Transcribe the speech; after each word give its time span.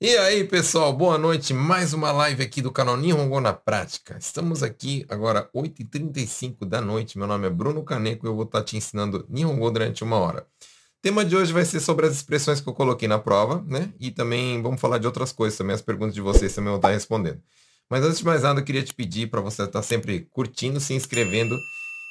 E 0.00 0.16
aí, 0.16 0.44
pessoal, 0.44 0.92
boa 0.92 1.18
noite. 1.18 1.52
Mais 1.52 1.92
uma 1.92 2.12
live 2.12 2.40
aqui 2.40 2.62
do 2.62 2.70
canal 2.70 2.96
Nihongo 2.96 3.40
na 3.40 3.52
Prática. 3.52 4.16
Estamos 4.16 4.62
aqui 4.62 5.04
agora 5.08 5.50
8h35 5.52 6.64
da 6.64 6.80
noite. 6.80 7.18
Meu 7.18 7.26
nome 7.26 7.48
é 7.48 7.50
Bruno 7.50 7.82
Caneco 7.82 8.24
e 8.24 8.28
eu 8.28 8.34
vou 8.36 8.44
estar 8.44 8.62
te 8.62 8.76
ensinando 8.76 9.26
Nihongo 9.28 9.68
durante 9.72 10.04
uma 10.04 10.16
hora. 10.16 10.46
O 10.60 11.02
tema 11.02 11.24
de 11.24 11.34
hoje 11.34 11.52
vai 11.52 11.64
ser 11.64 11.80
sobre 11.80 12.06
as 12.06 12.12
expressões 12.12 12.60
que 12.60 12.68
eu 12.68 12.74
coloquei 12.74 13.08
na 13.08 13.18
prova, 13.18 13.60
né? 13.66 13.92
E 13.98 14.12
também 14.12 14.62
vamos 14.62 14.80
falar 14.80 14.98
de 14.98 15.06
outras 15.08 15.32
coisas 15.32 15.58
também, 15.58 15.74
as 15.74 15.82
perguntas 15.82 16.14
de 16.14 16.20
vocês 16.20 16.54
também 16.54 16.68
eu 16.68 16.74
vou 16.74 16.78
estar 16.78 16.90
respondendo. 16.90 17.42
Mas 17.90 18.04
antes 18.04 18.18
de 18.18 18.24
mais 18.24 18.44
nada, 18.44 18.60
eu 18.60 18.64
queria 18.64 18.84
te 18.84 18.94
pedir 18.94 19.28
para 19.28 19.40
você 19.40 19.64
estar 19.64 19.82
sempre 19.82 20.28
curtindo, 20.30 20.78
se 20.78 20.94
inscrevendo 20.94 21.58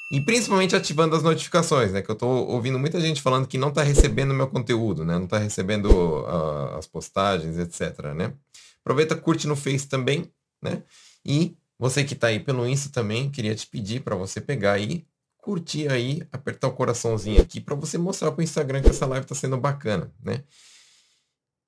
e 0.10 0.22
principalmente 0.22 0.76
ativando 0.76 1.16
as 1.16 1.24
notificações, 1.24 1.92
né? 1.92 2.02
Que 2.02 2.10
eu 2.10 2.14
estou 2.14 2.48
ouvindo 2.48 2.80
muita 2.80 3.00
gente 3.00 3.22
falando 3.22 3.48
que 3.48 3.58
não 3.58 3.70
está 3.70 3.84
recebendo 3.84 4.34
meu 4.34 4.48
conteúdo, 4.48 5.04
né? 5.04 5.18
Não 5.18 5.26
está 5.26 5.38
recebendo 5.38 5.88
uh, 5.88 6.78
as 6.78 6.88
postagens, 6.88 7.58
etc, 7.58 8.14
né? 8.16 8.34
Aproveita, 8.82 9.16
curte 9.16 9.48
no 9.48 9.56
Face 9.56 9.88
também, 9.88 10.32
né? 10.62 10.82
E 11.26 11.58
você 11.78 12.06
que 12.06 12.14
está 12.14 12.28
aí 12.28 12.40
pelo 12.40 12.68
Insta 12.68 12.90
também, 12.90 13.30
queria 13.30 13.54
te 13.54 13.68
pedir 13.68 14.02
para 14.02 14.16
você 14.16 14.40
pegar 14.40 14.74
aí, 14.74 15.06
curtir 15.38 15.92
aí, 15.92 16.26
apertar 16.32 16.70
o 16.70 16.74
coraçãozinho 16.74 17.42
aqui 17.42 17.60
para 17.60 17.76
você 17.76 17.98
mostrar 17.98 18.32
para 18.32 18.40
o 18.40 18.44
Instagram 18.44 18.82
que 18.82 18.90
essa 18.90 19.06
live 19.06 19.26
está 19.26 19.36
sendo 19.36 19.58
bacana, 19.58 20.12
né? 20.24 20.44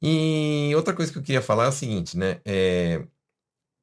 E 0.01 0.71
outra 0.75 0.93
coisa 0.93 1.11
que 1.11 1.17
eu 1.17 1.23
queria 1.23 1.41
falar 1.41 1.65
é 1.65 1.69
o 1.69 1.73
seguinte, 1.73 2.17
né? 2.17 2.39
É, 2.45 3.03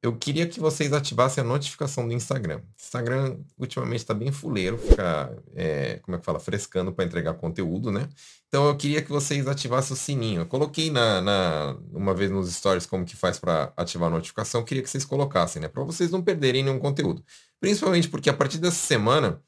eu 0.01 0.15
queria 0.15 0.47
que 0.47 0.59
vocês 0.59 0.93
ativassem 0.93 1.43
a 1.43 1.47
notificação 1.47 2.07
do 2.07 2.13
Instagram. 2.13 2.61
Instagram 2.79 3.37
ultimamente 3.57 3.99
está 3.99 4.13
bem 4.13 4.31
fuleiro, 4.31 4.77
fica, 4.77 5.43
é, 5.55 5.99
como 6.03 6.15
é 6.15 6.19
que 6.19 6.25
fala, 6.25 6.39
frescando 6.39 6.93
para 6.93 7.03
entregar 7.03 7.33
conteúdo, 7.33 7.91
né? 7.91 8.07
Então 8.47 8.67
eu 8.67 8.77
queria 8.77 9.01
que 9.01 9.09
vocês 9.09 9.47
ativassem 9.47 9.93
o 9.93 9.97
sininho. 9.97 10.41
Eu 10.41 10.45
coloquei 10.45 10.91
na, 10.91 11.21
na 11.21 11.77
uma 11.91 12.13
vez 12.13 12.29
nos 12.31 12.53
stories 12.53 12.85
como 12.85 13.05
que 13.05 13.15
faz 13.15 13.39
para 13.39 13.73
ativar 13.75 14.07
a 14.09 14.11
notificação. 14.11 14.61
Eu 14.61 14.65
queria 14.65 14.83
que 14.83 14.89
vocês 14.89 15.03
colocassem, 15.03 15.61
né? 15.61 15.67
Para 15.67 15.83
vocês 15.83 16.11
não 16.11 16.21
perderem 16.21 16.63
nenhum 16.63 16.79
conteúdo. 16.79 17.23
Principalmente 17.59 18.07
porque 18.07 18.29
a 18.29 18.33
partir 18.33 18.59
dessa 18.59 18.77
semana 18.77 19.41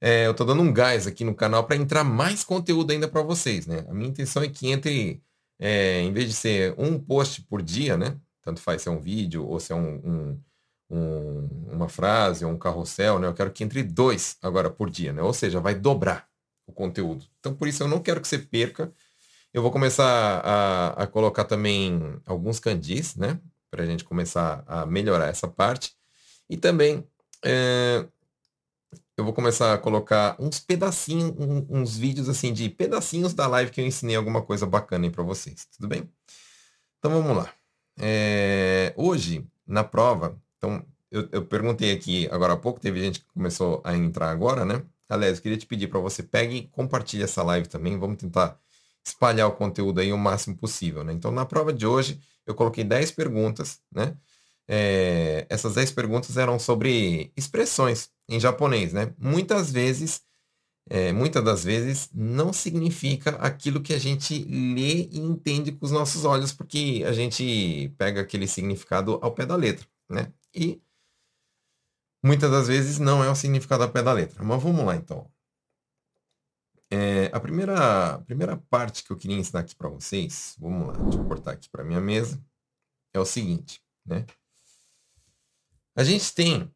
é, 0.00 0.26
eu 0.26 0.32
estou 0.32 0.46
dando 0.46 0.62
um 0.62 0.72
gás 0.72 1.06
aqui 1.06 1.24
no 1.24 1.34
canal 1.34 1.64
para 1.64 1.76
entrar 1.76 2.04
mais 2.04 2.44
conteúdo 2.44 2.90
ainda 2.90 3.08
para 3.08 3.22
vocês, 3.22 3.66
né? 3.66 3.84
A 3.88 3.94
minha 3.94 4.10
intenção 4.10 4.42
é 4.42 4.48
que 4.48 4.68
entre, 4.68 5.22
é, 5.58 6.00
em 6.02 6.12
vez 6.12 6.28
de 6.28 6.34
ser 6.34 6.74
um 6.76 6.98
post 6.98 7.42
por 7.42 7.62
dia, 7.62 7.96
né? 7.96 8.16
Tanto 8.46 8.60
faz 8.60 8.82
se 8.82 8.88
é 8.88 8.92
um 8.92 9.00
vídeo 9.00 9.44
ou 9.44 9.58
se 9.58 9.72
é 9.72 9.74
um, 9.74 9.96
um, 10.04 10.40
um, 10.88 11.48
uma 11.72 11.88
frase 11.88 12.44
ou 12.44 12.52
um 12.52 12.56
carrossel, 12.56 13.18
né? 13.18 13.26
Eu 13.26 13.34
quero 13.34 13.50
que 13.50 13.64
entre 13.64 13.82
dois 13.82 14.36
agora 14.40 14.70
por 14.70 14.88
dia, 14.88 15.12
né? 15.12 15.20
Ou 15.20 15.32
seja, 15.32 15.58
vai 15.60 15.74
dobrar 15.74 16.28
o 16.64 16.72
conteúdo. 16.72 17.24
Então, 17.40 17.52
por 17.52 17.66
isso 17.66 17.82
eu 17.82 17.88
não 17.88 17.98
quero 17.98 18.20
que 18.20 18.28
você 18.28 18.38
perca. 18.38 18.92
Eu 19.52 19.62
vou 19.62 19.72
começar 19.72 20.40
a, 20.44 21.02
a 21.02 21.06
colocar 21.08 21.44
também 21.44 22.20
alguns 22.24 22.60
candis, 22.60 23.16
né? 23.16 23.40
Para 23.68 23.82
a 23.82 23.86
gente 23.86 24.04
começar 24.04 24.62
a 24.64 24.86
melhorar 24.86 25.26
essa 25.26 25.48
parte. 25.48 25.96
E 26.48 26.56
também 26.56 27.04
é, 27.44 28.06
eu 29.16 29.24
vou 29.24 29.32
começar 29.32 29.74
a 29.74 29.78
colocar 29.78 30.36
uns 30.38 30.60
pedacinhos, 30.60 31.34
um, 31.36 31.66
uns 31.68 31.96
vídeos 31.96 32.28
assim 32.28 32.52
de 32.52 32.68
pedacinhos 32.68 33.34
da 33.34 33.48
live 33.48 33.72
que 33.72 33.80
eu 33.80 33.86
ensinei 33.86 34.14
alguma 34.14 34.40
coisa 34.40 34.66
bacana 34.66 35.04
aí 35.04 35.10
para 35.10 35.24
vocês. 35.24 35.66
Tudo 35.76 35.88
bem? 35.88 36.08
Então 37.00 37.10
vamos 37.10 37.36
lá. 37.36 37.52
É, 37.98 38.92
hoje, 38.96 39.46
na 39.66 39.82
prova, 39.84 40.40
então, 40.58 40.84
eu, 41.10 41.28
eu, 41.32 41.46
perguntei 41.46 41.92
aqui 41.92 42.28
agora 42.30 42.52
há 42.54 42.56
pouco, 42.56 42.80
teve 42.80 43.00
gente 43.00 43.20
que 43.20 43.26
começou 43.32 43.80
a 43.84 43.96
entrar 43.96 44.30
agora, 44.30 44.64
né? 44.64 44.82
Aliás, 45.08 45.40
queria 45.40 45.56
te 45.56 45.66
pedir 45.66 45.88
para 45.88 46.00
você 46.00 46.22
pegue 46.22 46.56
e 46.56 46.68
compartilhe 46.68 47.22
essa 47.22 47.42
live 47.42 47.68
também. 47.68 47.98
Vamos 47.98 48.16
tentar 48.16 48.58
espalhar 49.04 49.48
o 49.48 49.52
conteúdo 49.52 50.00
aí 50.00 50.12
o 50.12 50.18
máximo 50.18 50.56
possível, 50.56 51.04
né? 51.04 51.12
Então, 51.12 51.30
na 51.30 51.46
prova 51.46 51.72
de 51.72 51.86
hoje, 51.86 52.20
eu 52.44 52.54
coloquei 52.54 52.84
10 52.84 53.12
perguntas, 53.12 53.80
né? 53.92 54.16
É, 54.68 55.46
essas 55.48 55.74
10 55.74 55.92
perguntas 55.92 56.36
eram 56.36 56.58
sobre 56.58 57.32
expressões 57.36 58.10
em 58.28 58.40
japonês, 58.40 58.92
né? 58.92 59.14
Muitas 59.18 59.70
vezes 59.70 60.22
é, 60.88 61.12
muitas 61.12 61.42
das 61.44 61.64
vezes 61.64 62.10
não 62.14 62.52
significa 62.52 63.30
aquilo 63.36 63.82
que 63.82 63.92
a 63.92 63.98
gente 63.98 64.44
lê 64.44 65.08
e 65.10 65.18
entende 65.18 65.72
com 65.72 65.84
os 65.84 65.90
nossos 65.90 66.24
olhos, 66.24 66.52
porque 66.52 67.02
a 67.06 67.12
gente 67.12 67.92
pega 67.98 68.20
aquele 68.20 68.46
significado 68.46 69.18
ao 69.20 69.34
pé 69.34 69.44
da 69.44 69.56
letra, 69.56 69.86
né? 70.08 70.32
E 70.54 70.80
muitas 72.22 72.50
das 72.50 72.68
vezes 72.68 72.98
não 72.98 73.22
é 73.22 73.28
o 73.28 73.34
significado 73.34 73.82
ao 73.82 73.90
pé 73.90 74.02
da 74.02 74.12
letra. 74.12 74.44
Mas 74.44 74.62
vamos 74.62 74.84
lá 74.84 74.94
então. 74.94 75.28
É, 76.88 77.26
a 77.32 77.40
primeira, 77.40 78.20
primeira 78.20 78.56
parte 78.56 79.02
que 79.02 79.10
eu 79.10 79.16
queria 79.16 79.36
ensinar 79.36 79.60
aqui 79.60 79.74
para 79.74 79.88
vocês, 79.88 80.54
vamos 80.58 80.86
lá, 80.86 80.92
deixa 80.94 81.18
eu 81.18 81.26
cortar 81.26 81.52
aqui 81.52 81.68
para 81.68 81.82
minha 81.82 82.00
mesa, 82.00 82.40
é 83.12 83.18
o 83.18 83.24
seguinte, 83.24 83.82
né? 84.04 84.24
A 85.96 86.04
gente 86.04 86.32
tem 86.32 86.72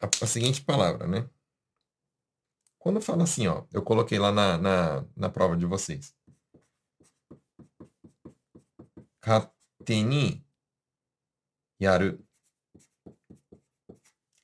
a, 0.00 0.08
a 0.22 0.26
seguinte 0.26 0.62
palavra, 0.62 1.06
né? 1.08 1.28
Quando 2.84 3.00
fala 3.00 3.24
assim, 3.24 3.46
ó, 3.46 3.64
eu 3.72 3.82
coloquei 3.82 4.18
lá 4.18 4.30
na, 4.30 4.58
na, 4.58 5.04
na 5.16 5.30
prova 5.30 5.56
de 5.56 5.64
vocês. 5.64 6.14
Kateni 9.22 10.46
yaru. 11.80 12.22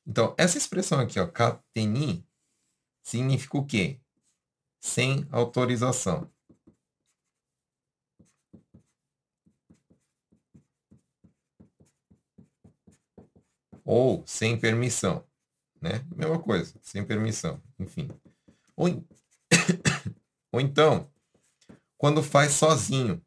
Então, 0.07 0.35
essa 0.39 0.57
expressão 0.57 0.99
aqui, 0.99 1.21
ó, 1.21 1.27
kateni, 1.27 2.27
significa 3.03 3.59
o 3.59 3.67
quê? 3.67 4.01
Sem 4.81 5.29
autorização. 5.31 6.33
Ou 13.85 14.27
sem 14.27 14.59
permissão, 14.59 15.29
né? 15.79 16.03
Mesma 16.17 16.43
coisa, 16.43 16.75
sem 16.81 17.05
permissão, 17.05 17.63
enfim. 17.79 18.09
Ou, 18.81 18.89
Ou 20.53 20.59
então, 20.59 21.13
quando 21.99 22.23
faz 22.23 22.53
sozinho. 22.53 23.23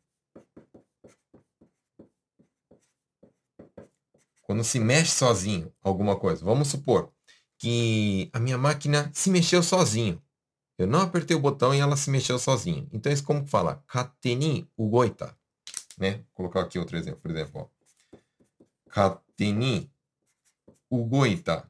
Quando 4.41 4.63
se 4.63 4.79
mexe 4.79 5.11
sozinho 5.11 5.71
alguma 5.79 6.19
coisa. 6.19 6.43
Vamos 6.43 6.69
supor 6.69 7.13
que 7.59 8.31
a 8.33 8.39
minha 8.39 8.57
máquina 8.57 9.11
se 9.13 9.29
mexeu 9.29 9.61
sozinho. 9.61 10.19
Eu 10.75 10.87
não 10.87 11.01
apertei 11.01 11.37
o 11.37 11.39
botão 11.39 11.73
e 11.73 11.79
ela 11.79 11.95
se 11.95 12.09
mexeu 12.09 12.39
sozinho. 12.39 12.89
Então, 12.91 13.11
isso 13.11 13.23
como 13.23 13.45
fala? 13.45 13.83
Kateni 13.85 14.67
ugoita. 14.75 15.37
Né? 15.99 16.13
Vou 16.15 16.25
colocar 16.33 16.61
aqui 16.61 16.79
outro 16.79 16.97
exemplo. 16.97 17.21
Por 17.21 17.29
exemplo, 17.29 17.69
ó. 18.11 18.17
Kateni 18.89 19.91
ugoita. 20.89 21.69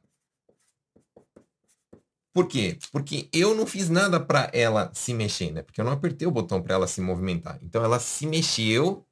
Por 2.34 2.48
quê? 2.48 2.76
Porque 2.90 3.28
eu 3.32 3.54
não 3.54 3.64
fiz 3.64 3.88
nada 3.88 4.18
para 4.18 4.50
ela 4.52 4.90
se 4.92 5.14
mexer, 5.14 5.52
né? 5.52 5.62
Porque 5.62 5.80
eu 5.80 5.84
não 5.84 5.92
apertei 5.92 6.26
o 6.26 6.32
botão 6.32 6.60
para 6.60 6.74
ela 6.74 6.88
se 6.88 7.00
movimentar. 7.00 7.60
Então 7.62 7.84
ela 7.84 8.00
se 8.00 8.26
mexeu 8.26 9.06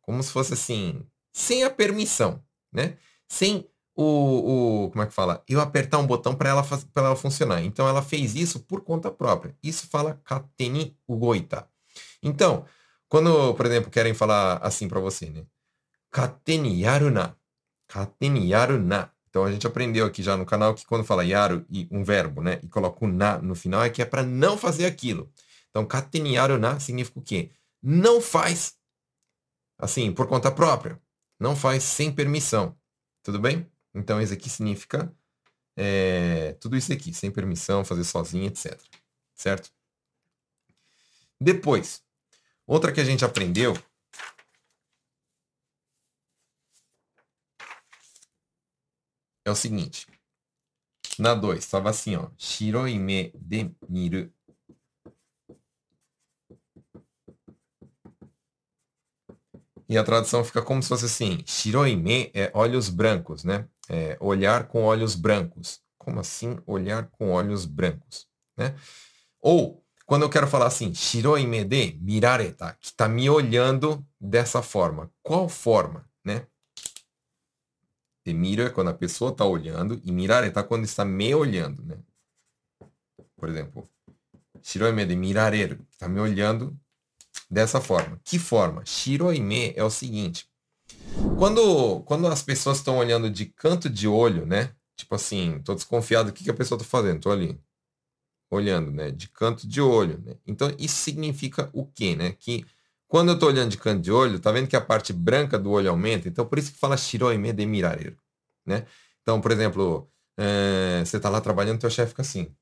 como 0.00 0.22
se 0.22 0.32
fosse 0.32 0.54
assim, 0.54 1.06
sem 1.30 1.64
a 1.64 1.70
permissão, 1.70 2.42
né? 2.72 2.96
Sem 3.28 3.68
o, 3.94 4.84
o 4.86 4.90
como 4.90 5.02
é 5.02 5.06
que 5.06 5.12
fala? 5.12 5.44
Eu 5.46 5.60
apertar 5.60 5.98
um 5.98 6.06
botão 6.06 6.34
para 6.34 6.48
ela 6.48 6.62
para 6.62 7.06
ela 7.06 7.16
funcionar. 7.16 7.62
Então 7.62 7.86
ela 7.86 8.02
fez 8.02 8.34
isso 8.34 8.60
por 8.60 8.80
conta 8.82 9.10
própria. 9.10 9.54
Isso 9.62 9.86
fala 9.88 10.18
kateni 10.24 10.96
ugoita. 11.06 11.68
Então, 12.22 12.64
quando, 13.06 13.52
por 13.54 13.66
exemplo, 13.66 13.90
querem 13.90 14.14
falar 14.14 14.56
assim 14.62 14.88
para 14.88 14.98
você, 14.98 15.28
né? 15.28 15.44
Kateni 16.10 16.80
yaruna. 16.80 17.36
Kateni 17.86 18.48
yaruna. 18.48 19.12
Então 19.32 19.46
a 19.46 19.50
gente 19.50 19.66
aprendeu 19.66 20.04
aqui 20.04 20.22
já 20.22 20.36
no 20.36 20.44
canal 20.44 20.74
que 20.74 20.84
quando 20.84 21.04
fala 21.04 21.24
yaru 21.24 21.64
e 21.70 21.88
um 21.90 22.04
verbo, 22.04 22.42
né, 22.42 22.60
e 22.62 22.68
coloca 22.68 23.02
o 23.02 23.08
na 23.08 23.38
no 23.38 23.54
final 23.54 23.82
é 23.82 23.88
que 23.88 24.02
é 24.02 24.04
para 24.04 24.22
não 24.22 24.58
fazer 24.58 24.84
aquilo. 24.84 25.32
Então 25.70 25.88
yaru 26.26 26.58
na 26.58 26.78
significa 26.78 27.18
o 27.18 27.22
quê? 27.22 27.50
Não 27.82 28.20
faz 28.20 28.76
assim 29.78 30.12
por 30.12 30.26
conta 30.26 30.50
própria, 30.50 31.00
não 31.40 31.56
faz 31.56 31.82
sem 31.82 32.12
permissão. 32.12 32.76
Tudo 33.22 33.38
bem? 33.38 33.66
Então 33.94 34.20
isso 34.20 34.34
aqui 34.34 34.50
significa 34.50 35.10
é, 35.74 36.52
tudo 36.60 36.76
isso 36.76 36.92
aqui, 36.92 37.14
sem 37.14 37.30
permissão, 37.30 37.86
fazer 37.86 38.04
sozinho, 38.04 38.48
etc. 38.48 38.78
Certo? 39.34 39.70
Depois, 41.40 42.02
outra 42.66 42.92
que 42.92 43.00
a 43.00 43.04
gente 43.04 43.24
aprendeu 43.24 43.74
é 49.44 49.50
o 49.50 49.54
seguinte. 49.54 50.06
Na 51.18 51.34
2, 51.34 51.58
estava 51.58 51.90
assim, 51.90 52.16
ó. 52.16 52.28
Shiroi 52.36 52.98
me 52.98 53.32
de 53.34 53.70
miru. 53.88 54.32
E 59.88 59.98
a 59.98 60.04
tradução 60.04 60.42
fica 60.42 60.62
como 60.62 60.82
se 60.82 60.88
fosse 60.88 61.04
assim. 61.04 61.42
Shiroi 61.46 61.96
me 61.96 62.30
é 62.34 62.50
olhos 62.54 62.88
brancos, 62.88 63.44
né? 63.44 63.68
É 63.88 64.16
olhar 64.20 64.68
com 64.68 64.84
olhos 64.84 65.14
brancos. 65.14 65.82
Como 65.98 66.18
assim 66.18 66.58
olhar 66.66 67.08
com 67.10 67.30
olhos 67.30 67.66
brancos? 67.66 68.26
Né? 68.56 68.74
Ou 69.40 69.84
Quando 70.06 70.24
eu 70.24 70.30
quero 70.30 70.46
falar 70.46 70.66
assim, 70.66 70.94
shiroi 70.94 71.46
me 71.46 71.64
de 71.64 71.98
mirareta, 72.00 72.76
que 72.80 72.88
está 72.88 73.08
me 73.08 73.30
olhando 73.30 74.04
dessa 74.20 74.60
forma. 74.60 75.10
Qual 75.22 75.48
forma, 75.48 76.06
né? 76.24 76.46
Miro 78.26 78.62
é 78.62 78.70
quando 78.70 78.88
a 78.88 78.94
pessoa 78.94 79.30
está 79.32 79.44
olhando 79.44 80.00
e 80.04 80.12
mirareta 80.12 80.62
quando 80.62 80.84
está 80.84 81.04
me 81.04 81.34
olhando, 81.34 81.82
né? 81.82 81.98
Por 83.36 83.48
exemplo, 83.48 83.88
shiroi 84.62 84.92
me 84.92 85.04
de 85.04 85.16
mirareru, 85.16 85.78
está 85.90 86.08
me 86.08 86.20
olhando 86.20 86.78
dessa 87.50 87.80
forma. 87.80 88.20
Que 88.22 88.38
forma? 88.38 88.84
Shiroi 88.84 89.40
me 89.40 89.72
é 89.74 89.82
o 89.82 89.90
seguinte. 89.90 90.48
Quando, 91.38 92.00
quando 92.02 92.28
as 92.28 92.42
pessoas 92.42 92.78
estão 92.78 92.98
olhando 92.98 93.28
de 93.30 93.46
canto 93.46 93.90
de 93.90 94.06
olho, 94.06 94.46
né? 94.46 94.74
Tipo 94.94 95.14
assim, 95.14 95.60
tô 95.64 95.74
desconfiado, 95.74 96.30
o 96.30 96.32
que, 96.32 96.44
que 96.44 96.50
a 96.50 96.54
pessoa 96.54 96.78
tá 96.78 96.84
fazendo? 96.84 97.20
Tô 97.20 97.30
ali, 97.32 97.58
olhando, 98.50 98.90
né? 98.90 99.10
De 99.10 99.28
canto 99.28 99.66
de 99.66 99.80
olho, 99.80 100.18
né? 100.18 100.36
Então, 100.46 100.74
isso 100.78 100.96
significa 100.96 101.70
o 101.72 101.86
quê, 101.86 102.14
né? 102.14 102.32
Que 102.38 102.64
quando 103.12 103.28
eu 103.28 103.38
tô 103.38 103.46
olhando 103.46 103.68
de 103.70 103.76
canto 103.76 104.00
de 104.00 104.10
olho, 104.10 104.40
tá 104.40 104.50
vendo 104.50 104.66
que 104.66 104.74
a 104.74 104.80
parte 104.80 105.12
branca 105.12 105.58
do 105.58 105.70
olho 105.70 105.90
aumenta? 105.90 106.28
Então, 106.28 106.46
por 106.46 106.58
isso 106.58 106.72
que 106.72 106.78
fala 106.78 106.96
shiroime 106.96 107.52
de 107.52 107.66
mirareiro, 107.66 108.16
né? 108.64 108.86
Então, 109.20 109.38
por 109.38 109.52
exemplo, 109.52 110.10
é, 110.38 111.02
você 111.04 111.20
tá 111.20 111.28
lá 111.28 111.38
trabalhando, 111.38 111.78
teu 111.78 111.90
chefe 111.90 112.08
fica 112.12 112.22
assim. 112.22 112.56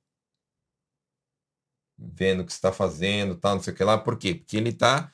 Vendo 1.97 2.41
o 2.41 2.45
que 2.45 2.53
você 2.53 2.59
está 2.59 2.73
fazendo, 2.73 3.37
tal, 3.37 3.55
não 3.55 3.63
sei 3.63 3.73
o 3.73 3.77
que 3.77 3.85
lá. 3.85 3.97
Por 3.97 4.19
quê? 4.19 4.35
Porque 4.35 4.57
ele 4.57 4.73
tá 4.73 5.13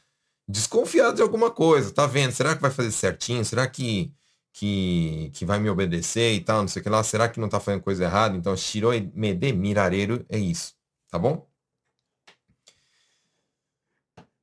desconfiado 0.48 1.16
de 1.16 1.22
alguma 1.22 1.50
coisa, 1.50 1.92
tá 1.92 2.06
vendo? 2.06 2.32
Será 2.32 2.56
que 2.56 2.62
vai 2.62 2.70
fazer 2.70 2.90
certinho? 2.90 3.44
Será 3.44 3.66
que 3.68 4.10
que, 4.54 5.30
que 5.34 5.44
vai 5.44 5.58
me 5.58 5.68
obedecer 5.68 6.32
e 6.34 6.40
tal, 6.40 6.62
não 6.62 6.68
sei 6.68 6.80
o 6.80 6.82
que 6.82 6.88
lá. 6.88 7.04
Será 7.04 7.28
que 7.28 7.38
não 7.38 7.48
tá 7.48 7.60
fazendo 7.60 7.82
coisa 7.82 8.04
errada? 8.04 8.36
Então, 8.38 8.56
Shiroi 8.56 9.12
Mede 9.14 9.52
Mirareiro 9.52 10.24
é 10.30 10.38
isso, 10.38 10.74
tá 11.10 11.18
bom? 11.18 11.46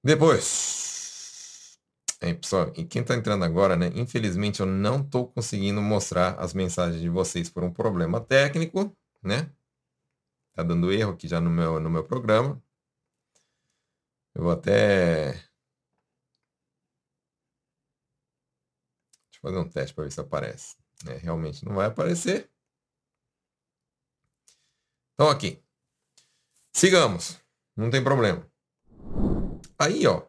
Depois, 0.03 0.82
é, 2.23 2.33
pessoal, 2.33 2.71
e 2.75 2.85
quem 2.85 3.03
tá 3.03 3.15
entrando 3.15 3.43
agora, 3.43 3.75
né? 3.75 3.87
Infelizmente 3.95 4.61
eu 4.61 4.65
não 4.65 5.03
tô 5.03 5.27
conseguindo 5.27 5.81
mostrar 5.81 6.39
as 6.39 6.53
mensagens 6.53 7.01
de 7.01 7.09
vocês 7.09 7.49
por 7.49 7.63
um 7.63 7.71
problema 7.71 8.21
técnico, 8.21 8.95
né? 9.21 9.51
Tá 10.53 10.63
dando 10.63 10.91
erro 10.91 11.11
aqui 11.11 11.27
já 11.27 11.41
no 11.41 11.49
meu, 11.49 11.79
no 11.79 11.89
meu 11.89 12.03
programa. 12.05 12.63
Eu 14.35 14.43
vou 14.43 14.51
até 14.51 15.33
fazer 19.41 19.57
um 19.57 19.69
teste 19.69 19.93
para 19.93 20.05
ver 20.05 20.11
se 20.11 20.21
aparece. 20.21 20.77
É, 21.05 21.17
realmente 21.17 21.65
não 21.65 21.75
vai 21.75 21.87
aparecer. 21.87 22.49
Então, 25.13 25.29
aqui. 25.29 25.61
Sigamos. 26.71 27.39
Não 27.75 27.89
tem 27.89 28.03
problema. 28.03 28.49
Aí, 29.77 30.07
ó. 30.07 30.25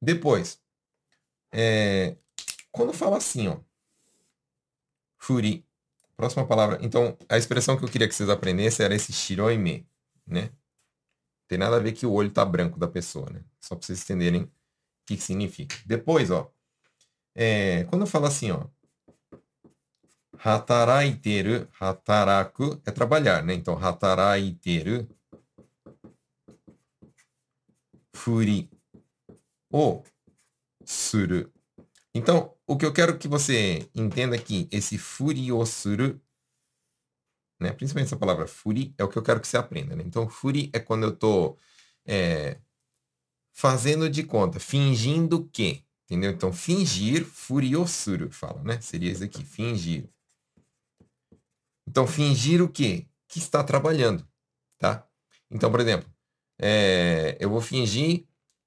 Depois. 0.00 0.60
É, 1.52 2.16
quando 2.70 2.92
fala 2.92 3.16
assim, 3.16 3.48
ó. 3.48 3.58
Furi. 5.18 5.64
Próxima 6.16 6.46
palavra. 6.46 6.78
Então, 6.82 7.16
a 7.28 7.38
expressão 7.38 7.76
que 7.76 7.84
eu 7.84 7.88
queria 7.88 8.08
que 8.08 8.14
vocês 8.14 8.28
aprendessem 8.28 8.84
era 8.84 8.94
esse 8.94 9.12
shiroime, 9.12 9.86
né? 10.26 10.50
Tem 11.46 11.56
nada 11.56 11.76
a 11.76 11.80
ver 11.80 11.92
que 11.92 12.04
o 12.04 12.12
olho 12.12 12.30
tá 12.30 12.44
branco 12.44 12.78
da 12.78 12.88
pessoa, 12.88 13.30
né? 13.30 13.44
Só 13.60 13.76
para 13.76 13.86
vocês 13.86 14.02
entenderem 14.02 14.42
o 14.42 14.50
que, 15.06 15.16
que 15.16 15.22
significa. 15.22 15.76
Depois, 15.86 16.30
ó. 16.30 16.52
É, 17.34 17.84
quando 17.84 18.02
eu 18.02 18.06
falo 18.06 18.26
assim, 18.26 18.50
ó, 18.50 18.66
hataraiteru, 20.38 21.68
hataraku 21.80 22.80
é 22.84 22.90
trabalhar, 22.90 23.42
né? 23.44 23.54
Então, 23.54 23.78
hataraiteru, 23.78 25.08
furi 28.12 28.68
o 29.70 30.02
suru. 30.88 31.52
Então, 32.14 32.54
o 32.66 32.76
que 32.76 32.86
eu 32.86 32.92
quero 32.92 33.18
que 33.18 33.28
você 33.28 33.88
entenda 33.94 34.34
aqui, 34.36 34.68
esse 34.70 34.96
furi 34.96 35.52
o 35.52 35.64
suru, 35.66 36.20
né? 37.60 37.72
Principalmente 37.72 38.08
essa 38.08 38.16
palavra 38.16 38.46
furi, 38.46 38.94
é 38.96 39.04
o 39.04 39.08
que 39.08 39.18
eu 39.18 39.22
quero 39.22 39.40
que 39.40 39.48
você 39.48 39.56
aprenda, 39.56 39.94
né? 39.96 40.02
Então, 40.06 40.28
furi 40.28 40.70
é 40.72 40.78
quando 40.80 41.04
eu 41.04 41.16
tô 41.16 41.58
é, 42.06 42.58
fazendo 43.52 44.08
de 44.08 44.22
conta, 44.22 44.58
fingindo 44.60 45.46
que, 45.48 45.84
Entendeu? 46.08 46.30
Então, 46.30 46.50
fingir, 46.50 47.22
furiosuro, 47.22 48.30
fala, 48.30 48.62
né? 48.62 48.80
Seria 48.80 49.12
isso 49.12 49.22
aqui, 49.22 49.44
fingir. 49.44 50.08
Então, 51.86 52.06
fingir 52.06 52.62
o 52.62 52.68
quê? 52.68 53.06
Que 53.28 53.38
está 53.38 53.62
trabalhando, 53.62 54.26
tá? 54.78 55.06
Então, 55.50 55.70
por 55.70 55.80
exemplo, 55.80 56.10
é, 56.58 57.36
eu 57.38 57.50
vou 57.50 57.60
fingir, 57.60 58.26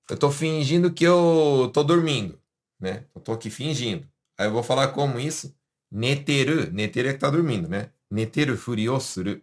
eu 0.10 0.16
estou 0.16 0.32
fingindo 0.32 0.94
que 0.94 1.04
eu 1.04 1.66
estou 1.68 1.84
dormindo, 1.84 2.40
né? 2.80 3.06
Eu 3.16 3.20
estou 3.20 3.36
aqui 3.36 3.50
fingindo. 3.50 4.08
Aí 4.38 4.48
eu 4.48 4.52
vou 4.52 4.64
falar 4.64 4.90
como 4.90 5.20
isso? 5.20 5.56
Neteru, 5.92 6.72
neteru 6.72 7.10
é 7.10 7.12
que 7.12 7.18
está 7.18 7.30
dormindo, 7.30 7.68
né? 7.68 7.92
Neteru 8.10 8.58
furiosuru, 8.58 9.42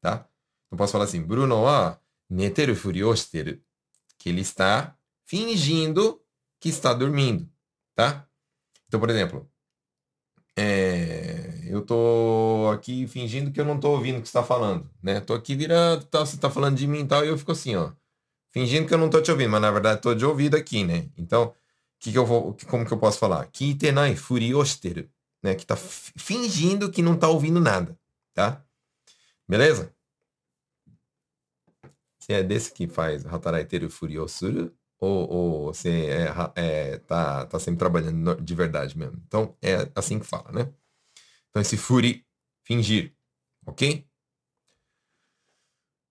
tá? 0.00 0.28
Então, 0.66 0.76
posso 0.76 0.92
falar 0.92 1.04
assim, 1.04 1.22
Bruno 1.22 1.62
wa 1.62 2.00
neteru 2.28 2.76
furiosteru, 2.76 3.60
que 4.18 4.28
ele 4.28 4.40
está 4.40 4.96
fingindo 5.26 6.22
que 6.60 6.68
está 6.68 6.94
dormindo, 6.94 7.50
tá? 7.94 8.28
Então, 8.86 9.00
por 9.00 9.10
exemplo, 9.10 9.50
é, 10.56 11.62
eu 11.68 11.84
tô 11.84 12.70
aqui 12.72 13.06
fingindo 13.08 13.50
que 13.50 13.60
eu 13.60 13.64
não 13.64 13.80
tô 13.80 13.90
ouvindo 13.92 14.18
o 14.18 14.22
que 14.22 14.28
está 14.28 14.44
falando, 14.44 14.88
né? 15.02 15.20
Tô 15.20 15.34
aqui 15.34 15.54
virando, 15.56 16.04
tal, 16.06 16.26
você 16.26 16.36
está 16.36 16.50
falando 16.50 16.76
de 16.76 16.86
mim 16.86 17.00
e 17.00 17.06
tal, 17.06 17.24
e 17.24 17.28
eu 17.28 17.38
fico 17.38 17.52
assim, 17.52 17.74
ó, 17.76 17.92
fingindo 18.50 18.86
que 18.86 18.94
eu 18.94 18.98
não 18.98 19.10
tô 19.10 19.20
te 19.20 19.30
ouvindo, 19.30 19.50
mas 19.50 19.60
na 19.60 19.70
verdade 19.70 20.00
tô 20.00 20.14
de 20.14 20.24
ouvido 20.24 20.56
aqui, 20.56 20.84
né? 20.84 21.08
Então, 21.16 21.54
que 21.98 22.12
que 22.12 22.18
eu 22.18 22.26
vou, 22.26 22.56
como 22.68 22.86
que 22.86 22.92
eu 22.92 22.98
posso 22.98 23.18
falar? 23.18 23.46
Kitenai 23.46 24.16
furiosteru, 24.16 25.08
né? 25.42 25.54
Que 25.54 25.66
tá 25.66 25.76
fingindo 25.76 26.90
que 26.90 27.02
não 27.02 27.16
tá 27.16 27.28
ouvindo 27.28 27.60
nada, 27.60 27.98
tá? 28.34 28.64
Beleza? 29.48 29.94
Se 32.18 32.32
é 32.32 32.42
desse 32.42 32.72
que 32.72 32.86
faz 32.86 33.26
Hataraiteru 33.26 33.90
Furiosuru, 33.90 34.72
ou, 35.00 35.30
ou 35.30 35.64
você 35.74 36.06
é, 36.06 36.92
é, 36.94 36.98
tá, 36.98 37.46
tá 37.46 37.58
sempre 37.58 37.78
trabalhando 37.78 38.40
de 38.40 38.54
verdade 38.54 38.96
mesmo. 38.96 39.20
Então, 39.26 39.56
é 39.62 39.90
assim 39.94 40.18
que 40.18 40.26
fala, 40.26 40.52
né? 40.52 40.72
Então, 41.48 41.62
esse 41.62 41.76
furi, 41.76 42.24
fingir, 42.62 43.14
ok? 43.66 44.06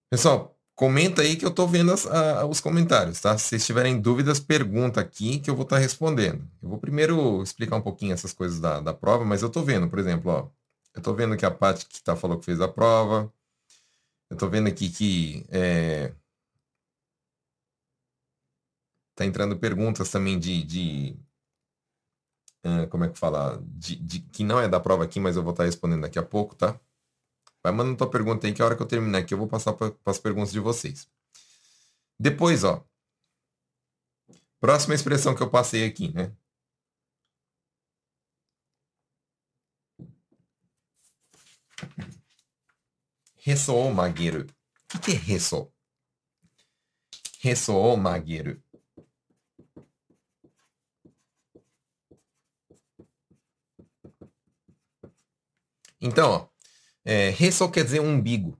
Pessoal, 0.09 0.58
comenta 0.79 1.21
aí 1.21 1.35
que 1.35 1.45
eu 1.45 1.51
tô 1.51 1.67
vendo 1.67 1.91
as, 1.91 2.07
a, 2.07 2.45
os 2.45 2.61
comentários, 2.61 3.19
tá? 3.19 3.37
Se 3.37 3.59
tiverem 3.59 3.99
dúvidas, 3.99 4.39
pergunta 4.39 5.01
aqui 5.01 5.37
que 5.39 5.49
eu 5.49 5.55
vou 5.55 5.63
estar 5.63 5.75
tá 5.75 5.81
respondendo. 5.81 6.49
Eu 6.63 6.69
vou 6.69 6.77
primeiro 6.79 7.43
explicar 7.43 7.75
um 7.75 7.81
pouquinho 7.81 8.13
essas 8.13 8.31
coisas 8.31 8.61
da, 8.61 8.79
da 8.79 8.93
prova, 8.93 9.25
mas 9.25 9.41
eu 9.41 9.49
tô 9.49 9.61
vendo, 9.61 9.89
por 9.89 9.99
exemplo, 9.99 10.31
ó, 10.31 10.47
eu 10.95 11.01
tô 11.01 11.13
vendo 11.13 11.35
que 11.35 11.45
a 11.45 11.51
Paty 11.51 11.85
que 11.85 12.01
tá, 12.01 12.15
falou 12.15 12.39
que 12.39 12.45
fez 12.45 12.61
a 12.61 12.67
prova, 12.69 13.29
eu 14.29 14.37
tô 14.37 14.47
vendo 14.47 14.69
aqui 14.69 14.89
que 14.89 15.45
é, 15.49 16.13
Tá 19.15 19.25
entrando 19.25 19.57
perguntas 19.59 20.09
também 20.09 20.39
de, 20.39 20.63
de 20.63 21.19
como 22.89 23.03
é 23.03 23.09
que 23.09 23.19
fala? 23.19 23.61
De, 23.65 23.97
de, 23.97 24.21
que 24.21 24.45
não 24.45 24.59
é 24.59 24.67
da 24.69 24.79
prova 24.79 25.03
aqui, 25.03 25.19
mas 25.19 25.35
eu 25.35 25.43
vou 25.43 25.51
estar 25.51 25.63
tá 25.63 25.65
respondendo 25.65 26.03
daqui 26.03 26.17
a 26.17 26.23
pouco, 26.23 26.55
tá? 26.55 26.79
Vai 27.63 27.73
mandando 27.73 27.97
tua 27.97 28.09
pergunta 28.09 28.47
aí 28.47 28.53
que 28.53 28.61
a 28.61 28.65
hora 28.65 28.75
que 28.75 28.81
eu 28.81 28.87
terminar 28.87 29.19
aqui 29.19 29.33
eu 29.33 29.37
vou 29.37 29.47
passar 29.47 29.73
para 29.73 29.93
as 30.05 30.19
perguntas 30.19 30.51
de 30.51 30.59
vocês. 30.59 31.09
Depois, 32.19 32.63
ó. 32.63 32.85
Próxima 34.59 34.95
expressão 34.95 35.35
que 35.35 35.41
eu 35.43 35.49
passei 35.49 35.85
aqui, 35.85 36.11
né? 36.13 36.35
Ressoou 43.37 43.91
magueiro. 43.93 44.45
O 44.93 44.99
que 44.99 45.11
é 45.11 45.15
ressoou? 45.15 45.73
Ressoou 47.41 47.97
magueiro. 47.97 48.61
Então, 56.01 56.31
ó, 56.31 56.48
é, 57.09 57.51
só 57.51 57.67
quer 57.67 57.83
dizer 57.83 58.01
umbigo, 58.01 58.55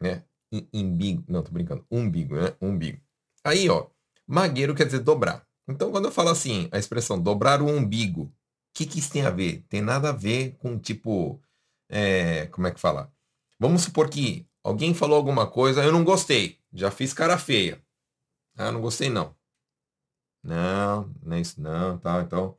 né? 0.00 0.22
Imbigo, 0.70 1.24
não, 1.26 1.42
tô 1.42 1.50
brincando, 1.50 1.86
umbigo, 1.90 2.36
né? 2.36 2.54
Umbigo. 2.60 3.00
Aí, 3.42 3.70
ó, 3.70 3.86
magueiro 4.26 4.74
quer 4.74 4.84
dizer 4.84 5.00
dobrar. 5.00 5.46
Então, 5.66 5.90
quando 5.90 6.04
eu 6.04 6.12
falo 6.12 6.28
assim, 6.28 6.68
a 6.70 6.78
expressão 6.78 7.20
dobrar 7.20 7.62
o 7.62 7.66
umbigo, 7.66 8.24
o 8.24 8.32
que, 8.74 8.84
que 8.84 8.98
isso 8.98 9.10
tem 9.10 9.24
a 9.24 9.30
ver? 9.30 9.64
Tem 9.68 9.80
nada 9.80 10.10
a 10.10 10.12
ver 10.12 10.56
com, 10.58 10.78
tipo, 10.78 11.40
é, 11.88 12.46
como 12.48 12.66
é 12.66 12.70
que 12.70 12.78
fala? 12.78 13.10
Vamos 13.58 13.82
supor 13.82 14.10
que 14.10 14.46
alguém 14.62 14.92
falou 14.92 15.16
alguma 15.16 15.46
coisa, 15.46 15.82
eu 15.82 15.90
não 15.90 16.04
gostei, 16.04 16.58
já 16.72 16.90
fiz 16.90 17.14
cara 17.14 17.38
feia. 17.38 17.82
Ah, 18.58 18.70
não 18.70 18.82
gostei 18.82 19.08
não. 19.08 19.34
Não, 20.42 21.10
não 21.22 21.36
é 21.36 21.40
isso 21.40 21.60
não, 21.60 21.98
tá, 21.98 22.20
então, 22.20 22.56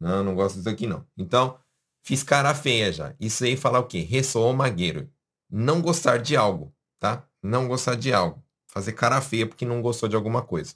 não, 0.00 0.24
não 0.24 0.34
gosto 0.34 0.56
disso 0.56 0.68
aqui 0.68 0.86
não. 0.86 1.06
Então, 1.16 1.58
Fiz 2.02 2.22
cara 2.22 2.54
feia 2.54 2.92
já. 2.92 3.14
Isso 3.20 3.44
aí 3.44 3.56
fala 3.56 3.78
o 3.78 3.86
quê? 3.86 4.00
Ressoou 4.00 4.52
magueiro. 4.52 5.10
Não 5.48 5.80
gostar 5.80 6.18
de 6.18 6.36
algo, 6.36 6.74
tá? 6.98 7.28
Não 7.42 7.68
gostar 7.68 7.94
de 7.94 8.12
algo. 8.12 8.42
fazer 8.66 8.92
cara 8.94 9.20
feia 9.20 9.46
porque 9.46 9.64
não 9.64 9.82
gostou 9.82 10.08
de 10.08 10.16
alguma 10.16 10.42
coisa, 10.42 10.74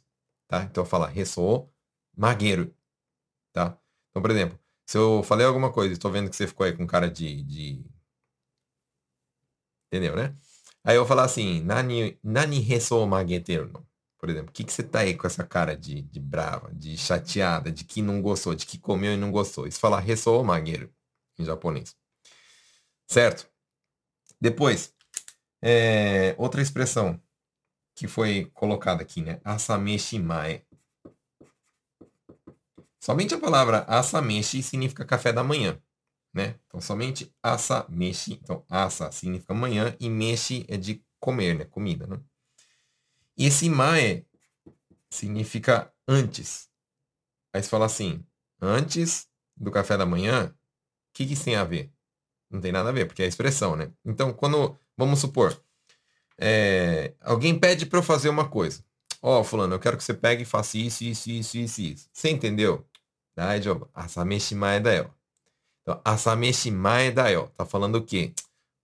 tá? 0.49 0.63
Então 0.65 0.85
fala 0.85 1.07
ressoou 1.09 1.73
magueiro, 2.17 2.75
tá? 3.53 3.79
Então, 4.11 4.23
por 4.23 4.31
exemplo, 4.31 4.59
se 4.87 4.99
eu 4.99 5.23
falei 5.23 5.47
alguma 5.47 5.73
coisa, 5.73 5.95
estou 5.95 6.11
vendo 6.13 6.31
que 6.31 6.37
você 6.37 6.47
ficou 6.47 6.67
aí 6.67 6.73
com 6.77 6.87
cara 6.87 7.11
de, 7.11 7.43
de... 7.45 7.85
entendeu, 9.89 10.17
né? 10.17 10.37
Aí 10.85 10.97
eu 10.97 11.03
vou 11.03 11.09
falar 11.09 11.25
assim, 11.25 11.61
nani, 11.63 12.19
nani 12.23 12.61
ressoou 12.61 13.07
magueteiro, 13.07 13.71
não. 13.73 13.87
Por 14.19 14.31
exemplo, 14.31 14.51
o 14.51 14.53
que, 14.53 14.65
que 14.65 14.73
você 14.73 14.83
tá 14.83 15.01
aí 15.01 15.15
com 15.17 15.27
essa 15.27 15.45
cara 15.45 15.77
de, 15.77 16.03
de 16.03 16.21
brava, 16.21 16.73
de 16.75 16.97
chateada, 16.97 17.71
de 17.73 17.85
que 17.85 18.03
não 18.03 18.23
gostou, 18.23 18.55
de 18.55 18.67
que 18.67 18.79
comeu 18.79 19.13
e 19.15 19.17
não 19.17 19.31
gostou? 19.33 19.67
Isso 19.67 19.81
fala 19.81 20.01
ressoou 20.01 20.45
magueiro 20.45 20.93
em 21.39 21.45
japonês. 21.45 21.97
Certo? 23.07 23.49
Depois, 24.41 24.95
é, 25.63 26.35
outra 26.39 26.61
expressão 26.61 27.21
que 27.95 28.07
foi 28.07 28.51
colocada 28.53 29.03
aqui, 29.03 29.23
né? 29.23 29.41
Asameshi 29.43 30.19
mae. 30.19 30.67
Somente 33.01 33.35
a 33.35 33.39
palavra 33.39 33.85
asameshi 33.89 34.63
significa 34.63 35.05
café 35.05 35.33
da 35.33 35.43
manhã, 35.43 35.81
né? 36.35 36.59
Então, 36.67 36.81
somente 36.81 37.35
asameshi. 37.43 38.35
Então, 38.35 38.65
asa 38.69 39.11
significa 39.13 39.55
manhã 39.55 39.97
e 39.99 40.11
meshi 40.11 40.67
é 40.69 40.77
de 40.77 41.03
comer, 41.19 41.55
né? 41.55 41.65
Comida, 41.65 42.07
né? 42.07 42.21
E 43.37 43.47
esse 43.47 43.69
mae 43.71 44.27
significa 45.11 45.93
antes. 46.07 46.69
Aí 47.53 47.63
você 47.63 47.69
fala 47.69 47.87
assim, 47.87 48.25
antes 48.61 49.29
do 49.57 49.71
café 49.71 49.97
da 49.97 50.05
manhã, 50.05 50.55
que, 51.17 51.27
que 51.27 51.33
isso 51.33 51.45
tem 51.45 51.57
a 51.57 51.65
ver? 51.65 51.91
Não 52.51 52.61
tem 52.61 52.71
nada 52.71 52.91
a 52.91 52.93
ver, 52.93 53.07
porque 53.07 53.23
é 53.23 53.27
expressão, 53.27 53.75
né? 53.75 53.91
Então, 54.05 54.33
quando, 54.33 54.77
vamos 54.97 55.19
supor, 55.19 55.59
é, 56.39 57.15
alguém 57.23 57.59
pede 57.59 57.87
para 57.87 57.99
eu 57.99 58.03
fazer 58.03 58.29
uma 58.29 58.47
coisa. 58.49 58.85
Ó, 59.23 59.41
oh, 59.41 59.45
fulano, 59.45 59.75
eu 59.75 59.81
quero 59.81 59.97
que 59.97 60.05
você 60.05 60.13
pegue 60.13 60.43
e 60.43 60.47
faça 60.47 60.77
isso, 60.77 61.03
isso, 61.03 61.31
isso, 61.31 61.57
isso, 61.57 61.81
isso. 61.81 62.09
Você 62.13 62.31
entendeu? 62.31 62.85
Daijobu. 63.35 63.89
Asameshi 63.95 64.55
mae 64.55 64.79
da 64.79 64.93
yo. 64.93 65.11
Então, 65.83 66.01
asameshi 66.05 66.71
mae 66.71 67.11
da 67.11 67.29
yo. 67.29 67.51
Tá 67.57 67.65
falando 67.65 67.97
o 67.97 68.03
quê? 68.03 68.33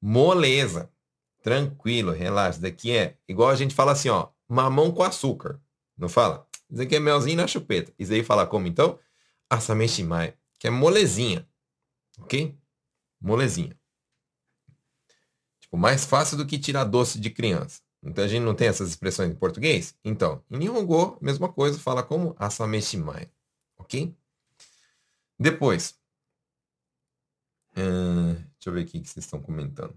Moleza. 0.01 0.91
Tranquilo, 1.43 2.12
relaxa. 2.12 2.61
Daqui 2.61 2.97
é 2.97 3.17
igual 3.29 3.51
a 3.51 3.55
gente 3.55 3.75
fala 3.75 3.93
assim, 3.93 4.09
ó. 4.09 4.29
Mamão 4.49 4.91
com 4.91 5.03
açúcar. 5.03 5.61
Não 5.97 6.09
fala? 6.09 6.47
Isso 6.71 6.83
aqui 6.83 6.97
é 6.97 7.01
melzinho 7.01 7.37
na 7.37 7.47
chupeta. 7.47 7.93
Isso 7.99 8.12
aí 8.12 8.25
fala 8.25 8.47
como 8.47 8.67
então? 8.67 8.99
Asameshi 9.51 10.03
mae. 10.03 10.35
Que 10.59 10.67
é 10.67 10.71
molezinha. 10.71 11.47
Ok? 12.23 12.57
Molezinha. 13.21 13.76
Tipo, 15.61 15.76
mais 15.76 16.05
fácil 16.05 16.37
do 16.37 16.47
que 16.47 16.59
tirar 16.59 16.85
doce 16.85 17.21
de 17.21 17.31
criança. 17.31 17.81
Então 18.02 18.25
a 18.25 18.29
gente 18.29 18.43
não 18.43 18.55
tem 18.55 18.69
essas 18.69 18.88
expressões 18.88 19.31
em 19.31 19.35
português? 19.35 19.97
Então, 20.05 20.43
em 20.50 20.59
Nihongo, 20.59 21.19
mesma 21.21 21.52
coisa, 21.52 21.79
fala 21.79 22.02
como 22.02 22.35
asameshimai. 22.38 23.31
Ok? 23.79 24.14
Depois. 25.38 25.99
Uh, 27.73 28.35
deixa 28.35 28.67
eu 28.67 28.73
ver 28.73 28.83
aqui 28.83 28.99
o 28.99 29.02
que 29.02 29.09
vocês 29.09 29.25
estão 29.25 29.41
comentando. 29.41 29.97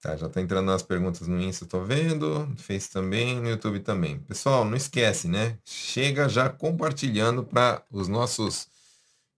Tá, 0.00 0.16
já 0.16 0.28
tá 0.28 0.40
entrando 0.40 0.66
nas 0.66 0.82
perguntas 0.82 1.26
no 1.26 1.40
Insta, 1.40 1.66
tô 1.66 1.84
vendo. 1.84 2.48
Face 2.56 2.90
também, 2.90 3.40
no 3.40 3.48
YouTube 3.48 3.80
também. 3.80 4.20
Pessoal, 4.20 4.64
não 4.64 4.76
esquece, 4.76 5.28
né? 5.28 5.58
Chega 5.64 6.28
já 6.28 6.48
compartilhando 6.48 7.44
para 7.44 7.84
os 7.90 8.08
nossos 8.08 8.68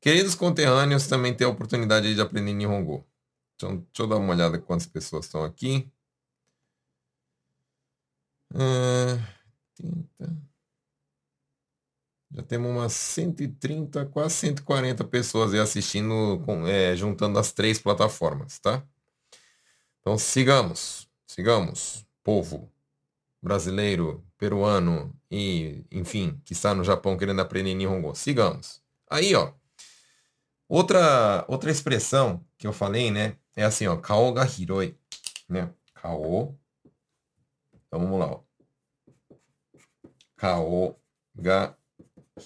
Queridos 0.01 0.35
conterrâneos 0.35 1.07
também 1.07 1.35
têm 1.35 1.47
a 1.47 1.51
oportunidade 1.51 2.15
de 2.15 2.21
aprender 2.21 2.55
Nihongo. 2.55 3.07
Então, 3.55 3.77
deixa 3.77 4.03
eu 4.03 4.07
dar 4.07 4.17
uma 4.17 4.33
olhada 4.33 4.59
quantas 4.59 4.87
pessoas 4.87 5.27
estão 5.27 5.45
aqui. 5.45 5.91
Uh, 8.53 9.21
já 12.33 12.43
temos 12.45 12.71
umas 12.71 12.93
130, 12.95 14.07
quase 14.07 14.35
140 14.37 15.05
pessoas 15.05 15.53
aí 15.53 15.61
assistindo, 15.61 16.41
com, 16.47 16.67
é, 16.67 16.97
juntando 16.97 17.39
as 17.39 17.53
três 17.53 17.79
plataformas, 17.79 18.59
tá? 18.59 18.83
Então 20.01 20.17
sigamos, 20.19 21.09
sigamos, 21.27 22.07
povo 22.23 22.71
brasileiro, 23.43 24.25
peruano 24.39 25.15
e, 25.31 25.85
enfim, 25.91 26.41
que 26.45 26.53
está 26.53 26.75
no 26.75 26.85
Japão 26.85 27.17
querendo 27.17 27.41
aprender 27.41 27.75
Nihongo. 27.75 28.15
Sigamos. 28.15 28.83
Aí, 29.09 29.35
ó, 29.35 29.55
Outra, 30.71 31.45
outra 31.49 31.69
expressão 31.69 32.47
que 32.57 32.65
eu 32.65 32.73
falei, 32.73 33.11
né? 33.11 33.37
É 33.57 33.65
assim, 33.65 33.89
ó. 33.89 33.97
Kao 33.97 34.33
ga 34.33 34.45
hiroi. 34.47 34.97
Né? 35.49 35.75
Kao. 35.95 36.57
Então 37.89 37.99
vamos 37.99 38.21
lá, 38.21 38.27
ó. 38.27 38.45
Kao 40.37 40.97
ga 41.35 41.77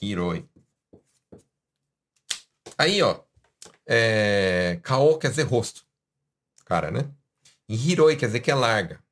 hiroi. 0.01 0.49
Aí, 2.79 3.03
ó. 3.03 3.23
É, 3.87 4.81
kao 4.83 5.19
quer 5.19 5.29
dizer 5.29 5.43
rosto. 5.43 5.87
Cara, 6.65 6.91
né? 6.91 7.01
E 7.69 7.75
hiroi 7.75 8.17
quer 8.17 8.27
dizer 8.27 8.41
que 8.41 8.51
é 8.51 8.55
larga. 8.55 9.03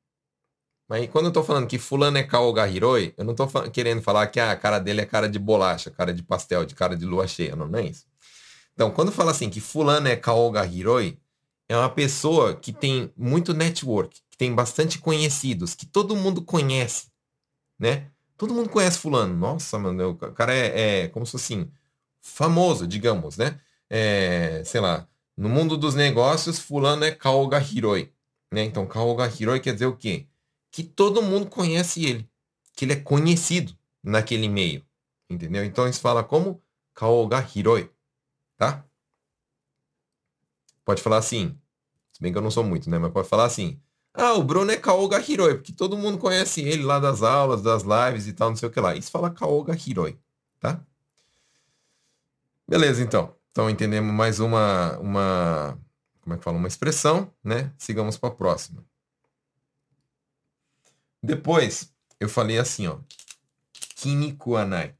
Mas 0.87 1.09
quando 1.09 1.27
eu 1.27 1.31
tô 1.31 1.43
falando 1.43 1.67
que 1.67 1.79
fulano 1.79 2.17
é 2.17 2.23
kao 2.23 2.51
ga 2.53 2.67
hiroi, 2.67 3.13
eu 3.17 3.25
não 3.25 3.33
tô 3.33 3.47
querendo 3.71 4.01
falar 4.01 4.27
que 4.27 4.39
ah, 4.39 4.51
a 4.51 4.55
cara 4.55 4.79
dele 4.79 5.01
é 5.01 5.05
cara 5.05 5.29
de 5.29 5.39
bolacha, 5.39 5.89
cara 5.89 6.13
de 6.13 6.21
pastel, 6.21 6.65
de 6.65 6.75
cara 6.75 6.95
de 6.95 7.05
lua 7.05 7.27
cheia. 7.27 7.55
Não, 7.55 7.67
não 7.67 7.79
é 7.79 7.85
isso. 7.85 8.05
Então, 8.73 8.91
quando 8.91 9.11
fala 9.11 9.31
assim 9.31 9.49
que 9.49 9.59
fulano 9.59 10.07
é 10.07 10.15
Kaoga 10.15 10.65
Hiroi, 10.65 11.17
é 11.69 11.77
uma 11.77 11.89
pessoa 11.89 12.55
que 12.55 12.71
tem 12.71 13.11
muito 13.17 13.53
network, 13.53 14.21
que 14.29 14.37
tem 14.37 14.53
bastante 14.53 14.99
conhecidos, 14.99 15.73
que 15.73 15.85
todo 15.85 16.15
mundo 16.15 16.41
conhece, 16.41 17.07
né? 17.79 18.11
Todo 18.37 18.53
mundo 18.53 18.69
conhece 18.69 18.99
fulano. 18.99 19.35
Nossa, 19.35 19.79
mano, 19.79 20.11
o 20.11 20.15
cara 20.33 20.53
é, 20.53 21.03
é 21.03 21.07
como 21.07 21.25
se 21.25 21.31
fosse 21.31 21.53
assim, 21.53 21.71
famoso, 22.21 22.87
digamos, 22.87 23.37
né? 23.37 23.59
É, 23.89 24.63
sei 24.65 24.81
lá, 24.81 25.07
no 25.35 25.49
mundo 25.49 25.77
dos 25.77 25.95
negócios, 25.95 26.59
fulano 26.59 27.03
é 27.03 27.11
Kaoga 27.11 27.59
Hiroi, 27.59 28.12
né? 28.53 28.63
Então, 28.63 28.87
Kaoga 28.87 29.27
Hiroi 29.27 29.59
quer 29.59 29.73
dizer 29.73 29.87
o 29.87 29.95
quê? 29.97 30.27
Que 30.71 30.83
todo 30.83 31.21
mundo 31.21 31.47
conhece 31.47 32.05
ele, 32.05 32.29
que 32.75 32.85
ele 32.85 32.93
é 32.93 32.99
conhecido 32.99 33.77
naquele 34.03 34.47
meio, 34.47 34.85
entendeu? 35.29 35.63
Então, 35.63 35.87
isso 35.87 35.99
fala 35.99 36.23
como 36.23 36.61
Kaoga 36.93 37.45
Hiroi 37.55 37.89
tá? 38.57 38.85
Pode 40.85 41.01
falar 41.01 41.17
assim, 41.17 41.57
se 42.11 42.21
bem 42.21 42.31
que 42.31 42.37
eu 42.37 42.41
não 42.41 42.51
sou 42.51 42.63
muito, 42.63 42.89
né? 42.89 42.97
Mas 42.97 43.11
pode 43.11 43.27
falar 43.27 43.45
assim, 43.45 43.79
ah, 44.13 44.33
o 44.33 44.43
Bruno 44.43 44.71
é 44.71 44.77
Kaoga 44.77 45.19
Hiroi, 45.19 45.55
porque 45.55 45.73
todo 45.73 45.97
mundo 45.97 46.17
conhece 46.17 46.61
ele 46.61 46.83
lá 46.83 46.99
das 46.99 47.21
aulas, 47.23 47.61
das 47.61 47.83
lives 47.83 48.27
e 48.27 48.33
tal, 48.33 48.49
não 48.49 48.55
sei 48.55 48.69
o 48.69 48.71
que 48.71 48.79
lá. 48.79 48.95
Isso 48.95 49.11
fala 49.11 49.31
Kaoga 49.31 49.75
Hiroi, 49.75 50.19
tá? 50.59 50.81
Beleza, 52.67 53.01
então. 53.03 53.35
Então 53.51 53.69
entendemos 53.69 54.11
mais 54.13 54.39
uma, 54.39 54.97
uma, 54.99 55.79
como 56.23 56.35
é 56.35 56.37
que 56.37 56.43
fala, 56.43 56.57
uma 56.57 56.67
expressão, 56.67 57.31
né? 57.43 57.73
Sigamos 57.77 58.17
para 58.17 58.29
a 58.29 58.35
próxima. 58.35 58.83
Depois, 61.21 61.93
eu 62.19 62.29
falei 62.29 62.57
assim, 62.57 62.87
ó. 62.87 62.99
Kinikuanai. 63.95 64.95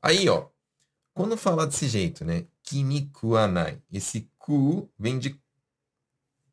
Aí, 0.00 0.28
ó, 0.28 0.48
quando 1.12 1.36
fala 1.36 1.66
desse 1.66 1.88
jeito, 1.88 2.24
né? 2.24 2.46
Kinikuanai. 2.62 3.82
Esse 3.90 4.30
ku 4.38 4.88
vem 4.96 5.18
de 5.18 5.40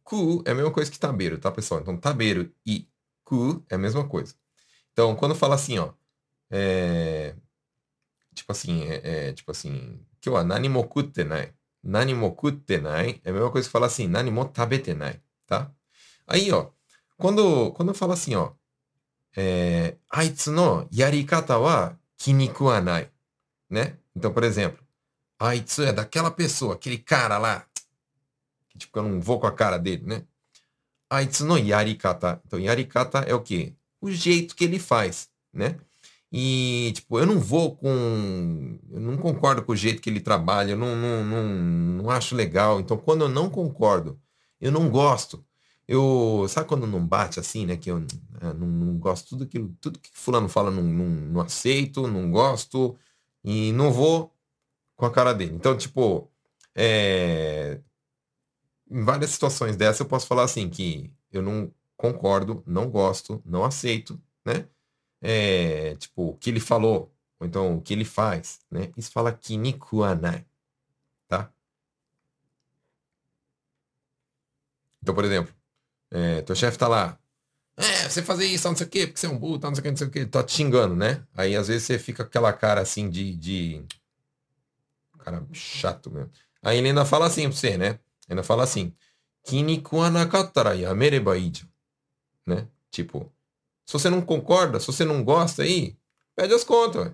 ku, 0.04 0.44
é 0.46 0.52
a 0.52 0.56
mesma 0.56 0.72
coisa 0.72 0.92
que 0.92 1.00
tabeiro, 1.00 1.40
tá, 1.40 1.52
pessoal? 1.52 1.82
Então, 1.82 1.98
tabeiro 1.98 2.52
e 2.66 2.88
ku 3.24 3.64
é 3.70 3.76
a 3.76 3.78
mesma 3.78 4.08
coisa. 4.08 4.36
Então, 4.92 5.16
quando 5.16 5.36
fala 5.36 5.56
assim, 5.56 5.78
ó, 5.78 5.94
é, 6.52 7.36
tipo 8.34 8.52
assim, 8.52 8.84
é, 8.86 9.30
é 9.30 9.34
tipo 9.34 9.52
assim, 9.52 10.00
que 10.22 10.30
o 10.30 10.44
nani 10.44 10.70
mo 10.70 10.88
kuttenai. 10.88 11.54
Nani 11.84 12.14
mo 12.14 12.32
kuttenai 12.36 13.22
é 13.24 13.30
a 13.30 13.34
mesma 13.34 13.52
coisa 13.52 13.68
que 13.68 13.72
fala 13.72 13.88
assim, 13.88 14.08
nani 14.08 14.32
mo 14.32 14.46
tabetenai, 14.46 15.22
tá? 15.46 15.72
Aí, 16.28 16.52
ó, 16.52 16.72
quando, 17.18 17.72
quando 17.74 17.90
eu 17.90 17.96
falo 17.96 18.14
assim, 18.14 18.36
ó, 18.36 18.54
é, 19.38 19.96
aitsu 20.10 20.52
no 20.52 20.88
yarikata 20.92 21.58
wa 21.60 21.98
kinikuanai 22.18 23.10
né? 23.70 23.98
Então, 24.16 24.32
por 24.32 24.44
exemplo, 24.44 24.84
Aitsu 25.40 25.84
é 25.84 25.92
daquela 25.92 26.32
pessoa, 26.32 26.76
aquele 26.76 26.98
cara 26.98 27.38
lá, 27.38 27.66
que 28.70 28.78
tipo, 28.78 28.98
eu 28.98 29.04
não 29.04 29.20
vou 29.20 29.40
com 29.40 29.48
a 29.48 29.52
cara 29.52 29.78
dele, 29.78 30.04
né? 30.06 30.24
Aitsu 31.10 31.46
no 31.46 31.58
yarikata. 31.58 32.42
Então, 32.46 32.60
yarikata 32.60 33.20
é 33.20 33.34
o 33.34 33.42
quê? 33.42 33.74
O 34.00 34.10
jeito 34.12 34.56
que 34.56 34.64
ele 34.64 34.80
faz, 34.80 35.30
né? 35.54 35.78
E, 36.38 36.92
tipo, 36.92 37.18
eu 37.18 37.26
não 37.26 37.40
vou 37.40 37.78
com. 37.78 38.78
Eu 38.92 39.00
não 39.00 39.16
concordo 39.16 39.64
com 39.64 39.72
o 39.72 39.76
jeito 39.76 40.02
que 40.02 40.10
ele 40.10 40.20
trabalha, 40.20 40.72
eu 40.72 40.78
não, 40.78 40.94
não, 40.94 41.24
não, 41.24 41.44
não 42.04 42.10
acho 42.10 42.36
legal. 42.36 42.78
Então, 42.82 42.98
quando 42.98 43.22
eu 43.22 43.30
não 43.30 43.50
concordo, 43.50 44.20
eu 44.60 44.70
não 44.70 44.90
gosto. 44.90 45.46
Eu. 45.88 46.46
Sabe 46.50 46.68
quando 46.68 46.86
não 46.86 47.08
bate 47.08 47.40
assim, 47.40 47.66
né? 47.66 47.78
Que 47.78 47.90
eu, 47.90 48.06
eu 48.42 48.54
não, 48.54 48.68
não, 48.68 48.98
gosto 48.98 49.30
tudo 49.30 49.46
aquilo, 49.46 49.74
tudo 49.80 49.98
que 49.98 50.10
fulano 50.12 50.50
fala, 50.50 50.70
não, 50.70 50.84
não, 50.84 51.06
não 51.06 51.42
aceito, 51.42 52.06
não 52.06 52.30
gosto. 52.30 52.98
E 53.42 53.72
não 53.72 53.90
vou, 53.94 54.34
com 54.98 55.06
a 55.06 55.12
cara 55.12 55.34
dele. 55.34 55.54
Então, 55.56 55.78
tipo, 55.78 56.30
é... 56.76 57.80
em 58.92 59.04
várias 59.06 59.32
situações 59.32 59.78
dessa 59.78 60.04
eu 60.04 60.08
posso 60.08 60.28
falar 60.28 60.44
assim, 60.44 60.70
que 60.70 61.12
eu 61.32 61.42
não 61.42 61.72
concordo, 61.96 62.62
não 62.68 62.90
gosto, 62.90 63.42
não 63.46 63.64
aceito, 63.64 64.22
né? 64.46 64.68
É, 65.28 65.96
tipo, 65.96 66.30
o 66.30 66.38
que 66.38 66.50
ele 66.52 66.60
falou, 66.60 67.12
ou 67.40 67.48
então 67.48 67.78
o 67.78 67.82
que 67.82 67.94
ele 67.94 68.06
faz, 68.06 68.60
né? 68.70 68.92
Isso 68.96 69.12
fala 69.12 69.34
kinikuanai, 69.34 70.46
tá? 71.28 71.52
Então, 75.02 75.16
por 75.16 75.26
exemplo, 75.26 75.54
é, 76.12 76.42
teu 76.44 76.56
chefe 76.56 76.78
tá 76.78 76.88
lá, 76.88 77.20
é, 77.78 78.08
você 78.08 78.22
fazer 78.24 78.46
isso, 78.46 78.68
não 78.68 78.76
sei 78.76 78.88
o 78.88 78.90
quê, 78.90 79.06
porque 79.06 79.20
você 79.20 79.26
é 79.28 79.30
um 79.30 79.38
burro, 79.38 79.60
não 79.62 79.76
sei 79.76 79.82
o 79.82 79.84
quê, 79.84 79.90
não 79.90 79.98
sei 79.98 80.08
o 80.08 80.12
quê, 80.12 80.26
tá 80.26 80.42
te 80.44 80.54
xingando, 80.54 80.96
né? 80.96 81.26
Aí 81.36 81.56
às 81.56 81.68
vezes 81.68 81.84
você 81.84 82.00
fica 82.00 82.24
com 82.24 82.30
aquela 82.30 82.54
cara 82.54 82.82
assim 82.82 83.10
de, 83.10 83.36
de... 83.36 83.86
Cara 85.20 85.46
chato 85.52 86.10
mesmo. 86.10 86.32
Aí 86.64 86.78
ele 86.78 86.90
ainda 86.90 87.04
fala 87.04 87.26
assim 87.26 87.50
pra 87.50 87.58
você, 87.58 87.78
né? 87.78 88.00
Ainda 88.30 88.44
fala 88.44 88.64
assim, 88.64 88.94
kinikuanakatara 89.44 90.76
yamereba 90.76 91.38
ijo. 91.38 91.68
Né? 92.46 92.68
Tipo, 92.90 93.32
se 93.86 93.94
você 93.94 94.10
não 94.10 94.22
concorda, 94.22 94.80
se 94.80 94.88
você 94.88 95.06
não 95.06 95.24
gosta 95.24 95.62
aí, 95.62 95.96
pede 96.36 96.54
as 96.54 96.64
contas, 96.64 97.06
ué. 97.06 97.14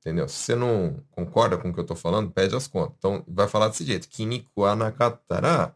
Entendeu? 0.00 0.28
Se 0.28 0.36
você 0.36 0.54
não 0.54 1.02
concorda 1.10 1.56
com 1.56 1.70
o 1.70 1.74
que 1.74 1.80
eu 1.80 1.86
tô 1.86 1.96
falando, 1.96 2.30
pede 2.30 2.54
as 2.54 2.68
contas. 2.68 2.94
Então, 2.98 3.24
vai 3.26 3.48
falar 3.48 3.68
desse 3.68 3.84
jeito. 3.84 4.06
Kinikuanakatara 4.08 5.74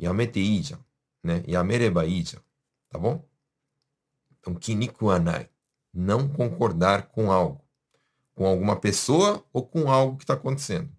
yamete 0.00 0.40
ija. 0.40 0.80
Né? 1.22 1.44
Yamereba 1.46 2.06
ija. 2.06 2.42
Tá 2.88 2.98
bom? 2.98 3.22
Então, 4.40 4.54
kinikuanai. 4.54 5.50
Não 5.92 6.26
concordar 6.26 7.08
com 7.08 7.30
algo. 7.30 7.60
Com 8.34 8.46
alguma 8.46 8.76
pessoa 8.76 9.44
ou 9.52 9.62
com 9.62 9.90
algo 9.90 10.16
que 10.16 10.24
está 10.24 10.34
acontecendo. 10.34 10.90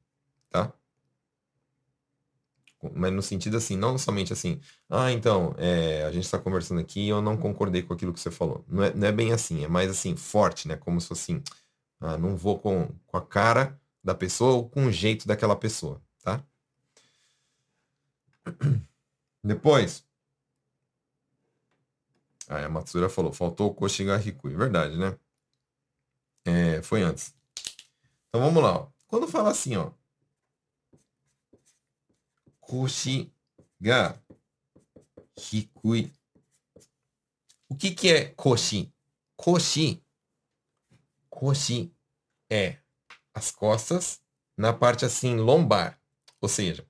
Mas 2.96 3.14
no 3.14 3.22
sentido 3.22 3.58
assim, 3.58 3.76
não 3.78 3.98
somente 3.98 4.34
assim, 4.34 4.60
ah, 4.90 5.12
então, 5.12 5.54
é, 5.58 6.04
a 6.06 6.12
gente 6.12 6.26
está 6.26 6.40
conversando 6.40 6.80
aqui 6.82 7.02
e 7.02 7.10
eu 7.10 7.22
não 7.22 7.38
concordei 7.38 7.84
com 7.84 7.94
aquilo 7.94 8.14
que 8.14 8.20
você 8.20 8.32
falou. 8.32 8.64
Não 8.68 8.84
é, 8.84 8.94
não 8.94 9.08
é 9.08 9.12
bem 9.12 9.32
assim, 9.34 9.64
é 9.64 9.68
mais 9.68 9.90
assim, 9.90 10.16
forte, 10.16 10.68
né? 10.68 10.76
Como 10.76 11.00
se 11.02 11.08
fosse 11.08 11.34
assim, 11.34 11.44
ah, 12.00 12.18
não 12.18 12.36
vou 12.36 12.60
com, 12.60 12.90
com 13.06 13.18
a 13.18 13.22
cara 13.26 13.80
da 14.04 14.16
pessoa 14.16 14.54
ou 14.56 14.70
com 14.70 14.86
o 14.88 14.92
jeito 14.92 15.28
daquela 15.28 15.56
pessoa, 15.56 16.02
tá? 16.24 16.44
Depois, 19.44 20.08
ah, 22.48 22.66
a 22.66 22.70
Matsura 22.70 23.10
falou, 23.10 23.32
faltou 23.34 23.70
o 23.70 23.74
Koshiga 23.74 24.18
Hikui. 24.18 24.56
Verdade, 24.56 24.98
né? 24.98 25.18
É, 26.46 26.82
foi 26.82 27.02
antes. 27.04 27.36
Então 28.30 28.42
vamos 28.42 28.64
lá. 28.64 28.80
Ó. 28.80 28.88
Quando 29.08 29.28
fala 29.28 29.50
assim, 29.52 29.76
ó. 29.76 29.92
Koshiga 32.68 34.22
Hikui. 35.38 36.12
O 37.70 37.76
que, 37.76 37.92
que 37.92 38.10
é 38.10 38.26
Koshi? 38.26 38.94
Koshi. 39.38 40.04
Koshi 41.30 41.94
é 42.50 42.78
as 43.34 43.52
costas 43.52 44.20
na 44.58 44.74
parte 44.74 45.06
assim 45.06 45.38
lombar. 45.38 45.98
Ou 46.42 46.50
seja, 46.50 46.86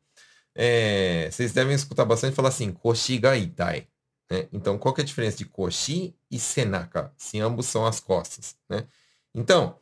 é, 0.55 1.29
vocês 1.29 1.53
devem 1.53 1.75
escutar 1.75 2.05
bastante 2.05 2.35
falar 2.35 2.49
assim, 2.49 2.73
Koshi 2.73 3.19
ga 3.19 3.37
itai. 3.37 3.87
Né? 4.31 4.49
Então, 4.51 4.79
qual 4.79 4.95
que 4.95 5.01
é 5.01 5.03
a 5.03 5.07
diferença 5.07 5.37
de 5.37 5.45
koshi 5.45 6.17
e 6.29 6.39
senaka? 6.39 7.13
Se 7.17 7.39
ambos 7.39 7.67
são 7.67 7.85
as 7.85 7.99
costas. 7.99 8.57
Né? 8.67 8.87
Então, 9.33 9.79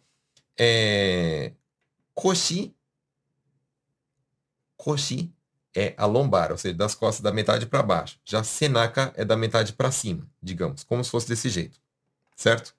é, 0.59 1.53
koshi, 2.13 2.75
koshi 4.77 5.33
é 5.75 5.93
a 5.97 6.05
lombar, 6.05 6.51
ou 6.51 6.57
seja, 6.57 6.73
das 6.73 6.95
costas 6.95 7.21
da 7.21 7.31
metade 7.31 7.65
para 7.65 7.83
baixo. 7.83 8.19
Já 8.23 8.43
senaka 8.43 9.13
é 9.15 9.25
da 9.25 9.35
metade 9.35 9.73
para 9.73 9.91
cima, 9.91 10.27
digamos, 10.41 10.83
como 10.83 11.03
se 11.03 11.11
fosse 11.11 11.27
desse 11.27 11.49
jeito. 11.49 11.79
Certo? 12.35 12.75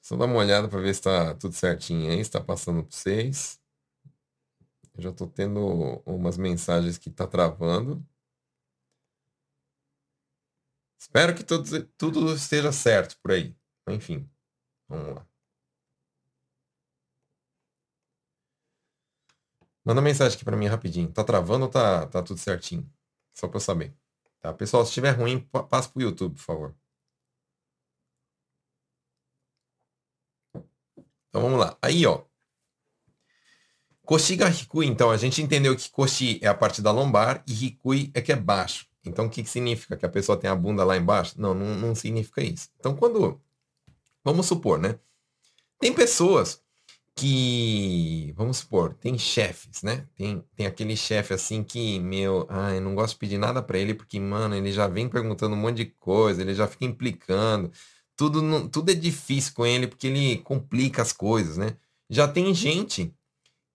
Só 0.00 0.16
dar 0.16 0.26
uma 0.26 0.36
olhada 0.36 0.68
para 0.68 0.80
ver 0.80 0.94
se 0.94 1.00
está 1.00 1.34
tudo 1.34 1.54
certinho 1.54 2.10
aí, 2.10 2.20
está 2.20 2.40
passando 2.40 2.82
para 2.82 2.96
vocês. 2.96 3.60
Eu 4.96 5.02
já 5.02 5.10
estou 5.10 5.28
tendo 5.28 6.02
umas 6.06 6.38
mensagens 6.38 6.96
que 6.96 7.08
está 7.10 7.26
travando. 7.26 8.04
Espero 10.98 11.34
que 11.34 11.44
tudo, 11.44 11.84
tudo 11.98 12.34
esteja 12.34 12.72
certo 12.72 13.18
por 13.20 13.32
aí. 13.32 13.54
Enfim, 13.88 14.28
vamos 14.88 15.16
lá. 15.16 15.35
Manda 19.86 20.02
mensagem 20.02 20.34
aqui 20.34 20.44
para 20.44 20.56
mim 20.56 20.66
rapidinho. 20.66 21.12
Tá 21.12 21.22
travando 21.22 21.66
ou 21.66 21.70
tá, 21.70 22.08
tá 22.08 22.20
tudo 22.20 22.40
certinho? 22.40 22.90
Só 23.32 23.46
para 23.46 23.58
eu 23.58 23.60
saber. 23.60 23.94
Tá? 24.40 24.52
Pessoal, 24.52 24.84
se 24.84 24.88
estiver 24.88 25.12
ruim, 25.12 25.38
passa 25.70 25.88
pro 25.88 26.02
YouTube, 26.02 26.34
por 26.34 26.42
favor. 26.42 26.74
Então 31.28 31.40
vamos 31.40 31.60
lá. 31.60 31.78
Aí, 31.80 32.04
ó. 32.04 32.24
Koshi 34.04 34.34
ga 34.34 34.46
então, 34.84 35.10
a 35.10 35.16
gente 35.16 35.40
entendeu 35.40 35.76
que 35.76 35.88
koshi 35.88 36.40
é 36.42 36.48
a 36.48 36.54
parte 36.54 36.82
da 36.82 36.90
lombar 36.90 37.44
e 37.46 37.66
hikui 37.66 38.10
é 38.12 38.20
que 38.20 38.32
é 38.32 38.36
baixo. 38.36 38.88
Então, 39.04 39.26
o 39.26 39.30
que, 39.30 39.44
que 39.44 39.48
significa? 39.48 39.96
Que 39.96 40.04
a 40.04 40.08
pessoa 40.08 40.36
tem 40.36 40.50
a 40.50 40.56
bunda 40.56 40.82
lá 40.84 40.96
embaixo? 40.96 41.40
Não, 41.40 41.54
não, 41.54 41.76
não 41.76 41.94
significa 41.94 42.42
isso. 42.42 42.70
Então, 42.76 42.96
quando. 42.96 43.40
Vamos 44.24 44.46
supor, 44.46 44.80
né? 44.80 44.98
Tem 45.78 45.92
pessoas 45.92 46.65
que. 47.16 48.32
Vamos 48.36 48.58
supor, 48.58 48.94
tem 48.94 49.18
chefes, 49.18 49.82
né? 49.82 50.06
Tem, 50.14 50.44
tem 50.54 50.66
aquele 50.66 50.96
chefe 50.96 51.34
assim 51.34 51.64
que, 51.64 51.98
meu, 52.00 52.46
ai, 52.50 52.78
não 52.80 52.94
gosto 52.94 53.14
de 53.14 53.20
pedir 53.20 53.38
nada 53.38 53.62
para 53.62 53.78
ele 53.78 53.94
porque, 53.94 54.20
mano, 54.20 54.54
ele 54.54 54.70
já 54.72 54.86
vem 54.86 55.08
perguntando 55.08 55.54
um 55.56 55.58
monte 55.58 55.78
de 55.78 55.86
coisa, 55.86 56.42
ele 56.42 56.54
já 56.54 56.68
fica 56.68 56.84
implicando. 56.84 57.72
Tudo, 58.16 58.68
tudo 58.68 58.90
é 58.90 58.94
difícil 58.94 59.54
com 59.54 59.66
ele 59.66 59.86
porque 59.88 60.06
ele 60.08 60.38
complica 60.38 61.02
as 61.02 61.12
coisas, 61.12 61.56
né? 61.56 61.76
Já 62.10 62.28
tem 62.28 62.54
gente 62.54 63.14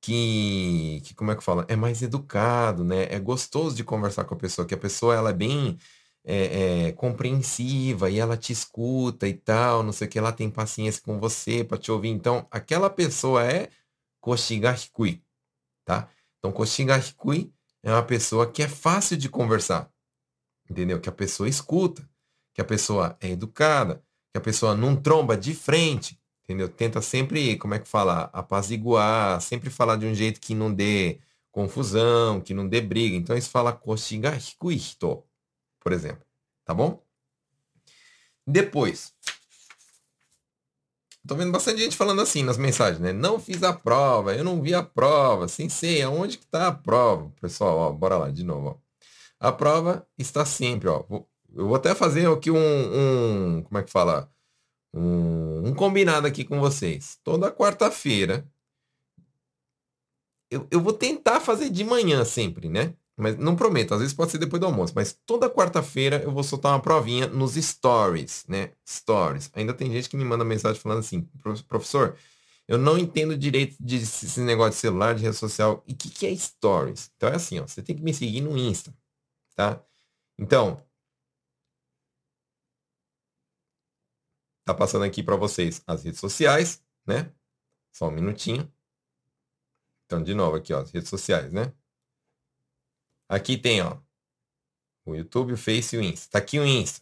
que, 0.02 1.02
que, 1.06 1.14
como 1.16 1.32
é 1.32 1.36
que 1.36 1.44
fala? 1.44 1.66
É 1.70 1.76
mais 1.76 2.02
educado, 2.02 2.84
né? 2.84 3.06
É 3.12 3.20
gostoso 3.20 3.76
de 3.76 3.84
conversar 3.84 4.26
com 4.26 4.36
a 4.36 4.38
pessoa, 4.38 4.68
que 4.68 4.74
a 4.74 4.78
pessoa 4.78 5.16
ela 5.16 5.30
é 5.32 5.34
bem 5.34 5.78
é, 6.24 6.88
é, 6.88 6.92
compreensiva 6.94 8.10
e 8.10 8.20
ela 8.20 8.38
te 8.38 8.54
escuta 8.54 9.28
e 9.28 9.34
tal, 9.34 9.84
não 9.84 9.92
sei 9.92 10.08
o 10.08 10.10
que, 10.10 10.20
ela 10.20 10.32
tem 10.32 10.50
paciência 10.50 11.02
com 11.02 11.20
você 11.20 11.64
para 11.64 11.78
te 11.78 11.92
ouvir. 11.92 12.10
Então, 12.10 12.48
aquela 12.52 12.90
pessoa 12.90 13.44
é 13.44 13.70
Koshigahikui, 14.20 15.24
tá? 15.86 16.10
Então, 16.40 16.52
Koshigahikui 16.52 17.54
é 17.84 17.92
uma 17.92 18.04
pessoa 18.04 18.50
que 18.52 18.64
é 18.64 18.68
fácil 18.68 19.18
de 19.18 19.30
conversar, 19.30 19.92
entendeu? 20.70 21.00
Que 21.00 21.10
a 21.10 21.12
pessoa 21.14 21.50
escuta, 21.50 22.08
que 22.54 22.62
a 22.62 22.66
pessoa 22.66 23.18
é 23.20 23.30
educada, 23.30 24.04
que 24.32 24.38
a 24.38 24.42
pessoa 24.42 24.76
não 24.76 24.96
tromba 24.96 25.36
de 25.36 25.54
frente, 25.54 26.20
entendeu? 26.44 26.70
Tenta 26.70 27.02
sempre, 27.02 27.58
como 27.58 27.74
é 27.74 27.80
que 27.80 27.88
fala, 27.88 28.30
apaziguar, 28.34 29.42
sempre 29.42 29.70
falar 29.70 29.96
de 29.98 30.06
um 30.06 30.14
jeito 30.14 30.40
que 30.40 30.54
não 30.54 30.74
dê 30.74 31.20
confusão, 31.52 32.42
que 32.42 32.54
não 32.54 32.68
dê 32.68 32.82
briga. 32.82 33.16
Então 33.16 33.36
isso 33.36 33.50
fala 33.50 33.74
koshiga 33.74 34.36
hikui 34.36 34.76
hito, 34.76 35.24
por 35.82 35.92
exemplo, 35.92 36.24
tá 36.64 36.74
bom? 36.74 37.04
Depois, 38.48 39.14
tô 41.28 41.36
vendo 41.36 41.52
bastante 41.52 41.82
gente 41.82 41.98
falando 41.98 42.22
assim 42.22 42.44
nas 42.44 42.58
mensagens, 42.58 43.00
né? 43.00 43.12
Não 43.12 43.40
fiz 43.40 43.62
a 43.64 43.74
prova, 43.74 44.34
eu 44.34 44.44
não 44.44 44.62
vi 44.62 44.74
a 44.74 44.82
prova, 44.84 45.48
sem 45.48 45.68
sei 45.68 46.02
aonde 46.02 46.38
que 46.38 46.46
tá 46.46 46.68
a 46.68 46.72
prova. 46.72 47.30
Pessoal, 47.42 47.78
ó, 47.78 47.92
bora 47.92 48.18
lá 48.18 48.32
de 48.32 48.44
novo, 48.44 48.70
ó. 48.70 48.92
A 49.40 49.52
prova 49.52 50.08
está 50.18 50.46
sempre, 50.46 50.88
ó. 50.88 51.04
Eu 51.10 51.68
vou 51.68 51.76
até 51.76 51.94
fazer 51.94 52.30
aqui 52.30 52.50
um, 52.52 52.58
um 52.58 53.64
como 53.64 53.78
é 53.80 53.84
que 53.84 53.92
fala? 53.92 54.32
um, 54.94 55.70
um 55.70 55.74
combinado 55.74 56.28
aqui 56.28 56.44
com 56.44 56.60
vocês. 56.60 57.20
Toda 57.24 57.52
quarta-feira. 57.52 58.46
Eu, 60.50 60.68
eu 60.70 60.82
vou 60.82 60.94
tentar 60.94 61.40
fazer 61.40 61.70
de 61.70 61.84
manhã 61.84 62.26
sempre, 62.26 62.68
né? 62.68 62.94
Mas 63.18 63.38
não 63.38 63.56
prometo, 63.56 63.94
às 63.94 64.00
vezes 64.00 64.14
pode 64.16 64.32
ser 64.32 64.38
depois 64.40 64.60
do 64.60 64.66
almoço. 64.66 64.94
Mas 64.96 65.18
toda 65.26 65.50
quarta-feira 65.50 66.22
eu 66.24 66.32
vou 66.32 66.44
soltar 66.44 66.74
uma 66.74 66.82
provinha 66.82 67.28
nos 67.28 67.54
stories, 67.54 68.46
né? 68.48 68.72
Stories. 68.88 69.50
Ainda 69.54 69.74
tem 69.74 69.92
gente 69.92 70.10
que 70.10 70.18
me 70.18 70.26
manda 70.26 70.44
mensagem 70.44 70.82
falando 70.82 71.00
assim, 71.00 71.28
professor, 71.68 72.18
eu 72.68 72.78
não 72.78 72.98
entendo 72.98 73.38
direito 73.38 73.76
de 73.80 73.98
esse 73.98 74.40
negócio 74.42 74.72
de 74.74 74.78
celular, 74.78 75.16
de 75.16 75.24
rede 75.24 75.36
social. 75.38 75.84
E 75.88 75.94
o 75.94 75.96
que, 75.96 76.10
que 76.10 76.26
é 76.26 76.36
stories? 76.36 77.12
Então 77.18 77.30
é 77.30 77.36
assim, 77.36 77.60
ó, 77.60 77.68
você 77.68 77.82
tem 77.84 77.96
que 77.96 78.02
me 78.04 78.14
seguir 78.14 78.42
no 78.42 78.58
Insta, 78.58 78.94
tá? 79.56 79.82
Então, 80.40 80.82
Tá 84.64 84.74
passando 84.74 85.04
aqui 85.06 85.24
para 85.24 85.36
vocês 85.36 85.84
as 85.88 86.04
redes 86.04 86.20
sociais, 86.20 86.84
né? 87.06 87.34
Só 87.92 88.08
um 88.08 88.12
minutinho. 88.12 88.72
Então, 90.06 90.22
de 90.24 90.34
novo 90.34 90.56
aqui, 90.56 90.74
ó, 90.74 90.80
as 90.82 90.92
redes 90.92 91.10
sociais, 91.10 91.52
né? 91.52 91.74
Aqui 93.32 93.56
tem, 93.56 93.82
ó, 93.82 93.96
o 95.06 95.16
YouTube, 95.16 95.54
o 95.54 95.58
Face 95.58 95.96
e 95.96 96.00
o 96.00 96.04
Insta. 96.04 96.32
Tá 96.32 96.40
aqui 96.40 96.60
o 96.60 96.66
Insta. 96.66 97.00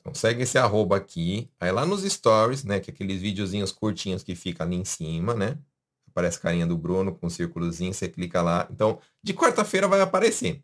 Então 0.00 0.14
segue 0.14 0.42
esse 0.42 0.56
arroba 0.56 0.96
aqui, 0.96 1.50
aí 1.60 1.70
lá 1.70 1.84
nos 1.84 2.02
stories, 2.02 2.64
né, 2.64 2.80
que 2.80 2.90
é 2.90 2.94
aqueles 2.94 3.20
videozinhos 3.20 3.72
curtinhos 3.72 4.22
que 4.22 4.34
fica 4.34 4.64
ali 4.64 4.74
em 4.74 4.86
cima, 4.86 5.34
né? 5.34 5.58
Aparece 6.08 6.38
a 6.38 6.40
carinha 6.40 6.66
do 6.66 6.78
Bruno 6.78 7.14
com 7.14 7.26
um 7.26 7.30
círculozinho, 7.30 7.92
você 7.92 8.08
clica 8.08 8.40
lá. 8.40 8.66
Então, 8.70 8.98
de 9.22 9.34
quarta-feira 9.34 9.86
vai 9.86 10.00
aparecer. 10.00 10.62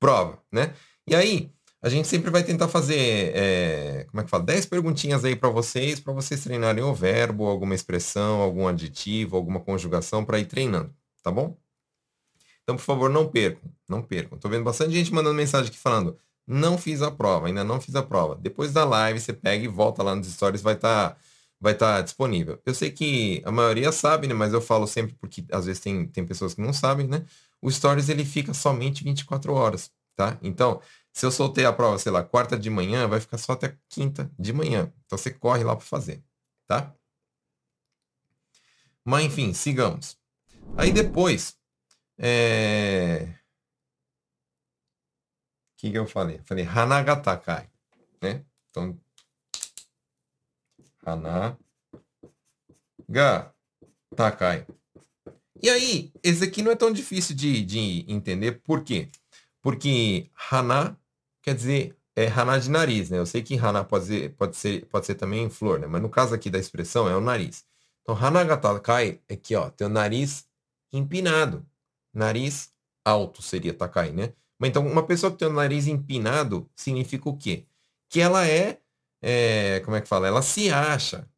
Prova, 0.00 0.42
né? 0.50 0.74
E 1.06 1.14
aí, 1.14 1.52
a 1.82 1.90
gente 1.90 2.08
sempre 2.08 2.30
vai 2.30 2.42
tentar 2.42 2.68
fazer, 2.68 3.32
é, 3.36 4.06
como 4.08 4.22
é 4.22 4.24
que 4.24 4.30
fala? 4.30 4.44
10 4.44 4.64
perguntinhas 4.64 5.26
aí 5.26 5.36
para 5.36 5.50
vocês, 5.50 6.00
para 6.00 6.14
vocês 6.14 6.42
treinarem 6.42 6.82
o 6.82 6.94
verbo, 6.94 7.46
alguma 7.46 7.74
expressão, 7.74 8.40
algum 8.40 8.66
adjetivo, 8.66 9.36
alguma 9.36 9.60
conjugação 9.60 10.24
para 10.24 10.38
ir 10.38 10.46
treinando, 10.46 10.94
tá 11.22 11.30
bom? 11.30 11.54
Então, 12.64 12.76
por 12.76 12.82
favor, 12.82 13.10
não 13.10 13.28
percam, 13.28 13.70
não 13.88 14.02
percam. 14.02 14.38
Tô 14.38 14.48
vendo 14.48 14.64
bastante 14.64 14.92
gente 14.92 15.12
mandando 15.12 15.36
mensagem 15.36 15.68
aqui 15.68 15.78
falando, 15.78 16.18
não 16.46 16.76
fiz 16.78 17.02
a 17.02 17.10
prova, 17.10 17.46
ainda 17.46 17.62
não 17.62 17.80
fiz 17.80 17.94
a 17.94 18.02
prova. 18.02 18.36
Depois 18.36 18.72
da 18.72 18.84
live, 18.84 19.20
você 19.20 19.32
pega 19.32 19.64
e 19.64 19.68
volta 19.68 20.02
lá 20.02 20.14
nos 20.14 20.26
stories, 20.26 20.62
vai 20.62 20.74
estar 20.74 21.10
tá, 21.10 21.16
vai 21.60 21.74
tá 21.74 22.00
disponível. 22.00 22.60
Eu 22.64 22.74
sei 22.74 22.90
que 22.90 23.42
a 23.44 23.52
maioria 23.52 23.92
sabe, 23.92 24.26
né? 24.26 24.34
Mas 24.34 24.52
eu 24.52 24.60
falo 24.60 24.86
sempre 24.86 25.14
porque 25.20 25.44
às 25.52 25.66
vezes 25.66 25.80
tem, 25.80 26.06
tem 26.06 26.26
pessoas 26.26 26.54
que 26.54 26.60
não 26.60 26.72
sabem, 26.72 27.06
né? 27.06 27.24
O 27.60 27.70
stories 27.70 28.08
ele 28.08 28.24
fica 28.24 28.52
somente 28.54 29.04
24 29.04 29.52
horas, 29.54 29.90
tá? 30.16 30.38
Então, 30.42 30.80
se 31.12 31.24
eu 31.24 31.30
soltei 31.30 31.64
a 31.64 31.72
prova, 31.72 31.98
sei 31.98 32.12
lá, 32.12 32.22
quarta 32.22 32.58
de 32.58 32.68
manhã, 32.70 33.06
vai 33.08 33.20
ficar 33.20 33.38
só 33.38 33.52
até 33.52 33.76
quinta 33.88 34.30
de 34.38 34.52
manhã. 34.52 34.92
Então 35.06 35.16
você 35.18 35.30
corre 35.30 35.64
lá 35.64 35.76
para 35.76 35.84
fazer, 35.84 36.22
tá? 36.66 36.94
Mas 39.04 39.24
enfim, 39.24 39.52
sigamos. 39.52 40.18
Aí 40.76 40.90
depois, 40.92 41.56
é... 42.18 43.34
o 45.72 45.76
que, 45.76 45.90
que 45.90 45.98
eu 45.98 46.06
falei? 46.06 46.38
Falei 46.44 46.64
Hanagatakai, 46.64 47.70
né? 48.22 48.44
Então, 48.70 48.98
Hanagatakai. 53.08 54.66
E 55.62 55.70
aí, 55.70 56.12
esse 56.22 56.44
aqui 56.44 56.62
não 56.62 56.72
é 56.72 56.76
tão 56.76 56.92
difícil 56.92 57.34
de, 57.34 57.64
de 57.64 58.04
entender, 58.08 58.60
por 58.62 58.84
quê? 58.84 59.08
Porque 59.62 60.30
Hana 60.50 60.98
quer 61.42 61.54
dizer 61.54 61.96
é 62.16 62.28
Haná 62.28 62.58
de 62.58 62.70
nariz, 62.70 63.10
né? 63.10 63.18
Eu 63.18 63.26
sei 63.26 63.42
que 63.42 63.58
Haná 63.58 63.82
pode 63.82 64.06
ser, 64.06 64.34
pode 64.34 64.56
ser, 64.56 64.86
pode 64.86 65.06
ser 65.06 65.14
também 65.16 65.50
flor, 65.50 65.80
né? 65.80 65.86
Mas 65.86 66.00
no 66.00 66.08
caso 66.08 66.34
aqui 66.34 66.48
da 66.48 66.58
expressão 66.58 67.08
é 67.08 67.16
o 67.16 67.20
nariz. 67.20 67.64
Então, 68.02 68.16
Hanagatakai 68.16 69.20
é 69.28 69.34
aqui, 69.34 69.54
ó, 69.56 69.70
o 69.80 69.88
nariz 69.88 70.46
empinado. 70.92 71.66
Nariz 72.14 72.72
alto 73.04 73.42
seria 73.42 73.74
Takai, 73.74 74.12
né? 74.12 74.32
Mas 74.58 74.70
então, 74.70 74.86
uma 74.86 75.06
pessoa 75.06 75.30
que 75.32 75.38
tem 75.38 75.48
o 75.48 75.52
nariz 75.52 75.86
empinado 75.86 76.70
significa 76.74 77.28
o 77.28 77.36
quê? 77.36 77.66
Que 78.08 78.20
ela 78.20 78.46
é, 78.46 78.80
é, 79.20 79.80
como 79.80 79.96
é 79.96 80.00
que 80.00 80.08
fala? 80.08 80.26
Ela 80.26 80.42
se 80.42 80.70
acha, 80.70 81.28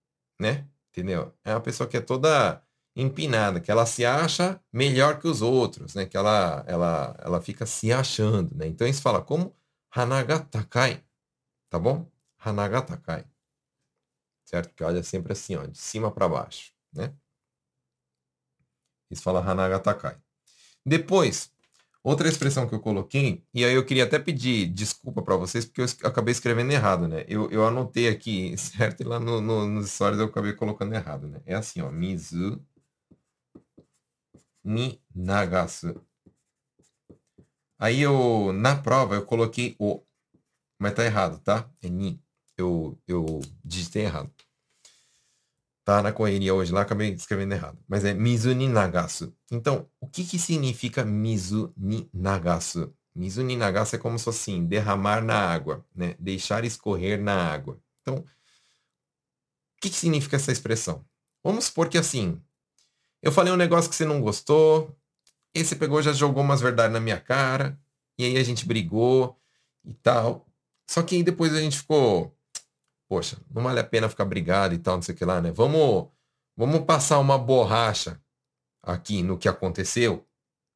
né? 0.41 0.69
Entendeu? 0.91 1.35
É 1.45 1.53
uma 1.55 1.61
pessoa 1.61 1.89
que 1.89 1.97
é 1.97 2.01
toda 2.01 2.63
empinada, 2.95 3.61
que 3.61 3.71
ela 3.71 3.85
se 3.87 4.05
acha 4.05 4.61
melhor 4.73 5.19
que 5.21 5.29
os 5.29 5.43
outros, 5.43 5.95
né? 5.95 6.07
Que 6.07 6.17
ela, 6.17 6.65
ela, 6.67 7.17
ela 7.21 7.43
fica 7.43 7.67
se 7.67 7.93
achando, 7.93 8.55
né? 8.57 8.67
Então, 8.67 8.87
isso 8.87 9.03
fala 9.03 9.23
como 9.23 9.55
Hanagatakai. 9.91 11.05
Tá 11.71 11.79
bom? 11.79 12.11
Hanagatakai. 12.39 13.27
Certo? 14.45 14.75
Que 14.75 14.85
olha 14.85 15.03
sempre 15.03 15.33
assim, 15.33 15.57
ó, 15.57 15.67
de 15.67 15.79
cima 15.79 16.11
para 16.13 16.29
baixo, 16.29 16.73
né? 16.93 17.15
Isso 19.11 19.23
fala 19.23 19.41
Hanagatakai. 19.41 20.17
Depois, 20.87 21.51
outra 22.05 22.29
expressão 22.29 22.69
que 22.69 22.75
eu 22.75 22.81
coloquei, 22.81 23.45
e 23.53 23.65
aí 23.65 23.75
eu 23.75 23.85
queria 23.85 24.05
até 24.05 24.19
pedir 24.19 24.69
desculpa 24.69 25.23
para 25.23 25.37
vocês, 25.37 25.65
porque 25.65 25.83
eu 25.83 25.87
acabei 26.09 26.33
escrevendo 26.33 26.73
errado, 26.73 27.09
né? 27.09 27.25
Eu, 27.29 27.51
eu 27.51 27.67
anotei 27.67 28.09
aqui, 28.09 28.57
certo? 28.59 29.01
E 29.03 29.05
lá 29.05 29.19
no, 29.21 29.41
no, 29.41 29.67
nos 29.67 29.91
stories 29.91 30.21
eu 30.21 30.27
acabei 30.27 30.53
colocando 30.55 30.95
errado, 30.95 31.27
né? 31.29 31.41
É 31.47 31.55
assim, 31.57 31.81
ó. 31.83 31.91
Mizu 31.91 32.63
ni 34.65 35.01
nagasu. 35.15 36.05
Aí 37.79 38.01
eu, 38.01 38.53
na 38.53 38.77
prova, 38.77 39.15
eu 39.15 39.25
coloquei 39.27 39.77
o. 39.79 40.03
Mas 40.79 40.95
tá 40.95 41.05
errado, 41.05 41.41
tá? 41.41 41.71
É 41.83 41.89
ni. 41.89 42.21
Eu, 42.57 42.99
eu 43.07 43.41
digitei 43.65 44.05
errado. 44.05 44.33
Tá 45.87 46.03
na 46.03 46.13
correria 46.13 46.53
hoje 46.53 46.73
lá, 46.73 46.83
acabei 46.83 47.13
escrevendo 47.13 47.53
errado. 47.53 47.79
Mas 47.87 48.05
é 48.05 48.13
mizu 48.13 48.53
ni 48.53 48.67
nagasu. 48.67 49.33
Então, 49.53 49.89
o 50.01 50.09
que 50.09 50.25
que 50.25 50.37
significa 50.37 51.05
mizu 51.05 51.73
ni 51.77 52.11
nagasu? 52.13 52.93
Mizu 53.15 53.45
ni 53.45 53.57
nagasu 53.57 53.95
é 53.95 53.99
como 53.99 54.19
se 54.19 54.25
fosse 54.25 54.51
assim, 54.51 54.67
derramar 54.67 55.23
na 55.23 55.39
água, 55.39 55.87
né? 55.95 56.17
Deixar 56.19 56.65
escorrer 56.65 57.23
na 57.23 57.53
água. 57.53 57.81
Então, 58.03 58.17
o 58.17 58.25
que 59.81 59.89
que 59.89 59.97
significa 59.97 60.35
essa 60.35 60.51
expressão? 60.51 61.07
Vamos 61.45 61.67
supor 61.67 61.89
que 61.89 61.97
assim, 61.97 62.43
eu 63.23 63.31
falei 63.31 63.53
um 63.53 63.57
negócio 63.57 63.89
que 63.89 63.95
você 63.95 64.05
não 64.05 64.21
gostou, 64.21 64.93
esse 65.55 65.77
pegou 65.77 66.03
já 66.03 66.13
jogou 66.13 66.43
umas 66.43 66.61
verdades 66.61 66.93
na 66.93 67.01
minha 67.01 67.19
cara. 67.19 67.81
E 68.19 68.25
aí 68.25 68.37
a 68.37 68.43
gente 68.43 68.67
brigou 68.67 69.41
e 69.85 69.95
tal. 69.95 70.47
Só 70.87 71.03
que 71.03 71.17
aí 71.17 71.23
depois 71.23 71.55
a 71.55 71.61
gente 71.61 71.79
ficou, 71.79 72.36
poxa, 73.09 73.39
não 73.51 73.63
vale 73.63 73.81
a 73.81 73.85
pena 73.85 74.09
ficar 74.09 74.25
brigado 74.25 74.75
e 74.75 74.79
tal, 74.79 74.97
não 74.97 75.03
sei 75.03 75.15
o 75.15 75.19
que 75.19 75.25
lá, 75.25 75.41
né? 75.41 75.51
Vamos, 75.51 76.09
vamos 76.57 76.81
passar 76.85 77.19
uma 77.19 77.39
borracha 77.39 78.21
aqui 78.83 79.23
no 79.23 79.39
que 79.39 79.49
aconteceu, 79.49 80.27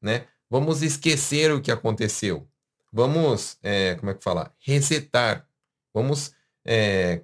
né? 0.00 0.26
Vamos 0.48 0.82
esquecer 0.82 1.52
o 1.52 1.60
que 1.60 1.70
aconteceu. 1.70 2.48
Vamos, 2.92 3.56
é, 3.62 3.94
como 3.94 4.10
é 4.10 4.14
que 4.14 4.22
fala? 4.22 4.52
Resetar. 4.58 5.48
Vamos 5.94 6.34
é, 6.64 7.22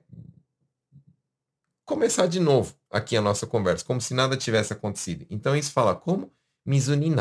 começar 1.85 2.27
de 2.27 2.39
novo 2.39 2.79
aqui 2.91 3.17
a 3.17 3.21
nossa 3.21 3.47
conversa, 3.47 3.85
como 3.85 4.01
se 4.01 4.15
nada 4.15 4.37
tivesse 4.37 4.73
acontecido. 4.73 5.27
Então 5.29 5.57
isso 5.57 5.73
fala 5.73 5.95
como 5.95 6.33
Mizuni. 6.65 7.13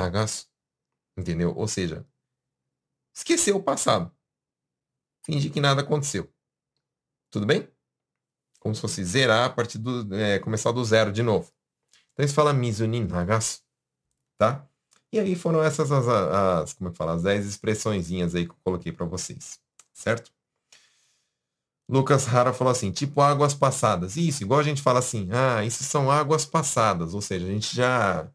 Entendeu? 1.18 1.56
Ou 1.56 1.68
seja, 1.68 2.06
esqueceu 3.14 3.56
o 3.56 3.64
passado. 3.64 4.12
Fingir 5.24 5.52
que 5.52 5.60
nada 5.60 5.82
aconteceu. 5.82 6.32
Tudo 7.32 7.46
bem? 7.48 7.68
Como 8.66 8.74
se 8.74 8.82
fosse 8.82 9.06
zerar 9.06 9.46
a 9.46 9.50
partir 9.52 9.78
do. 9.78 10.12
É, 10.16 10.40
começar 10.40 10.72
do 10.72 10.84
zero 10.84 11.12
de 11.12 11.22
novo. 11.22 11.52
Então 12.12 12.26
isso 12.26 12.34
fala 12.34 12.52
Mizuni 12.52 13.00
Nagasu. 13.00 13.62
Tá? 14.40 14.68
E 15.14 15.20
aí 15.20 15.36
foram 15.36 15.62
essas 15.62 15.92
as, 15.92 16.08
as 16.08 16.74
como 16.74 16.90
é 16.90 16.92
que 16.92 16.98
fala? 16.98 17.14
As 17.14 17.22
10 17.22 17.46
expressõezinhas 17.46 18.34
aí 18.34 18.46
que 18.48 18.54
eu 18.54 18.58
coloquei 18.64 18.92
para 18.92 19.06
vocês. 19.06 19.60
Certo? 19.94 20.32
Lucas 21.88 22.26
Rara 22.26 22.54
falou 22.54 22.72
assim, 22.72 22.92
tipo 22.92 23.22
águas 23.22 23.54
passadas. 23.54 24.18
Isso, 24.18 24.42
igual 24.42 24.62
a 24.62 24.64
gente 24.64 24.82
fala 24.82 24.98
assim, 24.98 25.30
ah, 25.32 25.64
isso 25.64 25.84
são 25.84 26.10
águas 26.10 26.44
passadas, 26.44 27.14
ou 27.14 27.22
seja, 27.22 27.46
a 27.46 27.50
gente 27.52 27.76
já 27.76 28.28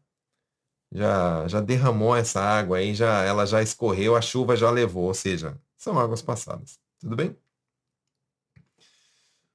já, 0.93 1.45
já 1.49 1.59
derramou 1.59 2.15
essa 2.15 2.39
água 2.39 2.77
aí, 2.77 2.95
já, 2.95 3.21
ela 3.23 3.45
já 3.45 3.61
escorreu, 3.61 4.15
a 4.15 4.21
chuva 4.21 4.55
já 4.55 4.71
levou, 4.71 5.07
ou 5.07 5.13
seja, 5.13 5.59
são 5.77 5.99
águas 5.99 6.21
passadas. 6.21 6.79
Tudo 7.01 7.17
bem? 7.17 7.35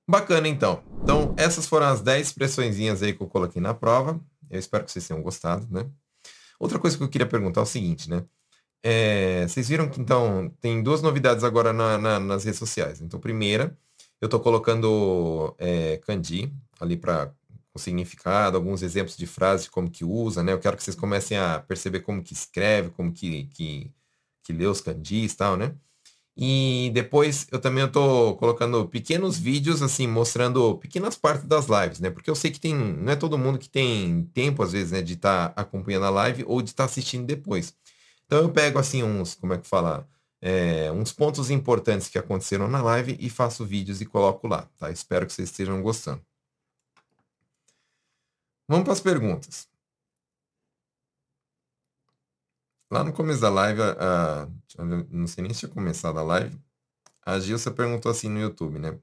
Bacana, 0.08 0.46
então. 0.46 0.82
Então, 1.02 1.34
essas 1.36 1.66
foram 1.66 1.86
as 1.86 2.00
10 2.00 2.28
expressõezinhas 2.28 3.02
aí 3.02 3.12
que 3.12 3.22
eu 3.22 3.26
coloquei 3.26 3.60
na 3.60 3.74
prova. 3.74 4.20
Eu 4.48 4.58
espero 4.58 4.84
que 4.84 4.92
vocês 4.92 5.06
tenham 5.06 5.22
gostado, 5.22 5.66
né? 5.70 5.88
Outra 6.60 6.78
coisa 6.78 6.96
que 6.96 7.02
eu 7.02 7.08
queria 7.08 7.26
perguntar 7.26 7.60
é 7.60 7.64
o 7.64 7.66
seguinte, 7.66 8.08
né? 8.08 8.24
É, 8.82 9.46
vocês 9.48 9.68
viram 9.68 9.88
que, 9.88 10.00
então, 10.00 10.48
tem 10.60 10.80
duas 10.82 11.02
novidades 11.02 11.42
agora 11.42 11.72
na, 11.72 11.98
na, 11.98 12.20
nas 12.20 12.44
redes 12.44 12.58
sociais. 12.58 13.00
Então, 13.00 13.18
primeira, 13.18 13.76
eu 14.20 14.26
estou 14.26 14.38
colocando 14.38 15.54
é, 15.58 15.96
kanji 15.98 16.52
ali 16.80 16.96
para 16.96 17.32
o 17.74 17.78
significado, 17.78 18.56
alguns 18.56 18.82
exemplos 18.82 19.16
de 19.16 19.26
frases, 19.26 19.68
como 19.68 19.90
que 19.90 20.04
usa, 20.04 20.42
né? 20.42 20.52
Eu 20.52 20.60
quero 20.60 20.76
que 20.76 20.84
vocês 20.84 20.96
comecem 20.96 21.36
a 21.36 21.58
perceber 21.58 22.00
como 22.00 22.22
que 22.22 22.32
escreve, 22.32 22.90
como 22.90 23.12
que, 23.12 23.46
que, 23.46 23.92
que 24.44 24.52
lê 24.52 24.66
os 24.66 24.80
kanjis 24.80 25.32
e 25.32 25.36
tal, 25.36 25.56
né? 25.56 25.74
E 26.36 26.90
depois 26.92 27.46
eu 27.50 27.58
também 27.58 27.84
estou 27.84 28.36
colocando 28.36 28.86
pequenos 28.86 29.38
vídeos, 29.38 29.80
assim, 29.80 30.06
mostrando 30.06 30.76
pequenas 30.76 31.16
partes 31.16 31.46
das 31.46 31.66
lives, 31.66 31.98
né? 31.98 32.10
Porque 32.10 32.28
eu 32.28 32.34
sei 32.34 32.50
que 32.50 32.60
tem, 32.60 32.74
não 32.74 33.10
é 33.12 33.16
todo 33.16 33.38
mundo 33.38 33.58
que 33.58 33.68
tem 33.70 34.24
tempo, 34.34 34.62
às 34.62 34.72
vezes, 34.72 34.92
né, 34.92 35.00
de 35.00 35.14
estar 35.14 35.50
tá 35.50 35.60
acompanhando 35.60 36.04
a 36.06 36.10
live 36.10 36.44
ou 36.46 36.60
de 36.60 36.70
estar 36.70 36.84
tá 36.84 36.90
assistindo 36.90 37.24
depois. 37.26 37.74
Então 38.26 38.40
eu 38.40 38.50
pego, 38.52 38.78
assim, 38.78 39.02
uns, 39.02 39.34
como 39.34 39.54
é 39.54 39.58
que 39.58 39.66
fala? 39.66 40.06
É, 40.40 40.92
uns 40.92 41.12
pontos 41.12 41.50
importantes 41.50 42.08
que 42.08 42.18
aconteceram 42.18 42.68
na 42.68 42.82
live 42.82 43.16
e 43.18 43.30
faço 43.30 43.64
vídeos 43.64 44.00
e 44.02 44.06
coloco 44.06 44.46
lá, 44.46 44.68
tá? 44.78 44.90
Espero 44.90 45.26
que 45.26 45.32
vocês 45.32 45.48
estejam 45.50 45.80
gostando. 45.82 46.22
Vamos 48.68 48.84
para 48.84 48.92
as 48.92 49.00
perguntas. 49.00 49.68
Lá 52.90 53.02
no 53.02 53.12
começo 53.12 53.40
da 53.40 53.48
live, 53.50 53.80
a, 53.82 54.44
a, 54.44 54.48
não 54.84 55.26
sei 55.26 55.42
nem 55.42 55.52
se 55.52 55.60
tinha 55.60 55.72
começado 55.72 56.18
a 56.18 56.22
live, 56.22 56.58
a 57.24 57.38
Gilsa 57.40 57.70
perguntou 57.70 58.10
assim 58.10 58.28
no 58.28 58.40
YouTube, 58.40 58.78
né? 58.78 58.98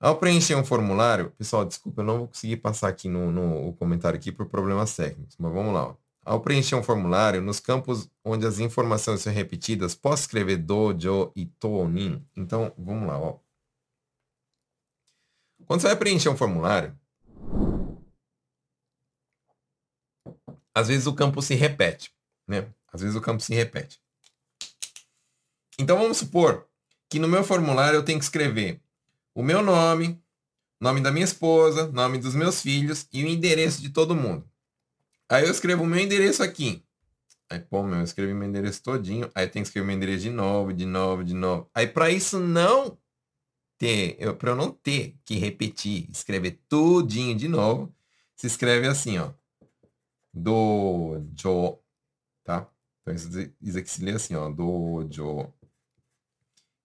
Ao 0.00 0.16
preencher 0.16 0.54
um 0.54 0.64
formulário, 0.64 1.30
pessoal, 1.32 1.64
desculpa, 1.64 2.02
eu 2.02 2.06
não 2.06 2.18
vou 2.18 2.28
conseguir 2.28 2.58
passar 2.58 2.88
aqui 2.88 3.08
no, 3.08 3.32
no 3.32 3.72
comentário 3.74 4.16
aqui 4.16 4.30
por 4.30 4.46
problemas 4.46 4.94
técnicos, 4.94 5.36
mas 5.38 5.52
vamos 5.52 5.74
lá. 5.74 5.88
Ó. 5.88 5.96
Ao 6.24 6.40
preencher 6.40 6.76
um 6.76 6.82
formulário, 6.82 7.42
nos 7.42 7.58
campos 7.58 8.08
onde 8.24 8.46
as 8.46 8.60
informações 8.60 9.22
são 9.22 9.32
repetidas, 9.32 9.94
posso 9.96 10.22
escrever 10.22 10.58
do, 10.58 10.92
jo 10.92 11.32
e 11.34 11.46
to, 11.46 11.88
nin? 11.88 12.24
Então, 12.36 12.72
vamos 12.78 13.08
lá, 13.08 13.18
ó. 13.18 13.38
Quando 15.66 15.80
você 15.80 15.88
vai 15.88 15.96
preencher 15.96 16.28
um 16.28 16.36
formulário, 16.36 16.96
às 20.74 20.88
vezes 20.88 21.06
o 21.06 21.14
campo 21.14 21.42
se 21.42 21.54
repete, 21.54 22.12
né? 22.46 22.72
Às 22.92 23.02
vezes 23.02 23.16
o 23.16 23.20
campo 23.20 23.42
se 23.42 23.52
repete. 23.54 24.00
Então 25.78 25.96
vamos 25.96 26.18
supor 26.18 26.66
que 27.08 27.18
no 27.18 27.28
meu 27.28 27.44
formulário 27.44 27.98
eu 27.98 28.04
tenho 28.04 28.18
que 28.18 28.24
escrever 28.24 28.80
o 29.34 29.42
meu 29.42 29.62
nome, 29.62 30.20
nome 30.80 31.00
da 31.00 31.12
minha 31.12 31.24
esposa, 31.24 31.86
nome 31.92 32.18
dos 32.18 32.34
meus 32.34 32.60
filhos 32.60 33.06
e 33.12 33.24
o 33.24 33.28
endereço 33.28 33.80
de 33.80 33.90
todo 33.90 34.16
mundo. 34.16 34.44
Aí 35.28 35.44
eu 35.44 35.50
escrevo 35.50 35.84
o 35.84 35.86
meu 35.86 36.00
endereço 36.00 36.42
aqui. 36.42 36.82
Aí, 37.50 37.60
pô, 37.60 37.82
meu, 37.82 37.98
eu 37.98 38.04
escrevi 38.04 38.34
meu 38.34 38.48
endereço 38.48 38.82
todinho. 38.82 39.30
Aí 39.34 39.46
tem 39.46 39.62
que 39.62 39.68
escrever 39.68 39.86
meu 39.86 39.96
endereço 39.96 40.24
de 40.24 40.30
novo, 40.30 40.72
de 40.72 40.84
novo, 40.84 41.24
de 41.24 41.34
novo. 41.34 41.70
Aí 41.74 41.86
para 41.86 42.10
isso 42.10 42.38
não 42.38 42.98
ter, 43.78 44.16
eu, 44.18 44.36
para 44.36 44.50
eu 44.50 44.56
não 44.56 44.70
ter 44.70 45.16
que 45.24 45.36
repetir, 45.36 46.10
escrever 46.10 46.60
tudinho 46.68 47.36
de 47.36 47.48
novo, 47.48 47.94
se 48.36 48.46
escreve 48.46 48.86
assim, 48.88 49.18
ó. 49.18 49.32
Dojo, 50.34 51.78
tá? 52.44 52.68
Então 53.00 53.14
isso, 53.14 53.28
isso 53.60 53.78
aqui 53.78 53.90
se 53.90 54.04
lê 54.04 54.12
assim, 54.12 54.34
ó. 54.34 54.50
Dojo. 54.50 55.52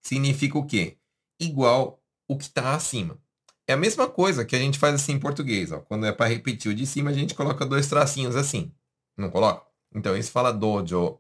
Significa 0.04 0.58
o 0.58 0.66
quê? 0.66 0.98
Igual 1.40 2.04
o 2.28 2.38
que 2.38 2.44
está 2.44 2.76
acima. 2.76 3.18
É 3.66 3.74
a 3.74 3.78
mesma 3.78 4.10
coisa 4.10 4.44
que 4.44 4.56
a 4.56 4.60
gente 4.60 4.78
faz 4.78 4.96
assim 4.96 5.14
em 5.14 5.20
português, 5.20 5.72
ó. 5.72 5.80
Quando 5.80 6.06
é 6.06 6.12
para 6.12 6.30
repetir 6.30 6.72
o 6.72 6.76
de 6.76 6.86
cima, 6.86 7.12
a 7.12 7.14
gente 7.14 7.34
coloca 7.34 7.66
dois 7.66 7.88
tracinhos 7.88 8.36
assim. 8.36 8.74
Não 9.18 9.30
coloca? 9.30 9.66
Então, 9.96 10.18
isso 10.18 10.32
fala 10.32 10.52
dojo. 10.52 11.20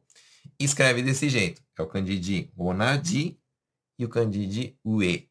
Escreve 0.60 1.02
desse 1.02 1.30
jeito. 1.30 1.64
É 1.78 1.82
o 1.82 1.88
kanji 1.88 2.52
onaji 2.58 3.40
e 3.98 4.06
o 4.06 4.10
kanji 4.10 4.78
ue. 4.84 5.30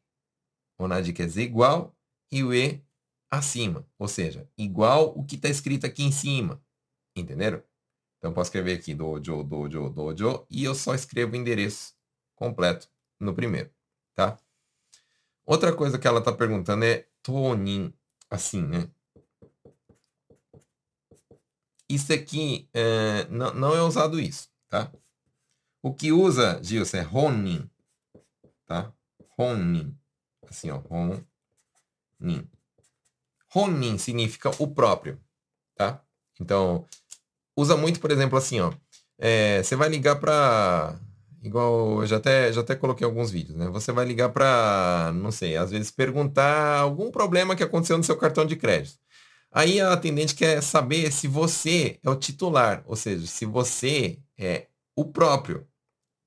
Onaji 0.79 1.13
quer 1.13 1.27
dizer 1.27 1.43
igual 1.43 1.95
e 2.31 2.43
ue 2.43 2.83
acima. 3.31 3.87
Ou 3.99 4.09
seja, 4.09 4.49
igual 4.57 5.13
o 5.17 5.25
que 5.25 5.37
está 5.37 5.49
escrito 5.49 5.85
aqui 5.85 6.03
em 6.03 6.13
cima. 6.13 6.63
Entenderam? 7.15 7.63
Então, 8.19 8.33
posso 8.33 8.49
escrever 8.49 8.79
aqui 8.79 8.95
dojo, 8.95 9.43
dojo, 9.43 9.91
dojo 9.91 10.47
e 10.49 10.65
eu 10.65 10.75
só 10.75 10.95
escrevo 10.95 11.33
o 11.33 11.37
endereço 11.37 11.93
completo 12.37 12.89
no 13.23 13.35
primeiro, 13.35 13.71
tá? 14.15 14.39
Outra 15.45 15.73
coisa 15.73 15.99
que 15.99 16.07
ela 16.07 16.19
está 16.19 16.33
perguntando 16.33 16.85
é 16.85 17.07
tonin, 17.23 17.93
assim, 18.31 18.63
né? 18.63 18.89
Isso 21.89 22.13
aqui 22.13 22.69
é, 22.73 23.27
não, 23.29 23.53
não 23.55 23.75
é 23.75 23.83
usado 23.83 24.19
isso, 24.19 24.49
tá? 24.69 24.91
O 25.83 25.93
que 25.93 26.13
usa, 26.13 26.63
Gilson, 26.63 26.99
é 26.99 27.03
ronin, 27.03 27.69
tá? 28.67 28.93
Ronin. 29.37 29.97
Assim, 30.49 30.71
ó, 30.71 30.79
ronin. 30.79 32.49
Ronin 33.49 33.99
significa 33.99 34.51
o 34.63 34.69
próprio, 34.69 35.21
tá? 35.75 36.03
Então, 36.41 36.87
usa 37.57 37.77
muito, 37.77 38.01
por 38.01 38.11
exemplo, 38.11 38.39
assim, 38.39 38.61
ó. 38.61 38.73
É, 39.19 39.63
você 39.63 39.77
vai 39.77 39.89
ligar 39.89 40.19
para 40.19 40.99
igual 41.43 42.01
eu 42.01 42.07
já 42.07 42.17
até, 42.17 42.53
já 42.53 42.61
até 42.61 42.75
coloquei 42.75 43.05
alguns 43.05 43.31
vídeos, 43.31 43.57
né? 43.57 43.69
Você 43.69 43.93
vai 43.93 44.05
ligar 44.05 44.31
para, 44.31 45.13
não 45.15 45.31
sei, 45.31 45.57
às 45.57 45.71
vezes 45.71 45.91
perguntar 45.91 46.79
algum 46.81 47.11
problema 47.11 47.57
que 47.57 47.63
aconteceu 47.63 47.99
no 47.99 48.05
seu 48.05 48.17
cartão 48.17 48.45
de 48.47 48.57
crédito. 48.57 48.99
Aí 49.51 49.81
a 49.81 49.93
atendente 49.93 50.35
quer 50.35 50.63
saber 50.63 51.13
se 51.13 51.29
você 51.29 51.99
é 52.03 52.09
o 52.09 52.17
titular, 52.17 52.83
ou 52.87 52.97
seja, 52.97 53.27
se 53.27 53.45
você 53.45 54.19
é 54.39 54.69
o 54.97 55.05
próprio, 55.05 55.67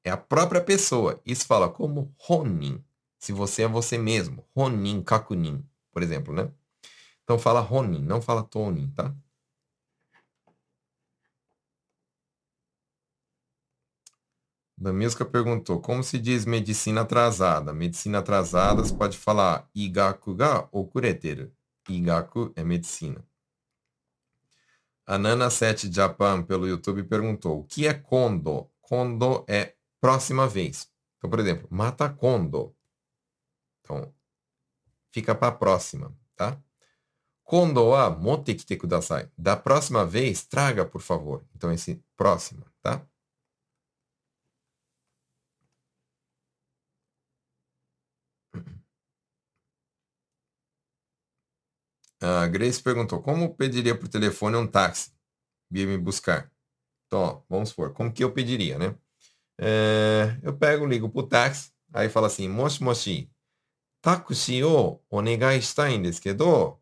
é 0.04 0.12
a 0.12 0.18
própria 0.18 0.62
pessoa. 0.62 1.20
Isso 1.26 1.46
fala 1.46 1.70
como 1.70 2.14
Ronin, 2.20 2.84
se 3.18 3.32
você 3.32 3.64
é 3.64 3.68
você 3.68 3.98
mesmo. 3.98 4.46
Ronin, 4.56 5.02
Kakunin, 5.02 5.66
por 5.92 6.04
exemplo, 6.04 6.34
né? 6.34 6.50
Então 7.24 7.40
fala 7.40 7.60
Ronin, 7.60 8.04
não 8.04 8.22
fala 8.22 8.44
Tonin, 8.44 8.92
tá? 8.92 9.14
Damilska 14.78 15.24
perguntou, 15.24 15.80
como 15.80 16.04
se 16.04 16.20
diz 16.20 16.46
medicina 16.46 17.02
atrasada? 17.02 17.74
Medicina 17.74 18.20
atrasada, 18.20 18.84
você 18.84 18.94
pode 18.94 19.18
falar 19.18 19.70
igaku 19.74 20.36
ga 20.36 20.68
okureteru. 20.72 21.52
Igaku 21.88 22.52
é 22.56 22.64
medicina. 22.64 23.24
A 25.06 25.18
Nana 25.18 25.50
7 25.50 25.92
Japan 25.92 26.44
pelo 26.44 26.68
YouTube 26.68 27.04
perguntou, 27.04 27.60
o 27.60 27.64
que 27.64 27.88
é 27.88 27.94
kondo? 27.94 28.70
Kondo 28.82 29.46
é 29.48 29.76
próxima 30.02 30.48
vez. 30.48 30.90
Então, 31.18 31.30
por 31.30 31.40
exemplo, 31.40 31.68
mata 31.72 32.10
kondo. 32.10 32.76
Então, 33.82 34.14
fica 35.12 35.34
para 35.34 35.50
a 35.50 35.52
próxima, 35.52 36.14
tá? 36.36 36.60
Kondo 37.44 37.90
wa 37.90 38.10
motte 38.10 38.56
kite 38.56 38.76
kudasai. 38.76 39.32
Da 39.38 39.56
próxima 39.56 40.04
vez, 40.04 40.44
traga, 40.44 40.84
por 40.84 41.02
favor. 41.02 41.46
Então, 41.56 41.72
esse 41.72 42.04
próxima, 42.18 42.66
tá? 42.82 43.06
A 52.26 52.48
Grace 52.48 52.82
perguntou, 52.82 53.22
como 53.22 53.54
pediria 53.56 53.96
por 53.96 54.08
telefone 54.08 54.56
um 54.56 54.66
táxi? 54.66 55.12
Vir 55.70 55.88
me 55.88 55.98
buscar. 55.98 56.52
Então, 57.06 57.20
ó, 57.22 57.42
vamos 57.48 57.70
supor, 57.70 57.94
como 57.94 58.12
que 58.12 58.24
eu 58.24 58.32
pediria, 58.32 58.80
né? 58.80 58.96
É, 59.60 60.40
eu 60.42 60.58
pego, 60.58 60.88
ligo 60.88 61.10
pro 61.10 61.28
táxi, 61.28 61.72
aí 61.94 62.10
fala 62.10 62.28
assim, 62.28 62.50
moshi 62.50 62.84
moshi, 62.84 63.32
táxi 64.02 64.64
o 64.64 65.00
onegai 65.10 65.62
shitai 65.62 66.00
desu. 66.00 66.80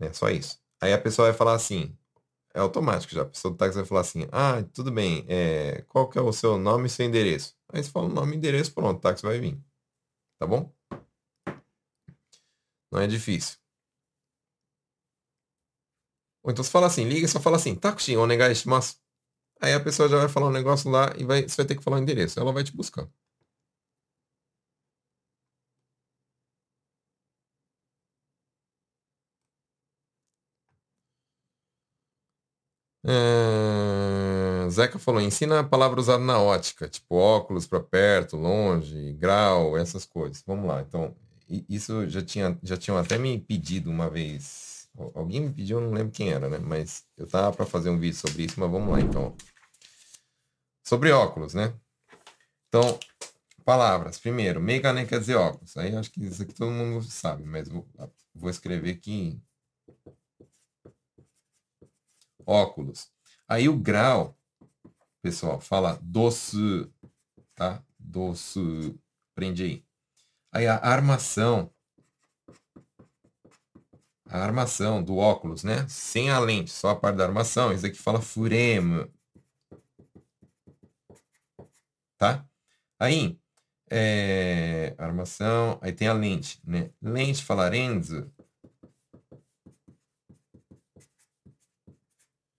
É 0.00 0.12
só 0.12 0.28
isso. 0.28 0.60
Aí 0.80 0.92
a 0.92 1.00
pessoa 1.00 1.28
vai 1.28 1.36
falar 1.36 1.54
assim, 1.54 1.96
é 2.54 2.60
automático 2.60 3.14
já, 3.14 3.22
a 3.22 3.26
pessoa 3.26 3.52
do 3.52 3.56
táxi 3.56 3.76
vai 3.76 3.84
falar 3.86 4.02
assim, 4.02 4.28
ah, 4.30 4.62
tudo 4.74 4.92
bem, 4.92 5.24
é, 5.28 5.82
qual 5.88 6.08
que 6.08 6.18
é 6.18 6.20
o 6.20 6.32
seu 6.32 6.58
nome 6.58 6.86
e 6.86 6.90
seu 6.90 7.06
endereço? 7.06 7.56
Aí 7.72 7.82
você 7.82 7.90
fala 7.90 8.06
o 8.06 8.12
nome 8.12 8.34
e 8.34 8.36
endereço, 8.36 8.74
pronto, 8.74 8.98
o 8.98 9.00
táxi 9.00 9.22
vai 9.24 9.40
vir. 9.40 9.58
Tá 10.38 10.46
bom? 10.46 10.72
Não 12.90 13.00
é 13.00 13.06
difícil. 13.06 13.58
Ou 16.42 16.50
então 16.52 16.64
você 16.64 16.70
fala 16.70 16.86
assim, 16.86 17.04
liga 17.04 17.26
e 17.26 17.28
só 17.28 17.40
fala 17.40 17.56
assim, 17.56 17.74
takushi 17.74 18.16
onegai 18.16 18.54
shimasu. 18.54 18.96
Aí 19.62 19.74
a 19.74 19.80
pessoa 19.80 20.08
já 20.08 20.18
vai 20.18 20.28
falar 20.28 20.48
um 20.48 20.52
negócio 20.52 20.90
lá 20.90 21.14
e 21.18 21.24
vai, 21.24 21.42
você 21.48 21.56
vai 21.58 21.66
ter 21.66 21.76
que 21.76 21.84
falar 21.84 21.98
o 21.98 22.00
endereço. 22.02 22.40
Ela 22.40 22.52
vai 22.52 22.64
te 22.64 22.76
buscar. 22.76 23.08
É... 33.04 34.68
Zeca 34.70 34.98
falou, 34.98 35.20
ensina 35.20 35.60
a 35.60 35.64
palavra 35.64 36.00
usada 36.00 36.22
na 36.22 36.38
ótica, 36.40 36.88
tipo 36.88 37.14
óculos 37.16 37.66
para 37.66 37.80
perto, 37.80 38.36
longe, 38.36 39.12
grau, 39.14 39.76
essas 39.78 40.04
coisas. 40.04 40.42
Vamos 40.46 40.66
lá. 40.66 40.82
Então, 40.82 41.14
isso 41.68 42.08
já 42.08 42.22
tinha, 42.22 42.58
já 42.62 42.76
tinham 42.76 42.98
até 42.98 43.16
me 43.18 43.38
pedido 43.38 43.90
uma 43.90 44.10
vez 44.10 44.67
Alguém 45.14 45.40
me 45.42 45.52
pediu, 45.52 45.80
não 45.80 45.92
lembro 45.92 46.12
quem 46.12 46.30
era, 46.32 46.48
né? 46.48 46.58
Mas 46.58 47.06
eu 47.16 47.26
tava 47.26 47.56
para 47.56 47.64
fazer 47.64 47.88
um 47.88 47.98
vídeo 47.98 48.16
sobre 48.16 48.44
isso, 48.44 48.58
mas 48.58 48.70
vamos 48.70 48.90
lá 48.90 49.00
então. 49.00 49.36
Sobre 50.84 51.12
óculos, 51.12 51.54
né? 51.54 51.72
Então, 52.68 52.98
palavras. 53.64 54.18
Primeiro, 54.18 54.60
megane 54.60 55.06
quer 55.06 55.20
dizer 55.20 55.36
óculos. 55.36 55.76
Aí 55.76 55.94
acho 55.94 56.10
que 56.10 56.24
isso 56.24 56.42
aqui 56.42 56.52
todo 56.52 56.70
mundo 56.72 57.02
sabe, 57.04 57.44
mas 57.44 57.68
vou, 57.68 57.86
vou 58.34 58.50
escrever 58.50 58.90
aqui. 58.90 59.40
Óculos. 62.44 63.08
Aí 63.46 63.68
o 63.68 63.78
grau, 63.78 64.36
pessoal, 65.22 65.60
fala 65.60 65.98
doce, 66.02 66.90
tá? 67.54 67.84
Doce. 67.98 68.98
Prende 69.34 69.62
aí. 69.62 69.84
Aí 70.50 70.66
a 70.66 70.76
armação 70.78 71.70
a 74.28 74.38
armação 74.38 75.02
do 75.02 75.16
óculos, 75.16 75.64
né? 75.64 75.86
Sem 75.88 76.30
a 76.30 76.38
lente, 76.38 76.70
só 76.70 76.90
a 76.90 76.96
parte 76.96 77.16
da 77.16 77.24
armação. 77.24 77.72
Isso 77.72 77.86
aqui 77.86 77.98
fala 77.98 78.20
furema. 78.20 79.08
Tá? 82.18 82.46
Aí, 82.98 83.38
é, 83.90 84.94
armação, 84.98 85.78
aí 85.80 85.92
tem 85.92 86.08
a 86.08 86.12
lente, 86.12 86.60
né? 86.64 86.90
Lente 87.00 87.44
fala 87.44 87.68
renzo. 87.70 88.30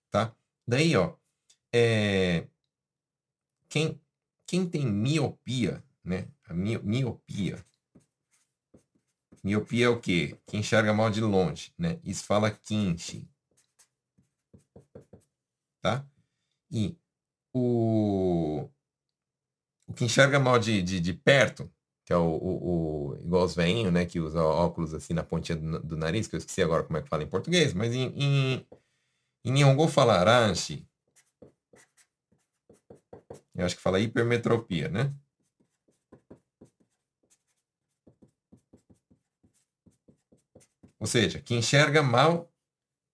Tá? 0.10 0.36
Daí, 0.68 0.96
ó, 0.96 1.16
é, 1.74 2.48
quem, 3.70 4.02
quem 4.46 4.68
tem 4.68 4.86
miopia, 4.88 5.84
né? 6.04 6.28
A 6.46 6.54
miopia, 6.54 7.64
Miopia 9.44 9.86
é 9.86 9.90
o 9.90 10.00
quê? 10.00 10.38
Que 10.46 10.58
enxerga 10.58 10.94
mal 10.94 11.10
de 11.10 11.22
longe, 11.22 11.74
né? 11.78 12.00
Isso 12.04 12.24
fala 12.26 12.52
kinshi. 12.52 13.28
Tá? 15.82 16.06
E 16.72 16.98
o, 17.54 18.70
o 19.88 19.94
que 19.94 20.06
enxerga 20.06 20.40
mal 20.40 20.60
de, 20.60 20.82
de, 20.82 21.00
de 21.00 21.14
perto 21.14 21.72
que 22.10 22.14
é 22.14 22.18
o, 22.18 22.24
o, 22.24 23.12
o 23.12 23.18
igual 23.18 23.44
os 23.44 23.56
veinhos, 23.56 23.94
né? 23.94 24.04
Que 24.04 24.20
usa 24.20 24.42
óculos 24.42 24.96
assim 24.96 25.14
na 25.14 25.22
pontinha 25.22 25.56
do, 25.56 25.80
do, 25.80 25.96
nariz, 25.96 26.26
que 26.28 26.36
eu 26.36 26.40
esqueci 26.40 26.60
agora 26.60 26.84
como 26.84 26.98
é 26.98 27.04
que 27.04 27.08
fala 27.08 27.22
em 27.22 27.28
português, 27.28 27.72
mas 27.72 27.94
em, 27.94 28.08
em, 28.18 28.68
em 29.46 29.52
Nihongo 29.52 29.88
fala 29.88 30.16
aranshi. 30.16 30.88
Eu 33.54 33.64
acho 33.64 33.76
que 33.76 33.82
fala 33.82 34.00
hipermetropia, 34.00 34.90
né? 34.90 35.14
Ou 41.00 41.08
seja, 41.08 41.40
que 41.40 41.56
enxerga 41.56 42.04
mal 42.04 42.52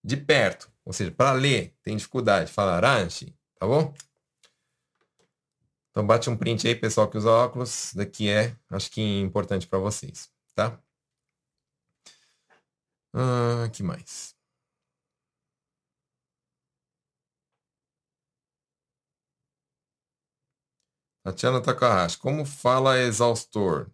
de 0.04 0.18
perto. 0.18 0.72
Ou 0.86 0.94
seja, 0.94 1.12
para 1.12 1.34
ler, 1.34 1.76
tem 1.84 1.98
dificuldade. 1.98 2.52
Fala 2.52 2.74
aranshi, 2.76 3.36
tá 3.60 3.68
bom? 3.68 3.94
Então 5.92 6.06
bate 6.06 6.30
um 6.30 6.38
print 6.38 6.68
aí, 6.68 6.76
pessoal 6.76 7.10
que 7.10 7.18
usa 7.18 7.30
óculos. 7.30 7.94
Daqui 7.96 8.30
é, 8.30 8.56
acho 8.70 8.92
que 8.92 9.02
importante 9.02 9.68
para 9.68 9.80
vocês, 9.80 10.30
tá? 10.54 10.80
Ah, 13.14 13.70
que 13.72 13.82
mais? 13.82 14.36
Tatiana 21.24 21.60
Takahashi, 21.62 22.18
como 22.20 22.46
fala 22.46 23.00
exaustor? 23.00 23.90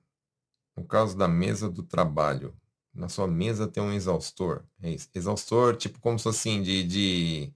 No 0.75 0.86
caso 0.86 1.17
da 1.17 1.27
mesa 1.27 1.69
do 1.69 1.84
trabalho. 1.84 2.54
Na 2.93 3.10
sua 3.10 3.27
mesa 3.27 3.67
tem 3.67 3.82
um 3.84 3.93
exaustor. 3.93 4.65
É 4.82 4.89
isso. 4.91 5.10
Exaustor, 5.15 5.75
tipo 5.77 5.99
como 5.99 6.19
se 6.19 6.27
assim, 6.30 6.62
de, 6.62 6.84
de 6.84 7.54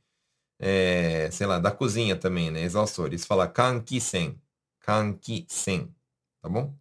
é, 0.59 1.29
sei 1.31 1.47
lá, 1.47 1.59
da 1.59 1.71
cozinha 1.71 2.15
também, 2.17 2.51
né? 2.51 2.61
Exaustor. 2.63 3.13
Isso 3.13 3.27
fala 3.27 3.47
kankisen. 3.47 4.41
Kankisen. 4.81 5.93
Tá 6.41 6.49
bom? 6.49 6.75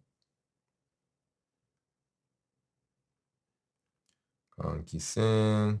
Kankisen. 4.57 5.79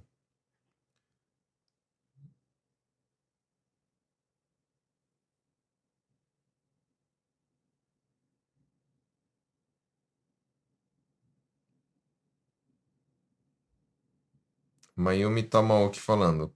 Mayumi 14.97 15.43
Tamaoki 15.43 15.99
falando 16.01 16.53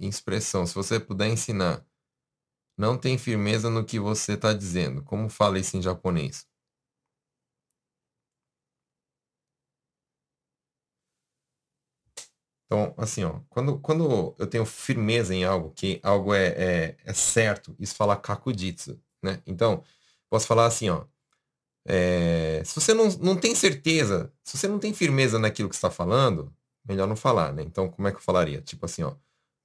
expressão, 0.00 0.66
se 0.66 0.74
você 0.74 0.98
puder 0.98 1.28
ensinar, 1.28 1.84
não 2.78 2.98
tem 2.98 3.18
firmeza 3.18 3.70
no 3.70 3.84
que 3.84 4.00
você 4.00 4.34
está 4.34 4.52
dizendo. 4.54 5.02
Como 5.04 5.28
fala 5.28 5.58
isso 5.58 5.76
em 5.76 5.82
japonês? 5.82 6.46
Então, 12.66 12.94
assim, 12.98 13.24
ó, 13.24 13.40
quando, 13.48 13.78
quando 13.80 14.34
eu 14.38 14.46
tenho 14.46 14.64
firmeza 14.66 15.34
em 15.34 15.42
algo, 15.44 15.70
que 15.72 16.00
algo 16.02 16.34
é, 16.34 16.48
é, 16.90 16.96
é 17.04 17.12
certo, 17.14 17.74
isso 17.78 17.94
fala 17.94 18.14
kakujitsu, 18.16 19.00
né? 19.22 19.42
Então, 19.46 19.82
posso 20.28 20.46
falar 20.46 20.66
assim, 20.66 20.90
ó, 20.90 21.04
é, 21.90 22.62
se 22.66 22.78
você 22.78 22.92
não, 22.92 23.08
não 23.16 23.34
tem 23.34 23.54
certeza, 23.54 24.30
se 24.44 24.58
você 24.58 24.68
não 24.68 24.78
tem 24.78 24.92
firmeza 24.92 25.38
naquilo 25.38 25.70
que 25.70 25.74
está 25.74 25.90
falando, 25.90 26.54
melhor 26.86 27.08
não 27.08 27.16
falar, 27.16 27.50
né? 27.54 27.62
Então, 27.62 27.88
como 27.88 28.06
é 28.06 28.10
que 28.10 28.18
eu 28.18 28.22
falaria? 28.22 28.60
Tipo 28.60 28.84
assim, 28.84 29.02
ó. 29.02 29.16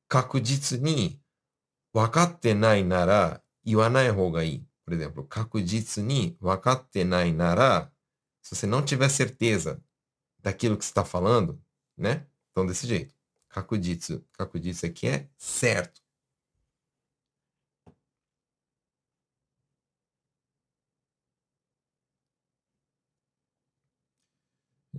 Kakujitsu 0.07 0.77
ni 0.77 1.21
wakatte 1.93 2.53
nai 2.53 2.81
nara 2.83 3.43
iwanai 3.65 4.09
hogai. 4.09 4.65
Por 4.85 4.93
exemplo, 4.93 5.25
kakujitsu 5.25 6.01
ni 6.01 6.37
wakatte 6.41 7.03
nai 7.03 7.33
nara. 7.33 7.91
Se 8.41 8.55
você 8.55 8.65
não 8.67 8.81
tiver 8.81 9.09
certeza 9.09 9.83
daquilo 10.39 10.77
que 10.77 10.83
está 10.85 11.03
falando, 11.03 11.61
né? 11.97 12.25
Então, 12.51 12.65
desse 12.65 12.87
jeito. 12.87 13.13
Kakujitsu. 13.49 14.23
Kakujitsu 14.33 14.85
aqui 14.85 15.07
é 15.07 15.27
certo. 15.37 16.01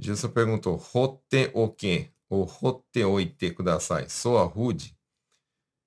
Gilson 0.05 0.29
perguntou, 0.29 0.77
rote 0.77 1.51
o 1.55 1.71
quê? 1.71 2.11
Ou 2.29 2.45
rote 2.45 3.03
oite 3.05 3.51
kudasai. 3.53 4.09
Soa 4.11 4.45
rude? 4.45 4.95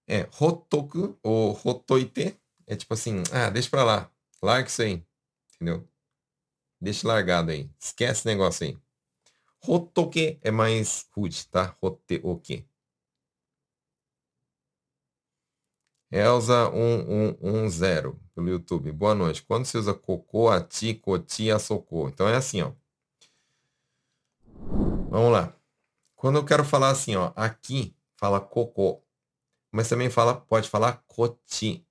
É, 0.07 0.27
rotoku 0.31 1.19
ou 1.21 1.51
rotoite 1.51 2.35
é 2.65 2.75
tipo 2.75 2.93
assim, 2.93 3.21
ah, 3.31 3.49
deixa 3.51 3.69
pra 3.69 3.83
lá. 3.83 4.11
Larga 4.41 4.67
isso 4.69 4.81
aí. 4.81 5.05
Entendeu? 5.55 5.87
Deixa 6.81 7.07
largado 7.07 7.51
aí. 7.51 7.69
Esquece 7.79 8.21
esse 8.21 8.27
negócio 8.27 8.65
aí. 8.65 8.77
Rotoke 9.63 10.39
é 10.41 10.49
mais 10.49 11.07
rude, 11.15 11.47
tá? 11.47 11.77
Roteoke. 11.79 12.67
Elza 16.11 16.71
1110 16.71 18.15
pelo 18.33 18.49
YouTube. 18.49 18.91
Boa 18.93 19.13
noite. 19.13 19.43
Quando 19.43 19.65
se 19.65 19.77
usa 19.77 19.93
cocô, 19.93 20.49
ati, 20.49 20.95
coti, 20.95 21.51
assocô? 21.51 22.09
Então 22.09 22.27
é 22.27 22.35
assim, 22.35 22.61
ó. 22.61 22.71
Vamos 25.09 25.31
lá. 25.31 25.53
Quando 26.15 26.37
eu 26.37 26.45
quero 26.45 26.63
falar 26.63 26.89
assim, 26.89 27.15
ó, 27.15 27.31
aqui 27.35 27.95
fala 28.17 28.39
cocô 28.39 29.03
mas 29.71 29.89
também 29.89 30.09
fala, 30.09 30.35
pode 30.35 30.69
falar 30.69 31.03
coti. 31.07 31.85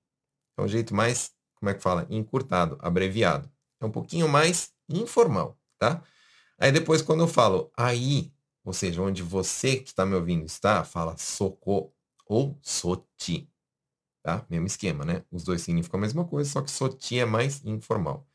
É 0.57 0.61
um 0.61 0.67
jeito 0.67 0.95
mais, 0.95 1.31
como 1.55 1.69
é 1.69 1.73
que 1.73 1.81
fala? 1.81 2.07
Encurtado, 2.09 2.77
abreviado. 2.81 3.49
É 3.79 3.85
um 3.85 3.91
pouquinho 3.91 4.27
mais 4.27 4.73
informal, 4.89 5.57
tá? 5.77 6.03
Aí 6.59 6.71
depois 6.71 7.01
quando 7.01 7.21
eu 7.21 7.27
falo 7.27 7.71
aí, 7.77 8.33
ou 8.63 8.73
seja, 8.73 9.01
onde 9.01 9.21
você 9.21 9.77
que 9.77 9.89
está 9.89 10.05
me 10.05 10.15
ouvindo 10.15 10.45
está, 10.45 10.83
fala 10.83 11.15
soco 11.17 11.93
ou 12.25 12.57
soti, 12.61 13.49
tá? 14.23 14.45
Mesmo 14.49 14.67
esquema, 14.67 15.05
né? 15.05 15.23
Os 15.31 15.43
dois 15.43 15.61
significam 15.61 15.99
a 15.99 16.01
mesma 16.01 16.25
coisa, 16.25 16.49
só 16.49 16.61
que 16.61 16.71
soti 16.71 17.19
é 17.19 17.25
mais 17.25 17.63
informal. 17.63 18.27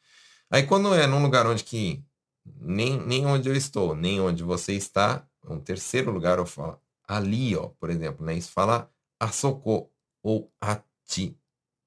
Aí 0.51 0.63
quando 0.65 0.95
é 0.95 1.07
num 1.07 1.23
lugar 1.23 1.47
onde 1.47 1.65
que 1.65 2.05
nem, 2.45 2.99
nem 3.07 3.27
onde 3.27 3.49
eu 3.49 3.57
estou, 3.57 3.95
nem 3.95 4.21
onde 4.21 4.43
você 4.43 4.75
está, 4.75 5.27
um 5.45 5.61
terceiro 5.61 6.11
lugar 6.11 6.39
eu 6.39 6.47
falo 6.47 6.81
ali, 7.07 7.57
ó, 7.57 7.69
por 7.69 7.91
exemplo, 7.91 8.25
né? 8.25 8.35
Isso 8.35 8.53
fala 8.53 8.91
Asoko 9.21 9.91
ou 10.23 10.53
ati. 10.61 11.37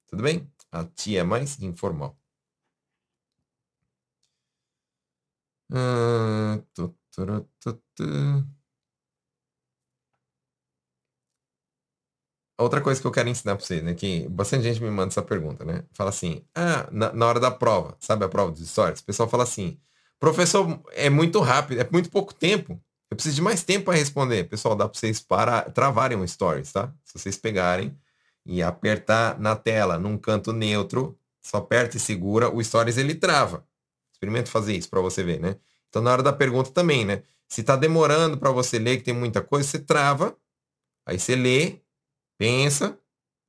Tudo 0.08 0.24
bem? 0.24 0.52
Ati 0.72 1.18
é 1.18 1.24
mais 1.24 1.60
informal. 1.62 2.18
Ah, 5.72 6.60
Outra 12.58 12.80
coisa 12.82 13.02
que 13.02 13.06
eu 13.08 13.12
quero 13.12 13.28
ensinar 13.28 13.56
para 13.58 13.66
vocês, 13.66 13.84
né? 13.84 13.94
Que 13.94 14.28
bastante 14.30 14.64
gente 14.64 14.82
me 14.82 14.90
manda 14.90 15.10
essa 15.12 15.22
pergunta, 15.22 15.66
né? 15.66 15.84
Fala 15.92 16.10
assim, 16.10 16.42
ah, 16.56 16.88
na, 16.92 17.12
na 17.12 17.26
hora 17.28 17.40
da 17.40 17.52
prova, 17.52 17.98
sabe 18.00 18.24
a 18.24 18.30
prova 18.30 18.52
dos 18.52 18.62
histórias? 18.62 19.02
O 19.02 19.06
pessoal 19.06 19.28
fala 19.30 19.44
assim, 19.44 19.78
professor, 20.20 20.82
é 20.92 21.10
muito 21.10 21.40
rápido, 21.40 21.80
é 21.80 21.88
muito 21.92 22.10
pouco 22.10 22.34
tempo. 22.34 22.82
Eu 23.10 23.16
preciso 23.16 23.36
de 23.36 23.42
mais 23.42 23.64
tempo 23.64 23.86
para 23.86 23.98
responder. 23.98 24.46
Pessoal, 24.46 24.76
dá 24.76 24.88
para 24.88 25.00
vocês 25.00 25.22
para 25.22 25.62
travarem 25.70 26.18
um 26.18 26.28
stories, 26.28 26.72
tá? 26.72 26.92
Se 27.04 27.18
vocês 27.20 27.38
pegarem 27.38 27.98
e 28.46 28.62
apertar 28.62 29.40
na 29.40 29.56
tela, 29.56 29.98
num 29.98 30.18
canto 30.18 30.52
neutro, 30.52 31.18
só 31.42 31.58
aperta 31.58 31.98
e 31.98 32.00
segura, 32.00 32.50
o 32.50 32.64
stories 32.64 32.98
ele 32.98 33.16
trava. 33.16 33.66
Experimenta 34.12 34.50
fazer 34.50 34.76
isso 34.76 34.90
para 34.90 35.02
você 35.02 35.24
ver, 35.24 35.40
né? 35.40 35.56
Então 35.90 36.02
na 36.02 36.12
hora 36.12 36.24
da 36.24 36.34
pergunta 36.34 36.72
também, 36.72 37.06
né? 37.06 37.24
Se 37.48 37.62
está 37.62 37.76
demorando 37.76 38.38
para 38.38 38.52
você 38.52 38.80
ler, 38.80 38.98
que 38.98 39.04
tem 39.04 39.14
muita 39.14 39.42
coisa, 39.42 39.68
você 39.68 39.80
trava, 39.80 40.36
aí 41.06 41.20
você 41.20 41.36
lê, 41.36 41.82
pensa, 42.38 42.98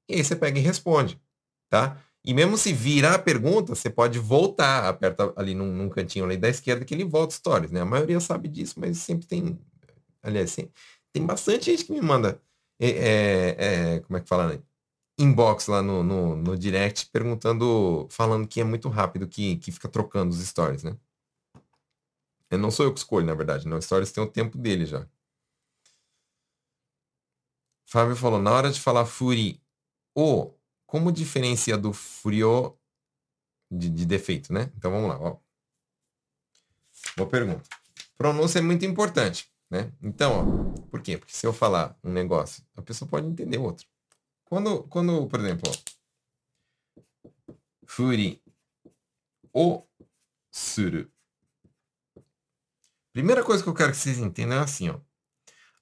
e 0.09 0.17
aí 0.17 0.25
você 0.25 0.37
pega 0.37 0.59
e 0.59 0.63
responde, 0.63 1.21
tá? 1.69 1.99
E 2.27 2.35
mesmo 2.35 2.59
se 2.59 2.73
virar 2.73 3.15
a 3.15 3.19
pergunta, 3.21 3.73
você 3.73 3.89
pode 3.89 4.19
voltar, 4.19 4.89
aperta 4.89 5.33
ali 5.37 5.55
num, 5.55 5.73
num 5.73 5.89
cantinho 5.89 6.25
ali 6.25 6.37
da 6.37 6.49
esquerda 6.49 6.85
que 6.85 6.93
ele 6.93 7.05
volta 7.05 7.33
stories, 7.33 7.71
né? 7.71 7.81
A 7.83 7.85
maioria 7.85 8.19
sabe 8.19 8.49
disso, 8.49 8.81
mas 8.81 8.99
sempre 8.99 9.29
tem, 9.29 9.57
aliás, 10.21 10.51
sempre, 10.51 10.73
tem 11.13 11.25
bastante 11.25 11.67
gente 11.67 11.85
que 11.85 11.93
me 11.93 12.01
manda, 12.01 12.43
é, 12.81 12.89
é, 12.89 13.95
é, 13.97 14.01
como 14.01 14.17
é 14.19 14.21
que 14.21 14.29
fala, 14.29 14.49
né? 14.49 14.63
Inbox 15.19 15.69
lá 15.69 15.81
no, 15.83 16.03
no, 16.03 16.37
no, 16.37 16.59
direct 16.59 17.09
perguntando, 17.13 18.09
falando 18.11 18.49
que 18.49 18.61
é 18.61 18.65
muito 18.65 18.89
rápido, 18.89 19.29
que, 19.29 19.57
que 19.59 19.71
fica 19.73 19.89
trocando 19.89 20.35
os 20.35 20.41
stories, 20.45 20.83
né? 20.83 20.97
Eu 22.51 22.59
não 22.59 22.71
sou 22.73 22.87
eu 22.87 22.93
que 22.93 22.99
escolho, 22.99 23.27
na 23.27 23.35
verdade, 23.35 23.69
não. 23.69 23.81
Stories 23.81 24.13
tem 24.13 24.23
o 24.23 24.27
tempo 24.27 24.59
dele 24.59 24.85
já. 24.87 25.07
Fábio 27.87 28.17
falou, 28.17 28.41
na 28.41 28.51
hora 28.53 28.71
de 28.71 28.81
falar 28.81 29.07
Fury, 29.07 29.61
o 30.15 30.56
como 30.87 31.13
diferencia 31.13 31.77
do 31.77 31.93
frio 31.93 32.79
de, 33.71 33.89
de 33.91 34.07
defeito, 34.07 34.53
né? 34.53 34.71
Então 34.77 34.91
vamos 34.91 35.09
lá. 35.09 35.21
Ó. 35.21 35.39
Boa 37.17 37.29
pergunta. 37.29 37.63
Pronúncia 38.17 38.61
é 38.61 38.63
muito 38.63 38.85
importante, 38.85 39.51
né? 39.71 39.93
Então, 40.01 40.73
ó, 40.73 40.83
por 40.91 41.03
quê? 41.03 41.19
Porque 41.19 41.35
se 41.35 41.47
eu 41.47 41.53
falar 41.53 41.99
um 42.03 42.11
negócio, 42.13 42.65
a 42.77 42.83
pessoa 42.83 43.09
pode 43.09 43.27
entender 43.27 43.59
outro. 43.59 43.87
Quando, 44.45 44.85
quando 44.85 45.27
por 45.27 45.41
exemplo, 45.41 45.71
furi, 47.85 48.41
o, 49.53 49.83
suru. 50.51 51.11
Primeira 53.13 53.43
coisa 53.43 53.63
que 53.63 53.69
eu 53.69 53.75
quero 53.75 53.93
que 53.93 53.99
vocês 53.99 54.19
entendam 54.19 54.59
é 54.59 54.61
assim, 54.61 54.89
ó. 54.91 55.01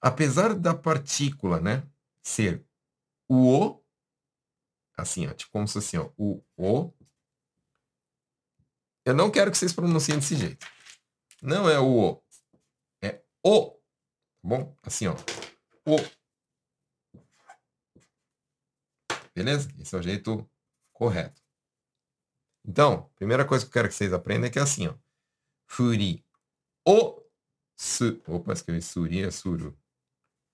Apesar 0.01 0.55
da 0.55 0.75
partícula, 0.75 1.61
né, 1.61 1.83
ser 2.23 2.65
o, 3.29 3.81
assim, 4.97 5.27
ó, 5.27 5.35
tipo 5.35 5.51
como 5.53 5.67
se 5.69 5.79
assim, 5.79 5.97
ó, 5.97 6.11
o 6.17 6.43
o, 6.57 6.93
eu 9.05 9.15
não 9.15 9.31
quero 9.31 9.51
que 9.51 9.59
vocês 9.59 9.73
pronunciem 9.73 10.19
desse 10.19 10.37
jeito. 10.37 10.67
Não 11.43 11.69
é 11.69 11.79
o 11.79 12.13
o, 12.13 12.23
é 13.03 13.23
o, 13.45 13.71
tá 13.71 13.79
bom? 14.43 14.77
Assim, 14.83 15.07
ó, 15.07 15.15
o. 15.87 15.97
Beleza? 19.35 19.69
Esse 19.81 19.95
é 19.95 19.99
o 19.99 20.03
jeito 20.03 20.49
correto. 20.93 21.43
Então, 22.65 23.11
primeira 23.17 23.45
coisa 23.45 23.65
que 23.65 23.69
eu 23.69 23.73
quero 23.73 23.89
que 23.89 23.95
vocês 23.95 24.13
aprendam 24.13 24.47
é 24.47 24.51
que 24.51 24.59
é 24.59 24.63
assim, 24.63 24.87
ó. 24.87 24.95
Furi 25.67 26.25
o 26.87 27.23
su. 27.77 28.23
Opa, 28.27 28.53
escrevi 28.53 28.81
suri 28.81 29.23
é 29.23 29.31
suru. 29.31 29.77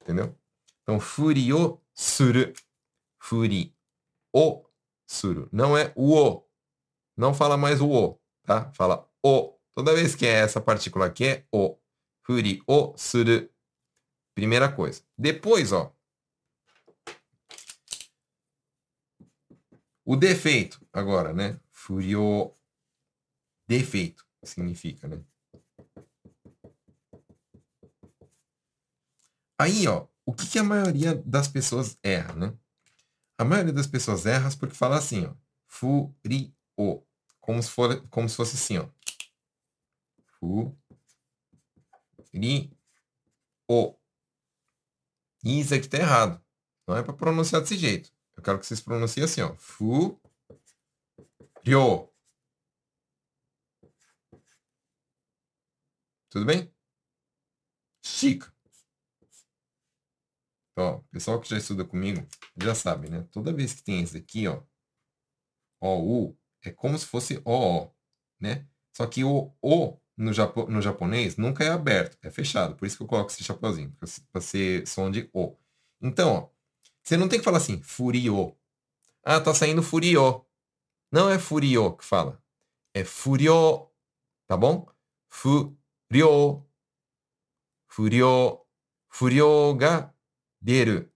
Entendeu? 0.01 0.37
Então, 0.83 0.99
furi 0.99 1.53
o 1.53 1.81
suru. 1.95 2.53
Furi 3.19 3.77
o 4.33 4.65
suru. 5.07 5.49
Não 5.53 5.77
é 5.77 5.93
o 5.97 6.15
o. 6.15 6.47
Não 7.17 7.35
fala 7.35 7.57
mais 7.57 7.81
o 7.81 7.91
o, 7.91 8.21
tá? 8.45 8.73
Fala 8.73 9.09
o. 9.23 9.57
Toda 9.75 9.95
vez 9.95 10.15
que 10.15 10.27
é 10.27 10.41
essa 10.41 10.61
partícula 10.61 11.07
aqui 11.07 11.25
é 11.25 11.47
o. 11.53 11.77
Furi 12.23 12.63
o 12.67 12.97
suru. 12.97 13.49
Primeira 14.35 14.71
coisa. 14.73 15.03
Depois, 15.19 15.73
ó. 15.73 15.93
O 20.05 20.17
defeito, 20.17 20.85
agora, 20.93 21.33
né? 21.33 21.61
Furio. 21.71 22.55
Defeito 23.69 24.27
significa, 24.43 25.07
né? 25.07 25.23
Aí, 29.61 29.87
ó, 29.87 30.09
o 30.25 30.33
que, 30.33 30.49
que 30.49 30.59
a 30.59 30.65
maioria 30.65 31.15
das 31.15 31.47
pessoas 31.47 31.99
erra, 32.03 32.35
né? 32.35 32.59
A 33.41 33.45
maioria 33.45 33.73
das 33.73 33.87
pessoas 33.87 34.27
erra 34.27 34.51
porque 34.59 34.75
fala 34.75 34.99
assim, 34.99 35.25
ó. 35.25 35.35
Furio. 35.67 36.53
Como 37.41 37.63
se, 37.63 37.71
for, 37.71 38.07
como 38.11 38.29
se 38.29 38.37
fosse 38.37 38.57
assim, 38.57 38.77
ó. 38.77 38.87
Furio. 40.39 40.79
E 42.35 42.71
isso 45.43 45.75
aqui 45.75 45.89
tá 45.89 45.97
errado. 45.97 46.45
Não 46.87 46.95
é 46.95 47.03
para 47.03 47.15
pronunciar 47.15 47.63
desse 47.63 47.79
jeito. 47.79 48.13
Eu 48.37 48.43
quero 48.43 48.59
que 48.59 48.67
vocês 48.67 48.83
pronunciem 48.83 49.25
assim, 49.25 49.41
ó. 49.41 49.55
Fu. 49.57 50.21
Ryo. 51.65 52.13
Tudo 56.29 56.45
bem? 56.45 56.71
Chica. 58.05 58.53
Ó, 60.77 60.97
o 60.97 61.03
pessoal 61.11 61.41
que 61.41 61.49
já 61.49 61.59
estuda 61.59 61.85
comigo 61.85 62.27
já 62.57 62.75
sabe, 62.75 63.11
né? 63.11 63.27
Toda 63.31 63.53
vez 63.53 63.75
que 63.75 63.83
tem 63.83 64.03
esse 64.03 64.17
aqui, 64.17 64.47
ó, 64.49 64.63
o, 65.81 66.29
u, 66.29 66.39
é 66.63 66.71
como 66.71 66.99
se 66.99 67.07
fosse 67.07 67.41
o, 67.45 67.53
o, 67.85 67.91
né? 68.41 68.67
Só 68.97 69.07
que 69.07 69.25
o 69.25 69.53
o 69.63 69.99
no, 70.17 70.33
japo, 70.33 70.67
no 70.71 70.83
japonês 70.83 71.37
nunca 71.37 71.65
é 71.65 71.71
aberto, 71.71 72.19
é 72.23 72.31
fechado. 72.31 72.77
Por 72.77 72.87
isso 72.87 72.97
que 72.97 73.03
eu 73.03 73.07
coloco 73.07 73.31
esse 73.31 73.43
chapeuzinho, 73.43 73.95
para 74.33 74.41
ser 74.41 74.87
som 74.87 75.11
de 75.11 75.29
o. 75.33 75.57
Então, 76.01 76.35
ó, 76.35 76.49
você 77.03 77.17
não 77.17 77.29
tem 77.29 77.39
que 77.39 77.45
falar 77.45 77.59
assim, 77.59 77.83
furio. 77.83 78.57
Ah, 79.25 79.41
tá 79.41 79.55
saindo 79.55 79.83
furio. 79.83 80.45
Não 81.13 81.31
é 81.31 81.39
furio 81.39 81.97
que 81.97 82.05
fala. 82.05 82.43
É 82.95 83.05
furio. 83.05 83.89
Tá 84.47 84.57
bom? 84.57 84.87
Furio. 85.29 86.67
Furio. 87.89 88.61
Furio 89.09 89.75
ga 89.75 90.15
deru. 90.61 91.11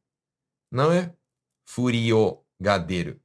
Não 0.70 0.92
é 0.92 1.14
furio 1.64 2.44
ga 2.60 2.78
deru. 2.78 3.20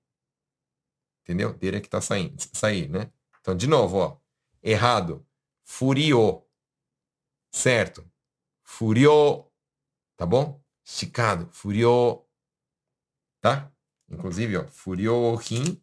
Entendeu? 1.23 1.53
Deru 1.53 1.77
é 1.77 1.81
que 1.81 1.89
tá 1.89 2.01
saindo, 2.01 2.41
sair, 2.53 2.89
né? 2.89 3.11
Então, 3.39 3.55
de 3.55 3.67
novo, 3.67 3.97
ó. 3.97 4.19
Errado. 4.61 5.25
Furio. 5.63 6.45
Certo? 7.51 8.09
Furio. 8.63 9.45
Tá 10.17 10.25
bom? 10.25 10.61
Esticado. 10.83 11.49
Furio 11.51 12.29
tá? 13.41 13.71
Inclusive, 14.09 14.57
ó, 14.57 14.67
Furiohin, 14.67 15.81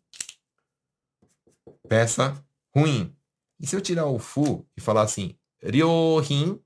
peça 1.88 2.44
ruim. 2.74 3.16
E 3.58 3.66
se 3.66 3.76
eu 3.76 3.80
tirar 3.80 4.06
o 4.06 4.18
fu 4.18 4.68
e 4.76 4.80
falar 4.80 5.02
assim, 5.02 5.38
Ryohin, 5.62 6.62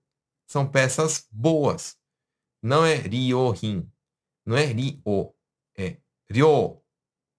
são 0.46 0.68
peças 0.68 1.28
boas. 1.30 1.99
Não 2.62 2.84
é 2.84 2.94
Ryohin. 2.94 3.90
Não 4.46 4.56
é 4.56 4.64
Ryo. 4.64 5.34
É 5.76 5.96
Ryo. 6.30 6.80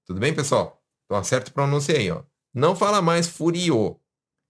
Tudo 0.06 0.20
bem, 0.20 0.34
pessoal? 0.34 0.82
Então 1.06 1.18
acerta 1.18 1.50
a 1.50 1.54
pronúncia 1.54 1.96
aí, 1.96 2.10
ó. 2.10 2.24
Não 2.54 2.76
fala 2.76 3.02
mais 3.02 3.28
Furio. 3.28 4.00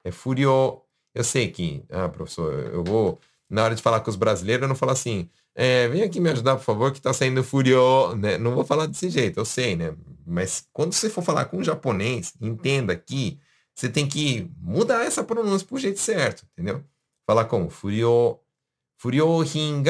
É 0.03 0.11
Furio. 0.11 0.82
Eu 1.13 1.24
sei 1.24 1.51
que, 1.51 1.84
ah, 1.89 2.07
professor, 2.07 2.53
eu 2.74 2.84
vou, 2.84 3.19
na 3.49 3.63
hora 3.63 3.76
de 3.76 3.82
falar 3.82 3.99
com 3.99 4.09
os 4.09 4.15
brasileiros, 4.15 4.61
eu 4.63 4.69
não 4.69 4.76
falo 4.76 4.91
assim, 4.91 5.30
é, 5.53 5.88
vem 5.89 6.03
aqui 6.03 6.19
me 6.19 6.30
ajudar, 6.30 6.55
por 6.55 6.63
favor, 6.63 6.91
que 6.93 7.01
tá 7.01 7.11
saindo 7.11 7.43
furioso, 7.43 8.15
né? 8.15 8.38
Não 8.38 8.55
vou 8.55 8.63
falar 8.63 8.86
desse 8.86 9.09
jeito, 9.09 9.39
eu 9.39 9.45
sei, 9.45 9.76
né? 9.76 9.95
Mas 10.26 10.67
quando 10.72 10.93
você 10.93 11.09
for 11.09 11.22
falar 11.22 11.45
com 11.45 11.57
um 11.57 11.63
japonês, 11.63 12.34
entenda 12.39 12.95
que 12.95 13.39
você 13.76 13.89
tem 13.89 14.07
que 14.07 14.49
mudar 14.57 15.03
essa 15.03 15.24
pronúncia 15.24 15.67
pro 15.67 15.78
jeito 15.78 15.99
certo, 15.99 16.45
entendeu? 16.53 16.84
Falar 17.28 17.45
como 17.45 17.69
furio, 17.69 18.39
furiohin 18.97 19.84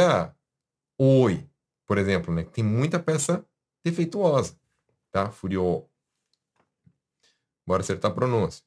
oi, 1.04 1.50
por 1.88 1.98
exemplo, 1.98 2.34
né? 2.34 2.44
Tem 2.44 2.64
muita 2.64 3.00
peça 3.00 3.44
defeituosa, 3.84 4.56
tá? 5.12 5.32
Furio. 5.32 5.90
Bora 7.66 7.82
acertar 7.82 8.12
a 8.12 8.14
pronúncia. 8.14 8.64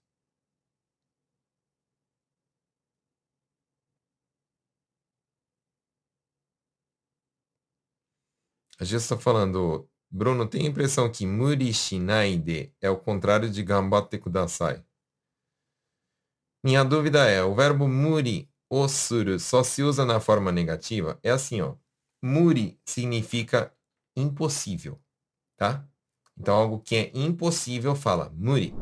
A 8.80 8.84
gente 8.84 9.00
está 9.00 9.16
falando, 9.16 9.88
Bruno, 10.10 10.48
tem 10.48 10.66
a 10.66 10.68
impressão 10.68 11.10
que 11.10 11.24
muri 11.26 11.72
shinaide 11.72 12.74
é 12.80 12.90
o 12.90 12.98
contrário 12.98 13.48
de 13.48 13.62
gambatte 13.62 14.18
kudasai. 14.18 14.84
Minha 16.64 16.82
dúvida 16.82 17.28
é, 17.28 17.44
o 17.44 17.54
verbo 17.54 17.86
muri 17.86 18.50
osuru 18.68 19.38
só 19.38 19.62
se 19.62 19.82
usa 19.84 20.04
na 20.04 20.18
forma 20.18 20.50
negativa? 20.50 21.18
É 21.22 21.30
assim, 21.30 21.60
ó. 21.60 21.76
Muri 22.26 22.80
significa 22.86 23.70
impossível, 24.16 24.98
tá? 25.58 25.86
Então, 26.34 26.54
algo 26.56 26.80
que 26.80 26.96
é 26.96 27.10
impossível 27.12 27.94
fala 27.94 28.32
muri. 28.34 28.74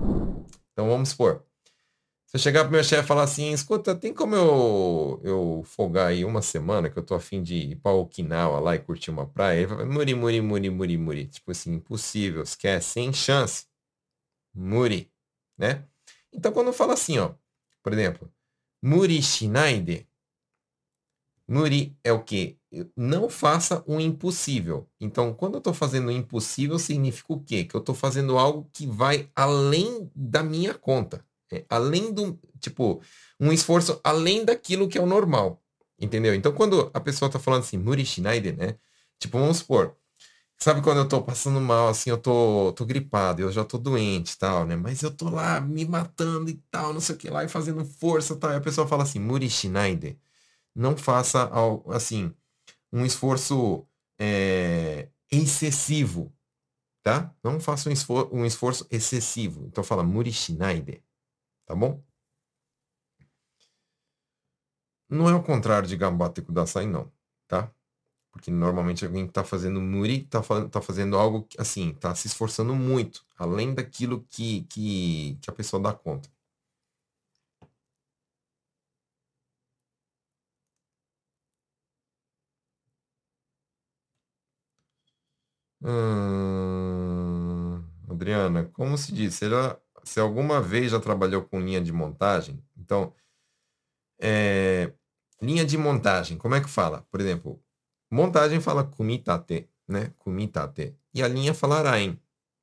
Então, 0.71 0.89
vamos 0.89 1.09
supor. 1.09 1.45
Se 2.25 2.37
eu 2.37 2.41
chegar 2.41 2.63
pro 2.63 2.73
meu 2.73 2.85
chefe 2.85 3.03
e 3.03 3.07
falar 3.07 3.25
assim, 3.25 3.53
escuta, 3.53 3.97
tem 3.97 4.15
como 4.15 4.37
eu, 4.37 5.21
eu 5.25 5.63
folgar 5.67 6.07
aí 6.07 6.25
uma 6.25 6.41
semana 6.41 6.89
que 6.89 6.97
eu 6.97 7.03
tô 7.03 7.17
afim 7.17 7.43
de 7.43 7.57
ir 7.57 7.77
pra 7.81 7.91
Okinawa 7.91 8.61
lá 8.61 8.77
e 8.77 8.79
curtir 8.79 9.11
uma 9.11 9.27
praia? 9.27 9.59
Ele 9.59 9.67
vai, 9.67 9.85
muri, 9.87 10.15
muri, 10.15 10.41
muri, 10.41 10.71
muri, 10.71 10.97
muri. 10.97 11.27
Tipo 11.27 11.51
assim, 11.51 11.75
impossível, 11.75 12.45
esquece, 12.45 12.91
sem 12.91 13.13
chance. 13.13 13.67
Muri, 14.55 15.11
né? 15.59 15.85
Então, 16.33 16.53
quando 16.53 16.73
fala 16.73 16.93
assim, 16.93 17.19
ó, 17.19 17.35
por 17.83 17.93
exemplo, 17.93 18.33
muri 18.81 19.21
shinaide, 19.21 20.07
muri 21.53 21.97
é 22.03 22.13
o 22.13 22.23
quê? 22.23 22.57
Não 22.97 23.29
faça 23.29 23.85
o 23.87 24.01
impossível. 24.01 24.89
Então, 24.99 25.35
quando 25.35 25.55
eu 25.55 25.59
estou 25.59 25.75
fazendo 25.75 26.09
o 26.09 26.11
impossível, 26.11 26.79
significa 26.79 27.33
o 27.35 27.41
quê? 27.41 27.65
Que 27.65 27.75
eu 27.75 27.81
estou 27.81 27.95
fazendo 27.95 28.39
algo 28.39 28.69
que 28.73 28.87
vai 28.87 29.29
além 29.37 30.11
da 30.15 30.43
minha 30.43 30.73
conta. 30.75 31.25
É, 31.53 31.67
além 31.69 32.13
do, 32.13 32.39
tipo, 32.59 33.03
um 33.39 33.53
esforço 33.53 34.01
além 34.03 34.45
daquilo 34.45 34.89
que 34.89 34.97
é 34.97 35.03
o 35.03 35.07
normal. 35.07 35.63
Entendeu? 36.01 36.35
Então, 36.35 36.53
quando 36.53 36.91
a 36.95 37.01
pessoa 37.01 37.31
tá 37.31 37.39
falando 37.39 37.61
assim, 37.63 37.77
Muri 37.77 38.05
Schneider, 38.07 38.57
né? 38.57 38.77
Tipo, 39.19 39.39
vamos 39.39 39.59
supor, 39.59 39.95
sabe 40.59 40.83
quando 40.83 40.99
eu 40.99 41.09
tô 41.09 41.23
passando 41.23 41.61
mal, 41.61 41.89
assim, 41.89 42.11
eu 42.11 42.19
tô, 42.19 42.73
tô 42.73 42.85
gripado, 42.87 43.43
eu 43.43 43.53
já 43.53 43.65
tô 43.65 43.79
doente 43.79 44.39
tal, 44.39 44.65
né? 44.67 44.77
Mas 44.77 45.03
eu 45.03 45.11
tô 45.11 45.29
lá 45.31 45.61
me 45.61 45.85
matando 45.85 46.51
e 46.51 46.55
tal, 46.71 46.93
não 46.95 47.01
sei 47.01 47.15
o 47.17 47.19
que 47.19 47.31
lá, 47.31 47.45
e 47.45 47.49
fazendo 47.49 47.85
força 47.85 48.37
tal. 48.37 48.53
E 48.53 48.57
a 48.57 48.61
pessoa 48.61 48.87
fala 48.87 49.03
assim, 49.05 49.21
Muri 49.21 49.51
Schneider, 49.51 50.17
não 50.75 50.97
faça, 50.97 51.51
assim, 51.89 52.35
um 52.93 53.05
esforço 53.05 53.87
é, 54.19 55.09
excessivo, 55.31 56.33
tá? 57.03 57.35
Não 57.43 57.59
faça 57.61 57.89
um, 57.89 57.93
esfor 57.93 58.33
um 58.33 58.45
esforço 58.45 58.87
excessivo. 58.91 59.67
Então 59.67 59.83
fala 59.83 60.03
Muri 60.03 60.33
Schneider. 60.33 61.03
Tá 61.67 61.75
bom? 61.75 62.03
Não 65.09 65.29
é 65.29 65.35
o 65.35 65.43
contrário 65.43 65.89
de 65.89 65.97
Gambate 65.97 66.43
Kudasai, 66.43 66.87
não. 66.87 67.13
Tá? 67.47 67.71
Porque 68.33 68.51
normalmente 68.51 69.05
alguém 69.05 69.25
que 69.25 69.31
está 69.31 69.45
fazendo 69.45 69.81
muri 69.81 70.23
está 70.23 70.41
tá 70.71 70.81
fazendo 70.81 71.19
algo 71.19 71.47
assim, 71.59 71.91
está 71.91 72.15
se 72.15 72.27
esforçando 72.27 72.75
muito, 72.75 73.27
além 73.37 73.75
daquilo 73.75 74.25
que, 74.31 74.63
que, 74.63 75.39
que 75.43 75.51
a 75.51 75.53
pessoa 75.53 75.83
dá 75.83 75.93
conta. 75.93 76.31
Hum, 85.85 87.83
Adriana, 88.09 88.65
como 88.73 88.97
se 88.97 89.13
diz? 89.13 89.35
Se, 89.35 89.47
se 90.05 90.21
alguma 90.21 90.61
vez 90.61 90.93
já 90.93 91.01
trabalhou 91.01 91.43
com 91.43 91.61
linha 91.61 91.81
de 91.81 91.93
montagem, 91.93 92.63
então, 92.77 93.13
é, 94.21 94.93
linha 95.41 95.65
de 95.65 95.77
montagem, 95.79 96.39
como 96.39 96.55
é 96.55 96.61
que 96.61 96.69
fala? 96.69 97.03
Por 97.11 97.21
exemplo, 97.21 97.63
montagem 98.11 98.61
fala 98.61 98.85
kumitate, 98.85 99.69
né? 99.89 100.13
Kumitate. 100.19 100.97
E 101.15 101.23
a 101.23 101.29
linha 101.29 101.55
fala 101.55 101.83
rain, 101.83 102.19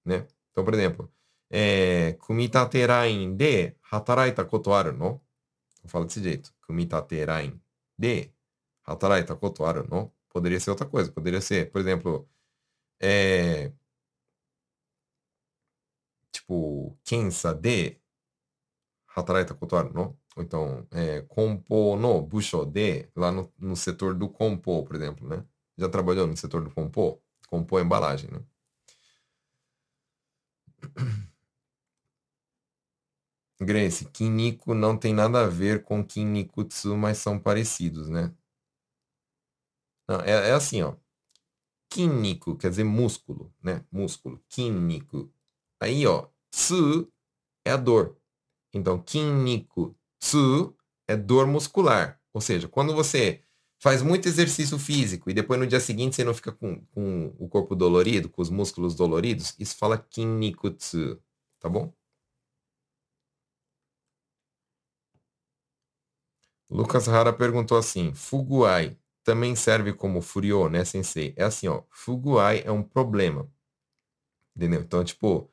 né? 0.06 0.26
Então, 0.52 0.64
por 0.64 0.74
exemplo, 0.74 1.12
é, 1.50 2.14
kumitate 2.20 2.86
rain 2.86 3.36
de 3.36 3.76
hataraita 3.92 4.46
koto 4.46 4.74
aru 4.74 4.94
no? 4.94 5.22
Eu 5.84 5.90
falo 5.90 6.06
desse 6.06 6.22
jeito. 6.24 6.54
Kumitate 6.68 7.24
rain 7.26 7.60
de 7.98 8.32
hataraita 8.86 9.36
koto 9.36 9.66
aru 9.66 9.88
no? 9.90 10.14
Poderia 10.30 10.60
ser 10.60 10.72
outra 10.72 10.86
coisa. 10.88 11.12
Poderia 11.12 11.42
ser, 11.42 11.72
por 11.72 11.82
exemplo, 11.82 12.30
é, 13.00 13.72
tipo, 16.32 16.98
kensa 17.04 17.54
de 17.54 18.00
hataraita 19.16 19.54
koto 19.56 19.76
aru 19.76 19.94
no? 19.94 20.18
Ou 20.36 20.44
então, 20.44 20.88
é, 20.92 21.22
kompo 21.24 21.96
no 21.98 22.22
busho 22.22 22.66
de, 22.66 23.10
lá 23.16 23.32
no, 23.32 23.52
no 23.58 23.76
setor 23.76 24.14
do 24.16 24.30
kompo, 24.30 24.84
por 24.86 24.96
exemplo, 24.96 25.28
né? 25.28 25.44
Já 25.78 25.90
trabalhou 25.90 26.28
no 26.28 26.38
setor 26.38 26.62
do? 26.64 26.72
Kompo 27.50 27.80
é 27.80 27.82
embalagem, 27.82 28.30
né? 28.32 28.40
Grace, 33.62 34.04
Kiniko 34.04 34.74
não 34.74 34.98
tem 34.98 35.14
nada 35.14 35.46
a 35.46 35.48
ver 35.48 35.84
com 35.84 36.04
Kinnikutsu, 36.04 36.98
mas 36.98 37.20
são 37.20 37.40
parecidos, 37.40 38.10
né? 38.10 38.34
Não, 40.08 40.20
é, 40.22 40.50
é 40.50 40.52
assim, 40.54 40.82
ó. 40.82 40.96
Kinniku 41.90 42.56
quer 42.56 42.70
dizer 42.70 42.84
músculo, 42.84 43.54
né? 43.62 43.84
Músculo. 43.92 44.42
Kinniku. 44.50 45.32
Aí, 45.82 46.06
ó, 46.06 46.28
tsu 46.52 47.12
é 47.66 47.72
a 47.72 47.78
dor. 47.78 48.18
Então, 48.74 49.02
kinniku 49.02 49.96
tsu 50.20 50.76
é 51.08 51.16
dor 51.18 51.48
muscular. 51.48 52.22
Ou 52.34 52.42
seja, 52.42 52.68
quando 52.68 52.94
você 52.96 53.44
faz 53.82 54.02
muito 54.02 54.28
exercício 54.28 54.78
físico 54.78 55.30
e 55.30 55.34
depois 55.34 55.60
no 55.60 55.68
dia 55.68 55.80
seguinte 55.80 56.16
você 56.16 56.24
não 56.24 56.34
fica 56.34 56.52
com, 56.52 56.86
com 56.88 57.34
o 57.40 57.48
corpo 57.50 57.76
dolorido, 57.76 58.30
com 58.30 58.42
os 58.42 58.50
músculos 58.50 58.96
doloridos, 58.96 59.56
isso 59.60 59.78
fala 59.78 59.98
kinnikutsu, 59.98 61.22
tá 61.60 61.70
bom? 61.70 61.94
Lucas 66.70 67.08
Rara 67.08 67.34
perguntou 67.34 67.78
assim: 67.78 68.14
Fuguai 68.14 68.98
também 69.30 69.56
serve 69.56 69.94
como 69.94 70.22
furio, 70.22 70.70
né, 70.70 70.84
sensei? 70.84 71.34
É 71.38 71.44
assim, 71.44 71.68
ó. 71.68 71.84
Fuguai 71.92 72.64
é 72.66 72.72
um 72.72 72.82
problema. 72.82 73.48
Entendeu? 74.56 74.82
Então, 74.82 75.04
tipo, 75.04 75.52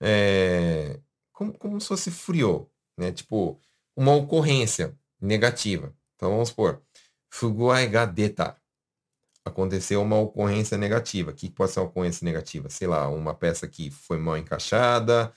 é... 0.00 1.00
como, 1.32 1.52
como 1.56 1.80
se 1.80 1.88
fosse 1.88 2.10
furio, 2.10 2.68
né? 2.98 3.12
Tipo, 3.12 3.60
uma 3.96 4.12
ocorrência 4.14 4.98
negativa. 5.20 5.94
Então, 6.16 6.30
vamos 6.30 6.48
supor, 6.48 6.82
Fuguai 7.30 7.88
ga 7.88 8.06
deta. 8.06 8.56
Aconteceu 9.44 10.02
uma 10.02 10.18
ocorrência 10.18 10.76
negativa. 10.76 11.30
O 11.30 11.34
que 11.34 11.50
pode 11.50 11.72
ser 11.72 11.80
uma 11.80 11.86
ocorrência 11.86 12.24
negativa? 12.24 12.68
Sei 12.70 12.88
lá, 12.88 13.08
uma 13.08 13.34
peça 13.34 13.68
que 13.68 13.90
foi 13.90 14.18
mal 14.18 14.36
encaixada, 14.36 15.32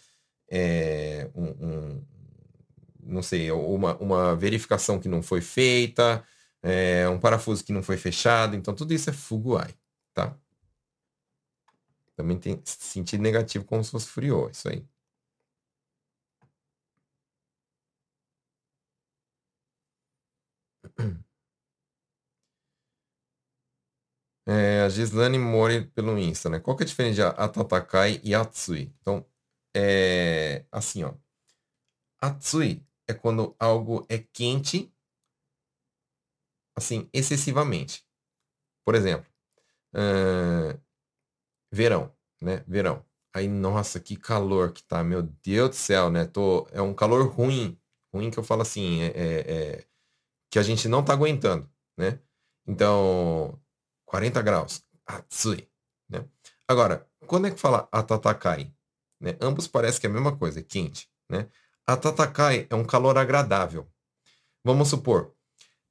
é, 0.50 1.30
um, 1.36 1.50
um 1.68 2.04
não 3.04 3.22
sei, 3.22 3.52
uma, 3.52 3.96
uma 3.98 4.36
verificação 4.36 5.00
que 5.00 5.08
não 5.08 5.22
foi 5.22 5.42
feita, 5.42 6.24
é, 6.66 7.08
um 7.10 7.20
parafuso 7.20 7.64
que 7.64 7.72
não 7.72 7.84
foi 7.84 7.98
fechado. 7.98 8.56
Então, 8.56 8.74
tudo 8.76 8.94
isso 8.94 9.10
é 9.10 9.14
fuguai, 9.14 9.74
tá? 10.14 10.36
Também 12.16 12.38
tem 12.38 12.62
sentido 12.66 13.22
negativo 13.22 13.64
como 13.66 13.84
se 13.84 13.92
fosse 13.92 14.08
frio, 14.08 14.50
isso 14.50 14.68
aí. 14.70 14.86
É, 24.48 24.82
a 24.84 24.90
Gislane 24.90 25.40
Mori 25.40 25.86
pelo 25.88 26.18
Insta, 26.20 26.50
né? 26.50 26.60
Qual 26.60 26.78
que 26.78 26.84
é 26.84 26.86
a 26.86 26.88
diferença 26.88 27.16
de 27.16 27.22
Atatakai 27.24 28.22
e 28.24 28.36
Atsui? 28.36 28.94
Então, 29.02 29.26
é 29.76 30.66
assim, 30.72 31.04
ó. 31.04 31.14
Atsui 32.20 32.86
é 33.08 33.14
quando 33.14 33.56
algo 33.60 34.06
é 34.10 34.18
quente, 34.18 34.92
assim, 36.76 37.10
excessivamente. 37.14 38.06
Por 38.86 38.96
exemplo, 38.96 39.26
uh, 39.96 40.80
verão, 41.72 42.14
né? 42.42 42.64
Verão. 42.68 43.06
Aí, 43.34 43.48
nossa, 43.48 44.00
que 44.00 44.16
calor 44.16 44.72
que 44.72 44.84
tá, 44.84 45.04
meu 45.04 45.24
Deus 45.24 45.70
do 45.70 45.76
céu, 45.76 46.10
né? 46.10 46.26
Tô, 46.26 46.68
é 46.72 46.82
um 46.82 46.94
calor 46.94 47.28
ruim. 47.28 47.80
Ruim 48.14 48.32
que 48.32 48.40
eu 48.40 48.44
falo 48.44 48.62
assim, 48.62 49.02
é, 49.02 49.08
é, 49.08 49.52
é 49.52 49.86
que 50.50 50.60
a 50.60 50.64
gente 50.64 50.88
não 50.88 51.04
tá 51.04 51.14
aguentando, 51.14 51.70
né? 51.98 52.20
Então, 52.66 53.60
40 54.06 54.42
graus, 54.42 54.84
atsui, 55.06 55.70
né? 56.10 56.26
Agora, 56.68 57.08
quando 57.28 57.48
é 57.48 57.52
que 57.52 57.60
fala 57.60 57.90
atatakai? 57.92 58.74
Né? 59.20 59.38
Ambos 59.42 59.68
parecem 59.68 60.02
que 60.02 60.08
é 60.08 60.10
a 60.10 60.14
mesma 60.14 60.38
coisa, 60.38 60.60
é 60.60 60.64
quente, 60.64 61.10
né? 61.30 61.50
A 61.88 61.96
Tatakai 61.96 62.68
é 62.70 62.76
um 62.76 62.84
calor 62.84 63.18
agradável. 63.18 63.88
Vamos 64.64 64.90
supor, 64.90 65.35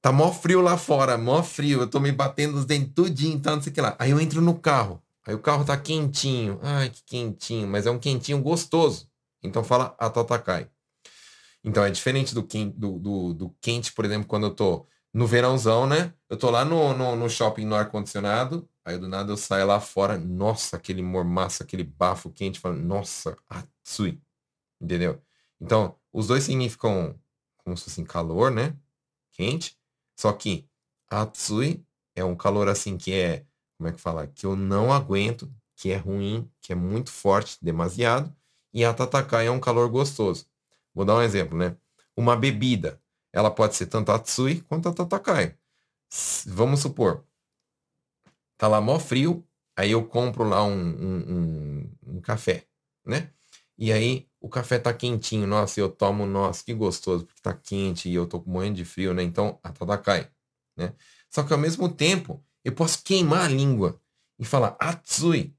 tá 0.05 0.12
mó 0.12 0.30
frio 0.30 0.61
lá 0.61 0.76
fora, 0.76 1.16
mó 1.16 1.42
frio, 1.42 1.80
eu 1.80 1.88
tô 1.88 1.98
me 1.98 2.12
batendo 2.12 2.59
os 2.59 2.66
dentes 2.66 2.92
tudinho, 2.94 3.36
então 3.36 3.57
não 3.57 3.62
sei 3.62 3.72
o 3.72 3.74
que 3.74 3.80
lá. 3.80 3.96
Aí 3.98 4.11
eu 4.11 4.20
entro 4.20 4.42
no 4.42 4.55
carro, 4.55 5.02
aí 5.26 5.34
o 5.34 5.38
carro 5.38 5.64
tá 5.64 5.78
quentinho, 5.78 6.61
ai 6.62 6.90
que 6.90 7.02
quentinho, 7.05 7.66
mas 7.66 7.86
é 7.86 7.90
um 7.90 7.98
quentinho 7.98 8.38
gostoso. 8.42 9.09
Então 9.42 9.64
fala 9.64 9.96
a 9.98 10.11
Tatakai. 10.11 10.68
Então 11.64 11.82
é 11.82 11.90
diferente 11.90 12.34
do, 12.34 12.42
do, 12.42 12.98
do, 12.98 13.32
do, 13.32 13.57
quente, 13.62 13.94
por 13.94 14.05
exemplo, 14.05 14.28
quando 14.28 14.44
eu 14.44 14.50
tô 14.55 14.86
no 15.11 15.26
verãozão, 15.26 15.86
né? 15.86 16.12
Eu 16.28 16.36
tô 16.36 16.50
lá 16.50 16.66
no, 16.66 16.92
no, 16.92 17.16
no 17.16 17.30
shopping 17.30 17.64
no 17.64 17.74
ar-condicionado, 17.74 18.68
aí 18.84 18.98
do 18.98 19.09
nada 19.09 19.32
eu 19.32 19.38
saio 19.38 19.66
lá 19.66 19.80
fora, 19.80 20.18
nossa, 20.18 20.76
aquele 20.76 21.00
mormaço, 21.00 21.62
aquele 21.62 21.82
bafo 21.82 22.28
quente, 22.28 22.61
falo, 22.61 22.76
nossa, 22.76 23.34
atsui. 23.48 24.20
Entendeu? 24.78 25.22
Então, 25.59 25.96
os 26.12 26.26
dois 26.26 26.44
significam 26.44 27.18
como 27.57 27.74
se 27.74 27.84
fosse 27.84 28.05
calor, 28.05 28.50
né? 28.50 28.76
Quente. 29.32 29.78
Só 30.17 30.33
que 30.33 30.69
Atsui 31.09 31.85
é 32.15 32.25
um 32.25 32.37
calor 32.37 32.69
assim 32.69 32.97
que 32.97 33.12
é, 33.12 33.45
como 33.77 33.89
é 33.89 33.93
que 33.93 34.01
fala? 34.01 34.27
Que 34.27 34.47
eu 34.47 34.57
não 34.57 34.93
aguento, 34.93 35.53
que 35.77 35.91
é 35.91 35.97
ruim, 35.97 36.51
que 36.61 36.73
é 36.73 36.77
muito 36.77 37.11
forte, 37.11 37.59
demasiado. 37.62 38.35
E 38.73 38.85
Atatakai 38.85 39.47
é 39.47 39.51
um 39.51 39.61
calor 39.61 39.89
gostoso. 39.89 40.47
Vou 40.95 41.05
dar 41.05 41.17
um 41.17 41.23
exemplo, 41.23 41.57
né? 41.57 41.77
Uma 42.17 42.37
bebida, 42.37 43.01
ela 43.33 43.51
pode 43.51 43.75
ser 43.75 43.87
tanto 43.87 44.12
Atsui 44.12 44.61
quanto 44.62 44.89
Atatakai. 44.89 45.57
Vamos 46.47 46.81
supor, 46.81 47.25
tá 48.57 48.69
lá 48.69 48.81
mó 48.81 48.99
frio, 48.99 49.45
aí 49.77 49.91
eu 49.91 50.07
compro 50.07 50.45
lá 50.45 50.62
um, 50.65 50.73
um, 50.73 51.19
um, 51.29 52.15
um 52.15 52.21
café, 52.21 52.65
né? 53.05 53.31
E 53.77 53.93
aí 53.93 54.29
o 54.45 54.49
café 54.51 54.78
tá 54.78 54.92
quentinho, 54.92 55.47
nossa, 55.47 55.80
eu 55.80 55.88
tomo, 55.88 56.26
nossa, 56.26 56.62
que 56.62 56.74
gostoso, 56.74 57.24
porque 57.24 57.40
tá 57.40 57.55
quente 57.55 58.11
e 58.11 58.14
eu 58.14 58.26
tô 58.26 58.42
morrendo 58.47 58.76
de 58.76 58.84
frio, 58.84 59.14
né? 59.14 59.22
Então, 59.22 59.59
a 59.62 59.72
tadakai, 59.72 60.30
né? 60.76 60.95
Só 61.30 61.42
que 61.42 61.53
ao 61.55 61.59
mesmo 61.59 61.88
tempo, 61.88 62.45
eu 62.62 62.72
posso 62.74 63.03
queimar 63.03 63.47
a 63.47 63.49
língua 63.49 63.99
e 64.38 64.45
falar 64.45 64.76
atsui. 64.78 65.57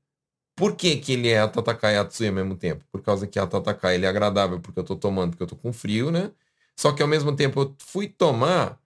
Por 0.56 0.76
que, 0.76 0.98
que 0.98 1.14
ele 1.14 1.30
é 1.30 1.40
a 1.40 1.48
tatakai 1.48 1.96
e 1.96 1.98
atsui 1.98 2.28
ao 2.28 2.34
mesmo 2.36 2.56
tempo? 2.56 2.86
Por 2.92 3.02
causa 3.02 3.26
que 3.26 3.40
a 3.40 3.48
tatakai 3.48 3.96
ele 3.96 4.06
é 4.06 4.10
agradável 4.10 4.62
porque 4.62 4.80
eu 4.80 4.84
tô 4.84 4.96
tomando, 4.96 5.32
porque 5.32 5.44
eu 5.44 5.48
tô 5.48 5.56
com 5.56 5.74
frio, 5.74 6.12
né? 6.12 6.32
Só 6.78 6.92
que 6.92 7.02
ao 7.02 7.08
mesmo 7.08 7.36
tempo 7.36 7.62
eu 7.62 7.76
fui 7.80 8.08
tomar, 8.08 8.80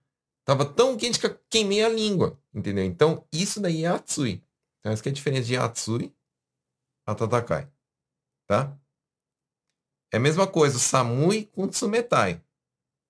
tava 0.46 0.64
tão 0.64 0.96
quente 0.96 1.20
que 1.20 1.26
eu 1.26 1.38
queimei 1.50 1.84
a 1.84 1.90
língua, 1.90 2.40
entendeu? 2.54 2.84
Então, 2.86 3.26
isso 3.30 3.60
daí 3.60 3.84
é 3.84 3.88
atsui. 3.88 4.42
Então, 4.78 4.92
essa 4.92 5.02
que 5.02 5.10
é 5.10 5.12
a 5.12 5.14
diferença 5.14 5.44
de 5.46 5.58
atsui 5.58 6.14
a 7.06 7.14
tatakai, 7.14 7.68
tá? 8.46 8.79
É 10.12 10.16
a 10.16 10.20
mesma 10.20 10.46
coisa, 10.46 10.76
o 10.76 10.80
Samui 10.80 11.46
com 11.46 11.68
Tsumetai. 11.68 12.42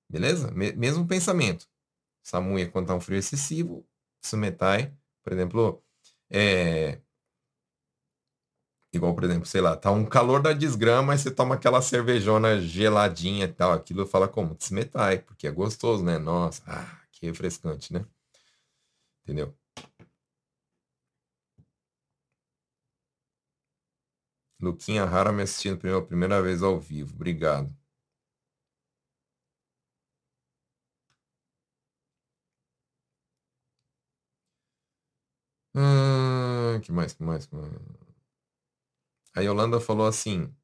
Beleza? 0.08 0.50
Mesmo 0.50 1.06
pensamento. 1.06 1.66
Samui 2.22 2.62
é 2.62 2.66
quando 2.66 2.88
tá 2.88 2.94
um 2.94 3.00
frio 3.00 3.18
excessivo. 3.18 3.86
Tsumetai, 4.20 4.92
por 5.22 5.32
exemplo, 5.32 5.82
é... 6.30 7.00
Igual, 8.92 9.14
por 9.14 9.22
exemplo, 9.24 9.46
sei 9.46 9.60
lá, 9.60 9.76
tá 9.76 9.90
um 9.92 10.04
calor 10.04 10.42
da 10.42 10.52
desgrama, 10.52 11.02
mas 11.08 11.20
você 11.20 11.30
toma 11.30 11.54
aquela 11.54 11.80
cervejona 11.80 12.60
geladinha 12.60 13.44
e 13.44 13.52
tal. 13.52 13.72
Aquilo 13.72 14.04
fala 14.04 14.26
como? 14.28 14.54
Tsumetai, 14.56 15.20
porque 15.20 15.46
é 15.46 15.50
gostoso, 15.50 16.04
né? 16.04 16.18
Nossa, 16.18 16.62
ah, 16.66 17.00
que 17.12 17.26
refrescante, 17.26 17.92
né? 17.92 18.04
Entendeu? 19.22 19.54
Luquinha 24.60 25.04
Rara 25.04 25.32
me 25.32 25.42
assistindo 25.42 25.78
pela 25.78 26.00
primeira 26.04 26.40
vez 26.42 26.62
ao 26.62 26.78
vivo. 26.80 27.14
Obrigado. 27.14 27.74
Ah, 35.74 36.78
que 36.82 36.92
mais, 36.92 37.12
que 37.14 37.22
mais, 37.24 37.46
que 37.46 37.54
mais? 37.56 37.72
A 39.34 39.40
Yolanda 39.42 39.80
falou 39.80 40.06
assim, 40.06 40.54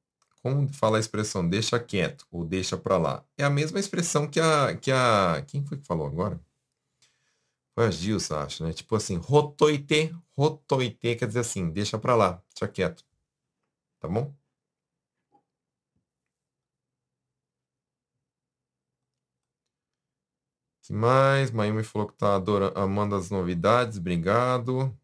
como 0.43 0.69
fala 0.73 0.99
a 0.99 1.01
expressão 1.01 1.49
deixa 1.49 1.79
quieto 1.81 2.25
ou 2.31 2.45
deixa 2.45 2.77
pra 2.77 2.97
lá? 2.97 3.25
É 3.37 3.45
a 3.45 3.51
mesma 3.51 3.81
expressão 3.81 4.29
que 4.29 4.39
a, 4.41 4.77
que 4.77 4.91
a... 4.93 5.43
Quem 5.47 5.65
foi 5.65 5.79
que 5.79 5.87
falou 5.87 6.07
agora? 6.07 6.41
Foi 7.75 7.87
a 7.87 7.91
Gilson, 7.93 8.35
acho, 8.37 8.65
né? 8.65 8.73
Tipo 8.73 8.97
assim, 8.97 9.17
rotoite, 9.17 10.13
rotoite 10.37 11.15
quer 11.17 11.27
dizer 11.27 11.41
assim, 11.41 11.71
deixa 11.71 11.97
pra 11.99 12.17
lá, 12.17 12.43
deixa 12.55 12.67
quieto. 12.73 13.05
Tá 14.07 14.13
bom? 14.13 14.33
que 20.81 20.93
mais? 20.93 21.51
Mayumi 21.51 21.83
falou 21.83 22.07
que 22.07 22.15
tá 22.15 22.37
adorando, 22.37 22.79
amando 22.79 23.17
as 23.17 23.31
novidades. 23.31 23.99
Obrigado. 23.99 24.97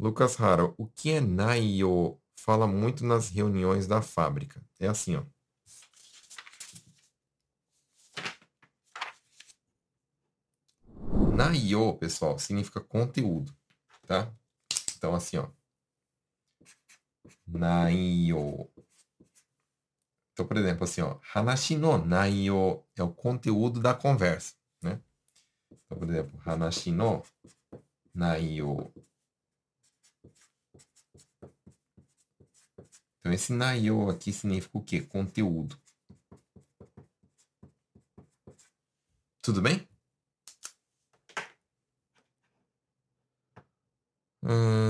Lucas 0.00 0.36
Rara, 0.36 0.72
o 0.78 0.86
que 0.86 1.10
é 1.10 1.20
Naio? 1.20 2.18
Fala 2.34 2.66
muito 2.66 3.04
nas 3.04 3.28
reuniões 3.28 3.86
da 3.86 4.00
fábrica. 4.00 4.64
É 4.80 4.86
assim, 4.86 5.16
ó. 5.16 5.24
Naio, 11.36 11.98
pessoal, 11.98 12.38
significa 12.38 12.80
conteúdo, 12.80 13.54
tá? 14.06 14.32
Então, 15.04 15.14
assim, 15.14 15.36
ó. 15.36 15.50
Naio. 17.46 18.70
Então, 20.32 20.46
por 20.48 20.56
exemplo, 20.56 20.84
assim, 20.84 21.02
ó, 21.02 21.18
hanashi 21.34 21.76
no 21.76 21.98
é 22.96 23.02
o 23.02 23.12
conteúdo 23.12 23.80
da 23.80 23.94
conversa, 23.94 24.54
né? 24.82 24.98
Então, 25.70 25.98
por 25.98 26.08
exemplo, 26.08 26.40
hanashi 26.46 26.90
no. 26.90 27.22
Então, 33.20 33.30
esse 33.30 33.52
naio 33.52 34.08
aqui 34.08 34.32
significa 34.32 34.78
o 34.78 34.82
quê? 34.82 35.02
Conteúdo. 35.02 35.78
Tudo 39.42 39.60
bem? 39.60 39.86
Hum, 44.42 44.83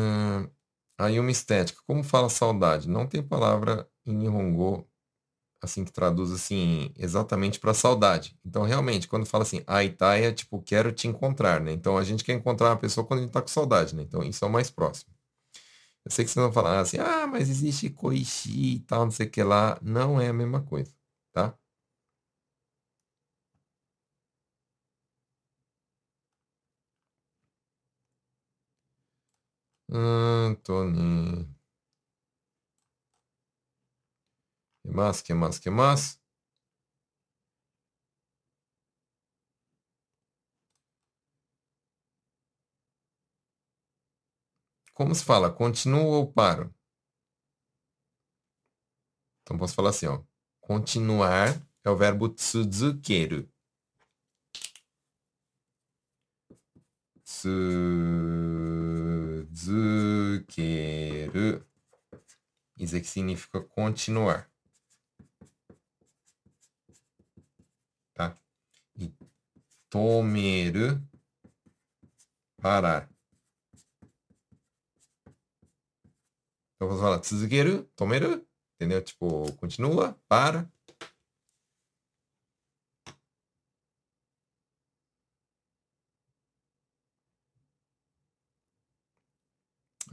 aí 1.04 1.20
uma 1.20 1.30
estética. 1.30 1.80
Como 1.86 2.02
fala 2.02 2.28
saudade? 2.28 2.88
Não 2.88 3.06
tem 3.06 3.22
palavra 3.22 3.88
em 4.06 4.14
Nihongo 4.14 4.86
assim 5.62 5.84
que 5.84 5.92
traduz 5.92 6.30
assim 6.30 6.92
exatamente 6.96 7.58
para 7.58 7.74
saudade. 7.74 8.38
Então, 8.44 8.62
realmente, 8.62 9.08
quando 9.08 9.26
fala 9.26 9.42
assim, 9.44 9.62
aitai 9.66 10.24
é 10.26 10.32
tipo 10.32 10.62
quero 10.62 10.92
te 10.92 11.08
encontrar, 11.08 11.60
né? 11.60 11.72
Então, 11.72 11.96
a 11.96 12.04
gente 12.04 12.22
quer 12.22 12.34
encontrar 12.34 12.70
uma 12.70 12.76
pessoa 12.76 13.06
quando 13.06 13.20
a 13.20 13.22
gente 13.22 13.32
tá 13.32 13.40
com 13.42 13.48
saudade, 13.48 13.94
né? 13.96 14.02
Então, 14.02 14.22
isso 14.22 14.44
é 14.44 14.48
o 14.48 14.50
mais 14.50 14.70
próximo. 14.70 15.12
Eu 16.04 16.10
sei 16.10 16.24
que 16.24 16.30
vocês 16.30 16.44
vão 16.44 16.52
falar 16.52 16.80
assim, 16.80 16.98
ah, 16.98 17.26
mas 17.26 17.48
existe 17.48 17.88
koishi 17.90 18.74
e 18.76 18.80
tal, 18.80 19.04
não 19.06 19.10
sei 19.10 19.26
o 19.26 19.30
que 19.30 19.42
lá. 19.42 19.78
Não 19.82 20.20
é 20.20 20.28
a 20.28 20.32
mesma 20.34 20.62
coisa, 20.62 20.92
tá? 21.32 21.54
Antônio. 29.96 31.46
Que 34.82 34.90
mais, 34.90 35.22
que 35.22 35.34
mais, 35.34 35.58
que 35.58 35.70
mais? 35.70 36.20
Como 44.92 45.14
se 45.14 45.24
fala? 45.24 45.50
Continuo 45.50 46.06
ou 46.08 46.32
paro? 46.32 46.74
Então 49.42 49.56
posso 49.58 49.74
falar 49.74 49.90
assim, 49.90 50.06
ó. 50.06 50.22
Continuar 50.60 51.60
é 51.84 51.90
o 51.90 51.96
verbo 51.96 52.28
tsuzukeru. 52.28 53.48
Tsuzukeru. 59.54 61.48
Isso 62.76 62.96
aqui 62.96 63.06
significa 63.06 63.60
continuar. 63.60 64.50
tomeru, 69.94 71.00
parar. 72.60 73.08
Então, 76.74 76.88
vamos 76.88 77.00
falar 77.00 77.20
tsuzukeru, 77.20 77.84
tomeru, 77.94 78.44
entendeu? 78.74 79.00
Tipo, 79.00 79.52
continua, 79.52 80.18
para. 80.26 80.68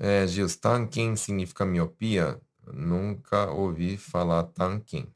É, 0.03 0.25
Gils, 0.25 0.55
tanken 0.55 1.15
significa 1.15 1.63
miopia? 1.63 2.41
Nunca 2.73 3.51
ouvi 3.51 3.97
falar 3.97 4.43
tanken. 4.45 5.13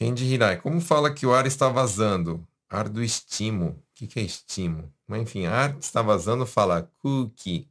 Kendi 0.00 0.24
Hirai, 0.24 0.58
como 0.58 0.80
fala 0.80 1.12
que 1.14 1.26
o 1.26 1.34
ar 1.34 1.46
está 1.46 1.68
vazando? 1.68 2.48
Ar 2.70 2.88
do 2.88 3.02
estimo. 3.02 3.66
O 3.68 3.82
que, 3.94 4.06
que 4.06 4.18
é 4.18 4.22
estimo? 4.22 4.90
Mas, 5.06 5.20
enfim, 5.20 5.44
ar 5.44 5.76
está 5.78 6.00
vazando 6.00 6.46
fala 6.46 6.90
kuki 7.02 7.70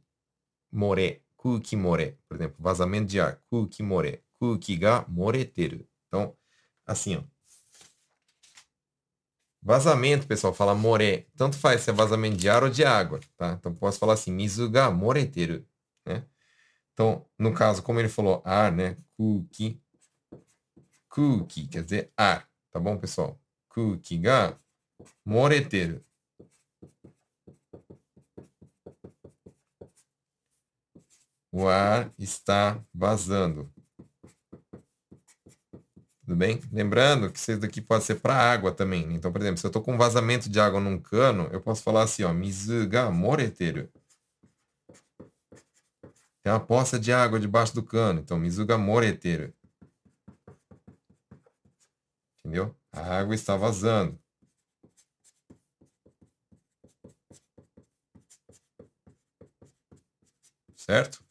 more. 0.70 1.20
Kuki 1.36 1.74
more. 1.76 2.16
Por 2.28 2.36
exemplo, 2.36 2.56
vazamento 2.60 3.08
de 3.08 3.20
ar. 3.20 3.42
Kuki 3.50 3.82
more. 3.82 4.22
Kuki 4.38 4.76
ga 4.76 5.04
moreteru. 5.08 5.84
Então, 6.06 6.36
assim, 6.86 7.16
ó. 7.16 7.39
Vazamento, 9.62 10.26
pessoal, 10.26 10.54
fala 10.54 10.74
more. 10.74 11.26
Tanto 11.36 11.56
faz 11.58 11.82
se 11.82 11.90
é 11.90 11.92
vazamento 11.92 12.36
de 12.36 12.48
ar 12.48 12.62
ou 12.64 12.70
de 12.70 12.84
água, 12.84 13.20
tá? 13.36 13.52
Então, 13.58 13.74
posso 13.74 13.98
falar 13.98 14.14
assim, 14.14 14.32
mizu 14.32 14.70
ga 14.70 14.90
moreteru, 14.90 15.64
né? 16.06 16.24
Então, 16.94 17.26
no 17.38 17.54
caso, 17.54 17.82
como 17.82 18.00
ele 18.00 18.08
falou 18.08 18.42
ar, 18.44 18.72
né? 18.72 18.96
Kuki 19.16 19.80
Kuki 21.10 21.66
quer 21.68 21.82
dizer 21.84 22.12
ar, 22.16 22.48
tá 22.70 22.78
bom, 22.80 22.96
pessoal? 22.96 23.38
Kuki 23.68 24.16
ga 24.18 24.56
moreteru. 25.24 26.04
O 31.52 31.68
ar 31.68 32.12
está 32.18 32.84
vazando. 32.94 33.72
Tudo 36.30 36.38
bem? 36.38 36.60
Lembrando 36.72 37.28
que 37.28 37.40
isso 37.40 37.58
daqui 37.58 37.80
pode 37.80 38.04
ser 38.04 38.20
para 38.20 38.36
água 38.36 38.70
também. 38.70 39.04
Né? 39.04 39.14
Então, 39.14 39.32
por 39.32 39.40
exemplo, 39.40 39.58
se 39.58 39.66
eu 39.66 39.68
estou 39.68 39.82
com 39.82 39.98
vazamento 39.98 40.48
de 40.48 40.60
água 40.60 40.78
num 40.78 40.96
cano, 40.96 41.48
eu 41.50 41.60
posso 41.60 41.82
falar 41.82 42.04
assim, 42.04 42.22
ó, 42.22 42.32
mizu 42.32 42.88
ga 42.88 43.10
moreteru. 43.10 43.90
Tem 46.40 46.52
uma 46.52 46.60
poça 46.60 47.00
de 47.00 47.12
água 47.12 47.40
debaixo 47.40 47.74
do 47.74 47.82
cano, 47.82 48.20
então 48.20 48.38
mizu 48.38 48.64
ga 48.64 48.78
moreteru. 48.78 49.52
Entendeu? 52.38 52.76
A 52.92 53.18
água 53.18 53.34
está 53.34 53.56
vazando. 53.56 54.16
Certo? 60.76 61.24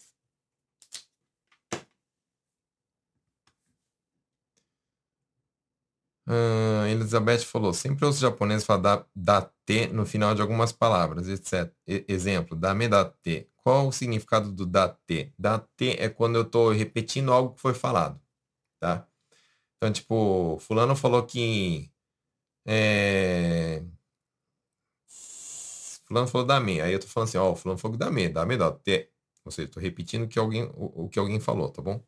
Uh, 6.30 6.86
Elizabeth 6.88 7.40
falou, 7.40 7.74
sempre 7.74 8.06
os 8.06 8.20
japoneses 8.20 8.64
falam 8.64 9.04
da, 9.16 9.42
T 9.66 9.88
no 9.88 10.06
final 10.06 10.36
de 10.36 10.42
algumas 10.42 10.72
palavras, 10.72 11.28
etc. 11.28 11.74
E, 11.88 12.06
exemplo, 12.08 12.56
dame 12.56 12.88
da 12.88 13.04
T. 13.04 13.50
Qual 13.64 13.88
o 13.88 13.92
significado 13.92 14.52
do 14.52 14.64
da 14.66 14.90
T? 14.90 15.34
Da 15.40 15.58
T 15.60 15.96
é 16.00 16.08
quando 16.08 16.36
eu 16.36 16.44
estou 16.44 16.72
repetindo 16.72 17.34
algo 17.34 17.56
que 17.56 17.62
foi 17.62 17.74
falado, 17.74 18.22
tá? 18.80 19.08
Então, 19.78 19.92
tipo, 19.94 20.60
fulano 20.60 20.96
falou 20.96 21.26
que. 21.26 21.92
É... 22.66 23.84
Fulano 26.08 26.28
falou 26.28 26.46
da 26.48 26.60
me. 26.60 26.82
Aí 26.82 26.94
eu 26.94 27.00
tô 27.00 27.08
falando 27.08 27.30
assim, 27.30 27.38
ó, 27.38 27.56
fulano 27.56 27.80
falou 27.80 27.98
que 27.98 28.04
da 28.04 28.12
me, 28.12 28.30
da 28.30 28.72
te. 28.72 29.10
Ou 29.46 29.52
seja, 29.52 29.70
tô 29.70 29.80
repetindo 29.80 30.28
que 30.28 30.38
alguém, 30.40 30.64
o, 30.76 31.06
o 31.06 31.10
que 31.10 31.20
alguém 31.20 31.40
falou, 31.40 31.70
tá 31.70 31.82
bom? 31.82 32.04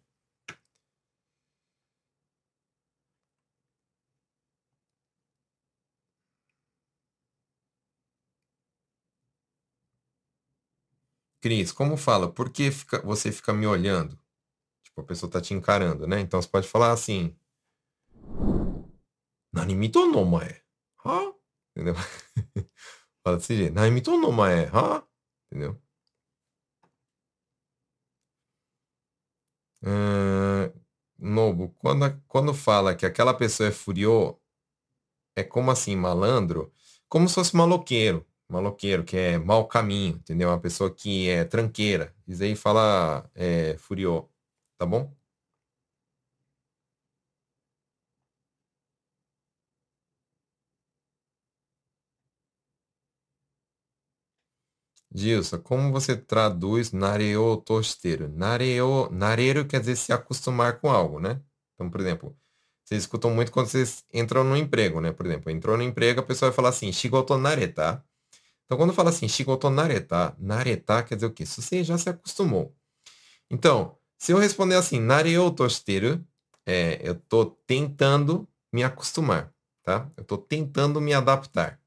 Cris, 11.41 11.71
como 11.71 11.97
fala? 11.97 12.31
Por 12.31 12.51
que 12.51 12.71
fica, 12.71 13.01
você 13.01 13.31
fica 13.31 13.51
me 13.53 13.65
olhando? 13.65 14.17
Tipo, 14.83 15.01
a 15.01 15.03
pessoa 15.03 15.31
tá 15.31 15.41
te 15.41 15.53
encarando, 15.53 16.07
né? 16.07 16.19
Então 16.19 16.41
você 16.41 16.47
pode 16.47 16.67
falar 16.67 16.91
assim. 16.91 17.35
Nanimito 19.53 20.05
no 20.05 20.25
mae. 20.25 20.61
Ha? 21.05 21.33
Entendeu? 21.75 21.95
fala 23.23 23.37
desse 23.37 23.55
jeito. 23.55 23.73
Nanimito 23.73 24.17
no 24.17 24.31
mae. 24.31 24.65
Ha? 24.71 25.03
Entendeu? 25.51 25.81
Uh, 29.83 30.71
Nobo, 31.17 31.69
quando, 31.79 32.21
quando 32.27 32.53
fala 32.53 32.95
que 32.95 33.05
aquela 33.05 33.33
pessoa 33.33 33.69
é 33.69 33.71
furiô, 33.71 34.39
é 35.35 35.43
como 35.43 35.71
assim, 35.71 35.95
malandro? 35.95 36.73
Como 37.09 37.27
se 37.27 37.35
fosse 37.35 37.55
maloqueiro. 37.55 38.25
Maloqueiro, 38.51 39.03
que 39.03 39.17
é 39.17 39.37
mau 39.37 39.67
caminho, 39.67 40.15
entendeu? 40.17 40.49
Uma 40.49 40.59
pessoa 40.59 40.93
que 40.93 41.29
é 41.29 41.43
tranqueira. 41.45 42.13
Isso 42.27 42.43
aí 42.43 42.55
fala 42.55 43.29
é, 43.35 43.75
tá 44.77 44.85
bom? 44.85 45.13
Gilson, 55.13 55.59
como 55.61 55.91
você 55.91 56.15
traduz 56.15 56.91
nareo 56.91 57.57
tosteiro? 57.57 58.29
Nareo, 58.29 59.09
nareiro 59.11 59.65
quer 59.67 59.79
dizer 59.81 59.95
se 59.97 60.13
acostumar 60.13 60.79
com 60.79 60.89
algo, 60.89 61.19
né? 61.19 61.41
Então, 61.75 61.89
por 61.89 61.99
exemplo, 62.01 62.37
vocês 62.85 63.03
escutam 63.03 63.31
muito 63.31 63.51
quando 63.51 63.67
vocês 63.67 64.05
entram 64.13 64.43
no 64.43 64.55
emprego, 64.55 65.01
né? 65.01 65.11
Por 65.11 65.25
exemplo, 65.25 65.51
entrou 65.51 65.77
no 65.77 65.83
emprego, 65.83 66.21
a 66.21 66.23
pessoa 66.23 66.49
vai 66.49 66.55
falar 66.55 66.69
assim, 66.69 66.91
shigoto 66.93 67.37
nareta. 67.37 68.03
Então, 68.71 68.77
quando 68.77 68.93
fala 68.93 69.09
assim, 69.09 69.27
shigoto 69.27 69.69
nareta, 69.69 70.33
nareta 70.39 71.03
quer 71.03 71.15
dizer 71.15 71.27
o 71.27 71.33
quê? 71.33 71.45
Se 71.45 71.61
você 71.61 71.83
já 71.83 71.97
se 71.97 72.09
acostumou. 72.09 72.73
Então, 73.49 73.97
se 74.17 74.31
eu 74.31 74.37
responder 74.37 74.75
assim, 74.75 74.97
nareo 74.97 75.51
tosteiro, 75.51 76.25
é, 76.65 76.97
eu 77.03 77.11
estou 77.11 77.47
tentando 77.67 78.47
me 78.71 78.81
acostumar, 78.81 79.53
tá? 79.83 80.09
Eu 80.15 80.21
estou 80.21 80.37
tentando 80.37 81.01
me 81.01 81.13
adaptar. 81.13 81.81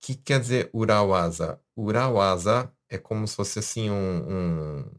que 0.00 0.14
quer 0.14 0.40
dizer 0.40 0.70
Urawaza? 0.72 1.60
Urawaza 1.76 2.72
é 2.88 2.96
como 2.96 3.28
se 3.28 3.36
fosse 3.36 3.58
assim 3.58 3.90
um, 3.90 4.80
um, 4.82 4.90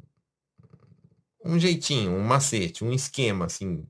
um 1.46 1.60
jeitinho, 1.60 2.12
um 2.12 2.24
macete, 2.24 2.84
um 2.86 2.94
esquema 2.94 3.46
assim. 3.46 3.88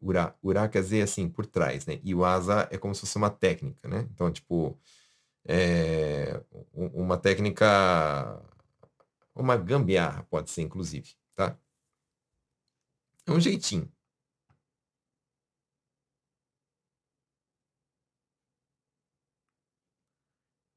Ura, 0.00 0.34
ura 0.42 0.68
quer 0.68 0.82
dizer 0.82 1.02
assim, 1.02 1.28
por 1.28 1.44
trás, 1.46 1.84
né? 1.86 2.00
E 2.04 2.14
o 2.14 2.24
asa 2.24 2.68
é 2.70 2.78
como 2.78 2.94
se 2.94 3.00
fosse 3.02 3.16
uma 3.16 3.30
técnica, 3.30 3.88
né? 3.88 4.06
Então, 4.12 4.30
tipo, 4.30 4.78
é 5.46 6.40
uma 6.74 7.18
técnica, 7.18 7.66
uma 9.34 9.56
gambiarra, 9.56 10.24
pode 10.30 10.50
ser, 10.50 10.62
inclusive, 10.62 11.10
tá? 11.36 11.58
É 13.26 13.30
um 13.32 13.38
jeitinho. 13.40 13.88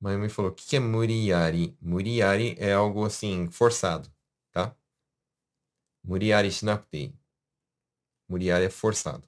Mayumi 0.02 0.28
falou, 0.30 0.52
o 0.52 0.54
que 0.54 0.76
é 0.76 0.80
muriari? 0.80 1.78
Muriari 1.82 2.56
é 2.60 2.74
algo 2.74 3.06
assim, 3.06 3.50
forçado, 3.50 4.10
tá? 4.52 4.76
Muriari 6.04 6.52
shinakutei. 6.52 7.14
Muriari 8.32 8.66
é 8.66 8.70
forçado. 8.70 9.28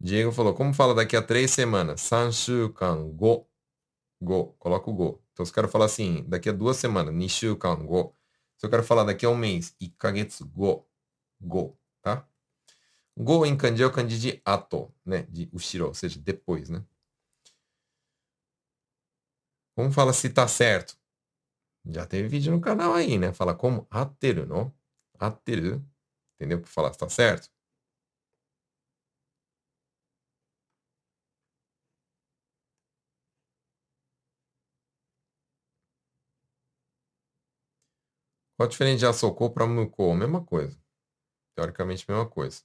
Diego 0.00 0.30
falou, 0.32 0.54
como 0.54 0.72
fala 0.74 0.94
daqui 0.94 1.16
a 1.16 1.22
três 1.22 1.50
semanas? 1.50 2.00
Sanshukan 2.02 3.10
go. 3.16 3.48
Go. 4.22 4.54
Coloca 4.58 4.90
o 4.90 4.94
go. 4.94 5.22
Então, 5.32 5.44
se 5.46 5.50
eu 5.52 5.54
quero 5.54 5.68
falar 5.68 5.86
assim, 5.86 6.24
daqui 6.28 6.48
a 6.48 6.52
duas 6.52 6.76
semanas, 6.76 7.14
nishukan 7.14 7.84
go. 7.86 8.14
Se 8.58 8.66
eu 8.66 8.70
quero 8.70 8.84
falar 8.84 9.04
daqui 9.04 9.26
a 9.26 9.30
um 9.30 9.36
mês, 9.36 9.74
ikagetsu 9.80 10.46
go. 10.48 10.86
Go. 11.40 11.76
Tá? 12.02 12.28
Go 13.16 13.46
em 13.46 13.56
kanji 13.56 13.82
é 13.82 13.86
o 13.86 13.92
kanji 13.92 14.18
de 14.18 14.42
ato, 14.44 14.92
né? 15.06 15.22
De 15.30 15.48
ushiro, 15.52 15.86
ou 15.88 15.94
seja, 15.94 16.20
depois, 16.20 16.68
né? 16.70 16.84
Como 19.76 19.92
fala 19.92 20.12
se 20.12 20.30
tá 20.30 20.46
certo? 20.48 20.96
Já 21.86 22.06
teve 22.06 22.28
vídeo 22.28 22.52
no 22.52 22.60
canal 22.60 22.94
aí, 22.94 23.18
né? 23.18 23.32
Fala 23.32 23.54
como 23.54 23.86
ateru, 23.90 24.46
não? 24.46 24.72
Ateru. 25.18 25.84
Entendeu? 26.36 26.60
Para 26.60 26.70
falar 26.70 26.92
se 26.92 26.98
tá 26.98 27.08
certo. 27.08 27.48
Qual 38.56 38.66
a 38.66 38.70
diferença 38.70 38.98
de 38.98 39.06
Asoko 39.06 39.50
para 39.50 39.64
Muko? 39.66 40.12
Mesma 40.14 40.44
coisa. 40.44 40.76
Teoricamente, 41.56 42.04
mesma 42.08 42.28
coisa. 42.28 42.62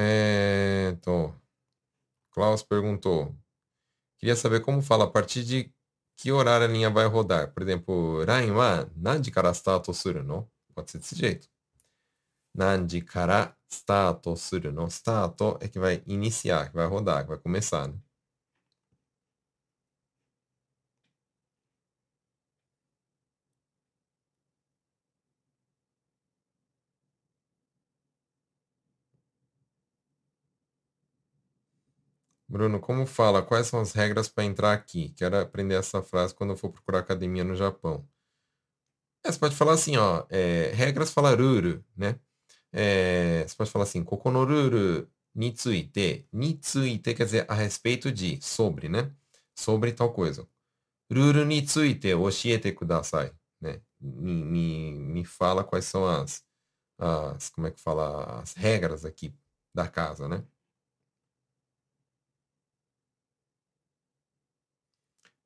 É, 0.00 0.90
então, 0.92 1.34
Klaus 2.30 2.62
perguntou. 2.62 3.34
Queria 4.18 4.36
saber 4.36 4.60
como 4.60 4.80
fala, 4.80 5.04
a 5.04 5.10
partir 5.10 5.44
de 5.44 5.72
que 6.16 6.30
horário 6.32 6.66
a 6.66 6.70
linha 6.70 6.88
vai 6.90 7.06
rodar. 7.06 7.52
Por 7.52 7.62
exemplo, 7.64 8.24
Rain 8.24 8.52
wa 8.52 8.88
nanji 8.96 9.30
kara 9.32 9.52
starto 9.52 9.92
suru 9.92 10.22
no? 10.22 10.48
Pode 10.74 10.90
ser 10.92 10.98
desse 10.98 11.16
jeito. 11.16 11.48
Nanji 12.54 13.02
kara 13.02 13.56
starto 13.68 14.36
suru 14.36 14.72
no? 14.72 14.86
Starto 14.88 15.58
é 15.60 15.68
que 15.68 15.80
vai 15.80 16.02
iniciar, 16.06 16.70
que 16.70 16.76
vai 16.76 16.86
rodar, 16.86 17.22
que 17.24 17.30
vai 17.30 17.38
começar, 17.38 17.88
né? 17.88 17.94
Bruno, 32.48 32.80
como 32.80 33.06
fala? 33.06 33.42
Quais 33.42 33.66
são 33.66 33.80
as 33.80 33.92
regras 33.92 34.28
para 34.28 34.44
entrar 34.44 34.72
aqui? 34.72 35.10
Quero 35.10 35.38
aprender 35.38 35.74
essa 35.74 36.02
frase 36.02 36.34
quando 36.34 36.50
eu 36.50 36.56
for 36.56 36.70
procurar 36.70 37.00
academia 37.00 37.44
no 37.44 37.54
Japão. 37.54 38.08
É, 39.24 39.30
você 39.32 39.38
pode 39.38 39.54
falar 39.56 39.72
assim, 39.74 39.96
ó, 39.96 40.24
é, 40.30 40.70
regras 40.74 41.12
fala 41.12 41.34
ruru, 41.34 41.84
né? 41.96 42.18
É, 42.72 43.44
você 43.46 43.56
pode 43.56 43.70
falar 43.70 43.84
assim, 43.84 44.04
kokonoruru 44.04 45.10
ni 45.34 45.52
tsuite. 45.52 46.26
Ni 46.32 46.54
tsuite 46.54 47.14
quer 47.14 47.24
dizer 47.26 47.46
a 47.50 47.54
respeito 47.54 48.12
de, 48.12 48.40
sobre, 48.42 48.88
né? 48.88 49.12
Sobre 49.54 49.92
tal 49.92 50.12
coisa. 50.12 50.48
Ruru 51.12 51.44
ni 51.44 51.62
tsuite 51.62 52.14
oshiete 52.14 52.72
kudasai, 52.72 53.32
né? 53.60 53.82
Me, 54.00 54.44
me, 54.44 54.92
me 54.92 55.24
fala 55.24 55.64
quais 55.64 55.86
são 55.86 56.06
as, 56.06 56.44
as, 56.98 57.50
como 57.50 57.66
é 57.68 57.70
que 57.72 57.80
fala, 57.80 58.40
as 58.42 58.54
regras 58.54 59.04
aqui 59.04 59.34
da 59.74 59.88
casa, 59.88 60.28
né? 60.28 60.44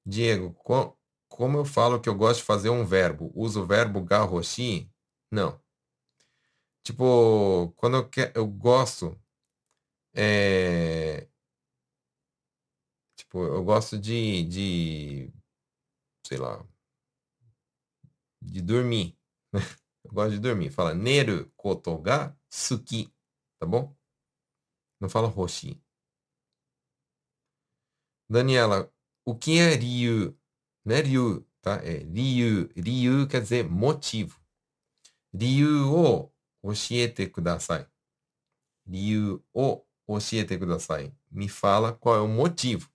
Diego, 0.07 0.53
co 0.55 0.96
como 1.28 1.59
eu 1.59 1.64
falo 1.64 2.00
que 2.00 2.09
eu 2.09 2.14
gosto 2.14 2.40
de 2.40 2.44
fazer 2.46 2.70
um 2.70 2.84
verbo? 2.84 3.32
Uso 3.34 3.62
o 3.62 3.66
verbo 3.66 4.03
garroshi? 4.03 4.88
Não. 5.30 5.61
Tipo, 6.84 7.72
quando 7.76 7.96
eu, 7.98 8.09
que, 8.09 8.32
eu 8.34 8.46
gosto, 8.46 9.18
é, 10.14 11.28
tipo, 13.16 13.38
eu 13.44 13.64
gosto 13.64 13.98
de, 13.98 14.44
de, 14.44 15.32
sei 16.26 16.38
lá, 16.38 16.64
de 18.40 18.61
dormir. 18.62 19.16
Eu 20.05 20.11
gosto 20.12 20.32
de 20.32 20.38
dormir. 20.40 20.70
Fala 20.70 20.94
neru 20.94 21.48
koto 21.57 21.96
ga 21.98 22.36
suki, 22.50 23.12
tá 23.59 23.64
bom? 23.66 23.94
Não 24.98 25.09
fala 25.11 25.28
roshi. 25.28 25.78
Daniela, 28.28 28.91
o 29.24 29.34
que 29.34 29.58
é 29.58 29.74
Ryu? 29.74 30.36
Não 30.84 30.96
é 30.96 31.00
Ryu, 31.00 31.46
tá? 31.60 31.76
É 31.84 31.98
Ryu. 31.98 32.70
Ryu 32.76 33.28
quer 33.28 33.42
dizer 33.42 33.68
motivo. 33.68 34.40
Ryu 35.34 35.92
o 35.94 36.32
oshiete 36.62 37.26
kudasai. 37.28 37.86
Ryu 38.86 39.44
o 39.52 39.82
oshiete 40.06 40.58
kudasai. 40.58 41.14
Me 41.30 41.48
fala 41.48 41.92
qual 41.92 42.16
é 42.16 42.20
o 42.20 42.28
motivo. 42.28 42.90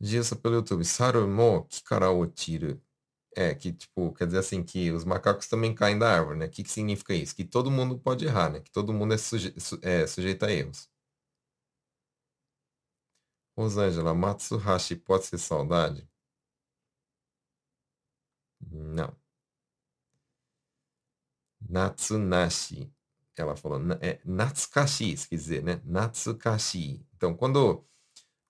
Gilson 0.00 0.36
pelo 0.36 0.56
YouTube. 0.56 0.84
Saru 0.84 1.26
mo 1.28 1.64
kikara 1.64 2.10
otiru. 2.10 2.80
É, 3.36 3.54
que 3.54 3.72
tipo, 3.72 4.12
quer 4.14 4.26
dizer 4.26 4.38
assim, 4.38 4.62
que 4.62 4.92
os 4.92 5.04
macacos 5.04 5.48
também 5.48 5.74
caem 5.74 5.98
da 5.98 6.08
árvore, 6.18 6.38
né? 6.38 6.46
O 6.46 6.50
que, 6.50 6.62
que 6.62 6.70
significa 6.70 7.14
isso? 7.14 7.34
Que 7.34 7.44
todo 7.44 7.70
mundo 7.70 7.98
pode 7.98 8.24
errar, 8.24 8.50
né? 8.50 8.60
Que 8.60 8.70
todo 8.70 8.92
mundo 8.92 9.14
é, 9.14 9.18
suje 9.18 9.52
é 9.82 10.06
sujeito 10.06 10.44
a 10.44 10.52
erros. 10.52 10.88
Rosângela, 13.56 14.14
Matsuhashi 14.14 14.94
pode 14.94 15.26
ser 15.26 15.38
saudade? 15.38 16.08
Não. 18.70 19.14
Natsunashi. 21.68 22.92
Ela 23.36 23.56
falou, 23.56 23.80
é 24.00 24.20
Natsukashi, 24.24 25.16
quer 25.28 25.34
dizer, 25.36 25.62
né? 25.62 25.80
Natsukashi. 25.84 27.04
Então, 27.16 27.34
quando, 27.34 27.84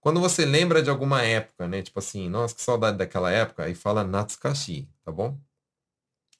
quando 0.01 0.21
você 0.21 0.45
lembra 0.47 0.83
de 0.83 0.91
alguma 0.91 1.23
época, 1.23 1.69
né? 1.69 1.83
Tipo 1.83 2.01
assim, 2.01 2.29
nossa, 2.31 2.55
que 2.55 2.63
saudade 2.63 2.99
daquela 2.99 3.31
época, 3.33 3.65
aí 3.65 3.75
fala 3.75 4.05
Natsukashi, 4.05 4.89
tá 5.05 5.13
bom? 5.13 5.39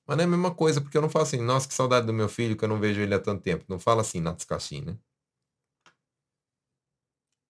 Mas 0.07 0.17
não 0.17 0.25
é 0.25 0.27
a 0.27 0.31
mesma 0.31 0.55
coisa, 0.55 0.81
porque 0.81 0.97
eu 0.97 1.03
não 1.03 1.11
falo 1.11 1.25
assim, 1.25 1.41
nossa, 1.43 1.69
que 1.69 1.75
saudade 1.75 2.07
do 2.07 2.13
meu 2.13 2.29
filho, 2.29 2.57
que 2.57 2.65
eu 2.65 2.69
não 2.69 2.81
vejo 2.81 3.01
ele 3.03 3.15
há 3.15 3.19
tanto 3.21 3.43
tempo. 3.43 3.65
Não 3.69 3.79
fala 3.79 4.01
assim, 4.03 4.21
Natsukashi, 4.21 4.81
né? 4.81 4.97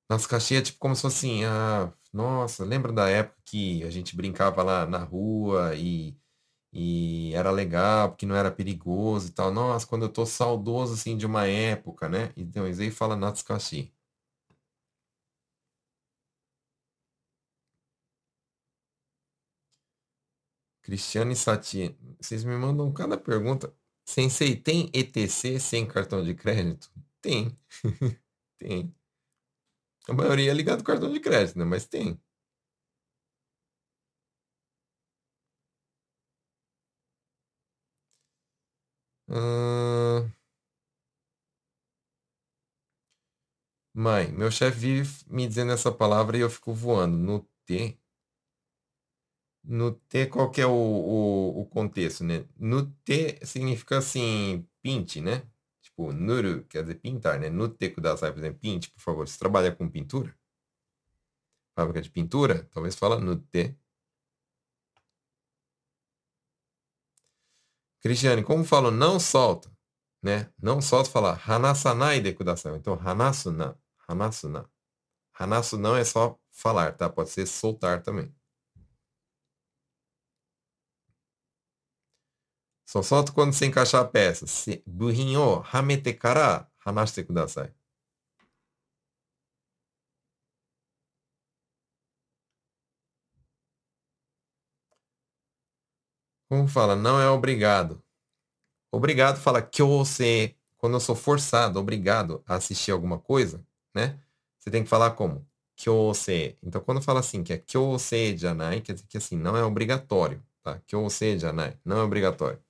Natsukashi 0.08 0.56
é 0.56 0.62
tipo 0.62 0.78
como 0.78 0.94
se 0.94 1.02
fosse 1.02 1.16
assim, 1.26 1.44
ah, 1.44 1.92
nossa, 2.12 2.64
lembra 2.64 2.92
da 2.92 3.08
época 3.08 3.40
que 3.44 3.82
a 3.84 3.90
gente 3.90 4.16
brincava 4.16 4.62
lá 4.62 4.86
na 4.86 4.98
rua 4.98 5.74
e, 5.76 6.16
e 6.72 7.32
era 7.34 7.50
legal, 7.50 8.10
porque 8.10 8.26
não 8.26 8.36
era 8.36 8.50
perigoso 8.52 9.28
e 9.28 9.32
tal. 9.32 9.52
Nossa, 9.52 9.86
quando 9.86 10.04
eu 10.04 10.10
tô 10.12 10.26
saudoso 10.26 10.94
assim 10.94 11.16
de 11.16 11.26
uma 11.26 11.46
época, 11.46 12.08
né? 12.08 12.32
Então, 12.36 12.64
aí 12.66 12.90
fala 12.90 13.16
Natsukashi. 13.16 13.94
E 21.32 21.34
Sati, 21.36 21.96
vocês 22.20 22.44
me 22.44 22.56
mandam 22.56 22.92
cada 22.92 23.16
pergunta. 23.16 23.74
Sensei, 24.04 24.54
tem 24.56 24.90
ETC 24.92 25.58
sem 25.58 25.86
cartão 25.86 26.22
de 26.22 26.34
crédito? 26.34 26.90
Tem. 27.22 27.58
tem. 28.58 28.94
A 30.08 30.12
maioria 30.14 30.50
é 30.50 30.54
ligado 30.54 30.78
ao 30.78 30.84
cartão 30.84 31.12
de 31.12 31.20
crédito, 31.20 31.58
né? 31.58 31.64
Mas 31.66 31.86
tem. 31.86 32.18
Hum... 39.28 40.32
Mãe, 43.92 44.30
meu 44.30 44.50
chefe 44.52 44.78
vive 44.78 45.24
me 45.26 45.46
dizendo 45.48 45.72
essa 45.72 45.90
palavra 45.90 46.36
e 46.36 46.40
eu 46.40 46.48
fico 46.50 46.72
voando. 46.72 47.16
No 47.18 47.40
T. 47.66 47.98
No 49.66 49.92
T, 50.08 50.26
qual 50.28 50.50
que 50.50 50.60
é 50.60 50.66
o, 50.66 50.70
o, 50.72 51.60
o 51.62 51.66
contexto, 51.66 52.22
né? 52.24 52.44
No 52.58 52.86
T 53.04 53.38
significa 53.44 53.98
assim, 53.98 54.66
pinte, 54.82 55.20
né? 55.20 55.42
Tipo, 55.96 56.12
nuru 56.12 56.64
quer 56.64 56.82
dizer 56.82 56.96
pintar, 56.96 57.38
né? 57.38 57.48
Nute 57.48 57.88
kudasai, 57.90 58.32
por 58.32 58.40
exemplo, 58.40 58.58
pinte, 58.60 58.90
por 58.90 59.00
favor. 59.00 59.28
Você 59.28 59.38
trabalha 59.38 59.70
com 59.72 59.88
pintura? 59.88 60.36
Fábrica 61.76 62.02
de 62.02 62.10
pintura? 62.10 62.64
Talvez 62.72 62.96
fala 62.96 63.20
nute. 63.20 63.76
Cristiane, 68.00 68.42
como 68.42 68.64
falo 68.64 68.90
não 68.90 69.18
solta, 69.20 69.70
né? 70.22 70.50
Não 70.60 70.80
solta, 70.82 71.10
fala 71.10 71.40
hanasanai 71.46 72.20
de 72.20 72.32
kudasai. 72.34 72.76
Então, 72.76 72.94
hanasuna, 72.94 73.78
hanasuna. 74.08 74.68
Hanasu 75.38 75.78
não 75.78 75.96
é 75.96 76.04
só 76.04 76.38
falar, 76.50 76.92
tá? 76.92 77.10
Pode 77.10 77.30
ser 77.30 77.46
soltar 77.46 78.02
também. 78.02 78.32
Só 82.86 83.02
solta 83.02 83.32
quando 83.32 83.52
você 83.52 83.66
encaixar 83.66 84.02
a 84.02 84.04
peça. 84.04 84.46
Hamete 85.72 86.12
kara 86.14 86.68
hanashite 86.84 87.24
kudasai. 87.24 87.72
Como 96.48 96.68
fala? 96.68 96.94
Não 96.94 97.20
é 97.20 97.28
obrigado. 97.28 98.02
Obrigado 98.92 99.40
fala 99.40 99.62
kyose. 99.62 100.56
Quando 100.78 100.94
eu 100.94 101.00
sou 101.00 101.16
forçado, 101.16 101.80
obrigado 101.80 102.42
a 102.46 102.56
assistir 102.56 102.90
alguma 102.92 103.18
coisa, 103.18 103.66
né? 103.94 104.20
Você 104.58 104.70
tem 104.70 104.84
que 104.84 104.88
falar 104.90 105.12
como? 105.12 105.46
Kyose. 105.76 106.56
Então, 106.62 106.80
quando 106.82 107.02
fala 107.02 107.20
assim, 107.20 107.42
que 107.42 107.52
é 107.52 107.58
kyose 107.58 108.36
janai, 108.36 108.80
quer 108.82 108.94
dizer 108.94 109.06
que 109.08 109.16
assim, 109.18 109.36
não 109.36 109.56
é 109.56 109.64
obrigatório, 109.64 110.42
tá? 110.62 110.78
Kyose 110.86 111.38
janai, 111.38 111.78
não 111.84 111.98
é 111.98 112.02
obrigatório. 112.02 112.60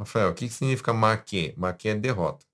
Rafael, 0.00 0.30
o 0.30 0.34
que 0.34 0.48
significa 0.48 0.92
maque? 0.92 1.54
Maque 1.56 1.88
é 1.90 1.94
derrota. 1.94 2.44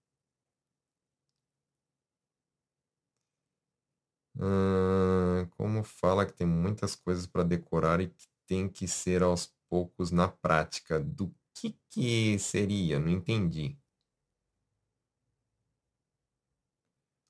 Hum, 4.39 5.47
como 5.57 5.83
fala 5.83 6.27
que 6.27 6.33
tem 6.33 6.47
muitas 6.47 6.95
coisas 6.95 7.27
para 7.27 7.43
decorar 7.43 8.01
e 8.01 8.09
que 8.09 8.27
tem 8.47 8.69
que 8.69 8.87
ser 8.87 9.23
aos 9.23 9.53
poucos 9.69 10.11
na 10.11 10.29
prática. 10.29 11.01
Do 11.01 11.35
que 11.55 11.77
que 11.91 12.39
seria? 12.39 12.99
Não 13.01 13.09
entendi. 13.09 13.79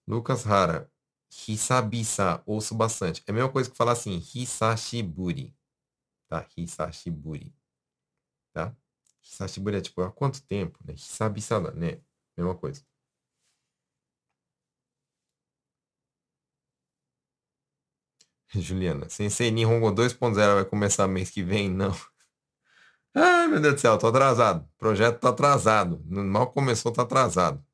Lucas 0.07 0.45
Rara, 0.45 0.91
Hisabisa, 1.49 2.43
ouço 2.47 2.75
bastante. 2.75 3.23
É 3.27 3.31
a 3.31 3.35
mesma 3.35 3.51
coisa 3.53 3.71
que 3.71 3.77
falar 3.77 3.93
assim, 3.93 4.17
Hisashiburi. 4.35 5.55
Tá? 6.29 6.47
Hisashiburi. 6.57 7.55
Tá? 8.53 8.75
Hisashiburi 9.27 9.77
é 9.79 9.81
tipo, 9.81 10.01
há 10.03 10.11
quanto 10.13 10.43
tempo? 10.47 10.79
Né? 10.85 10.95
Né? 11.73 12.01
Mesma 12.37 12.55
coisa. 12.57 12.83
Juliana, 18.55 19.09
Sensei 19.09 19.51
Nihongo 19.51 19.93
2.0 19.93 20.55
vai 20.55 20.65
começar 20.65 21.07
mês 21.09 21.31
que 21.31 21.43
vem? 21.43 21.71
Não. 21.71 21.93
Ai, 23.15 23.49
meu 23.49 23.61
Deus 23.61 23.75
do 23.75 23.81
céu, 23.81 23.99
tô 23.99 24.07
atrasado. 24.09 24.63
O 24.65 24.79
projeto 24.79 25.21
tá 25.21 25.31
atrasado. 25.31 26.01
Mal 26.07 26.53
começou, 26.53 26.93
tá 26.93 27.03
atrasado. 27.03 27.65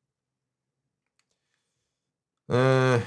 Ah, 2.49 3.01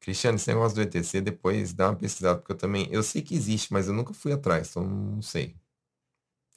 Cristiano, 0.00 0.36
esse 0.36 0.48
negócio 0.48 0.76
do 0.76 0.82
ETC, 0.82 1.20
depois 1.20 1.72
dá 1.74 1.88
uma 1.90 1.96
pesquisada, 1.96 2.38
porque 2.38 2.52
eu 2.52 2.56
também. 2.56 2.88
Eu 2.92 3.02
sei 3.02 3.22
que 3.22 3.34
existe, 3.34 3.72
mas 3.72 3.88
eu 3.88 3.94
nunca 3.94 4.14
fui 4.14 4.32
atrás, 4.32 4.70
então 4.70 4.84
não 4.86 5.22
sei. 5.22 5.56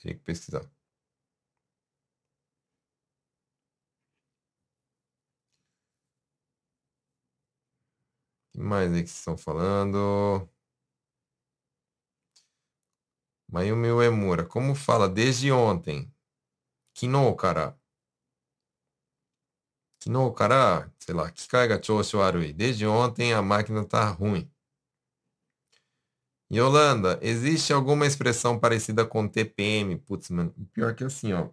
Teria 0.02 0.18
que 0.18 0.24
pesquisar. 0.24 0.64
Que 8.60 8.64
mais 8.64 8.91
aí 8.91 9.03
que 9.03 9.10
estão 9.10 9.38
falando? 9.38 10.45
Mayumi 13.47 13.89
Uemura, 13.91 14.45
como 14.45 14.76
fala 14.76 15.07
desde 15.07 15.49
ontem? 15.51 16.14
Kino 16.93 17.34
cara. 17.38 17.80
Kino 19.99 20.34
cara, 20.34 20.91
sei 20.99 21.16
lá, 21.16 21.32
Kikai 21.32 21.68
ga 21.70 21.82
choushou 21.82 22.22
arui. 22.22 22.51
Desde 22.51 22.86
ontem 22.86 23.34
a 23.34 23.41
máquina 23.41 23.86
tá 23.86 24.10
ruim. 24.10 24.51
Yolanda, 26.51 27.18
existe 27.22 27.72
alguma 27.72 28.05
expressão 28.05 28.60
parecida 28.60 29.05
com 29.05 29.28
TPM? 29.28 29.97
Putz, 29.99 30.30
mano, 30.30 30.53
pior 30.74 30.95
que 30.95 31.03
assim, 31.03 31.32
ó. 31.32 31.49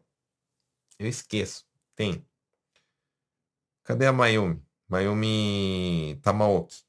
Eu 0.99 1.07
esqueço. 1.07 1.65
Tem. 1.95 2.27
Cadê 3.85 4.07
a 4.07 4.13
Mayumi? 4.13 4.61
Mayumi 4.89 6.19
Tamaoki 6.23 6.87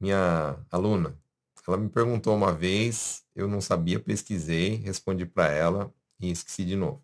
minha 0.00 0.58
aluna, 0.70 1.18
ela 1.66 1.76
me 1.76 1.88
perguntou 1.88 2.34
uma 2.36 2.52
vez, 2.52 3.24
eu 3.34 3.48
não 3.48 3.60
sabia, 3.60 3.98
pesquisei, 4.00 4.76
respondi 4.76 5.26
para 5.26 5.48
ela 5.50 5.92
e 6.20 6.30
esqueci 6.30 6.64
de 6.64 6.76
novo. 6.76 7.02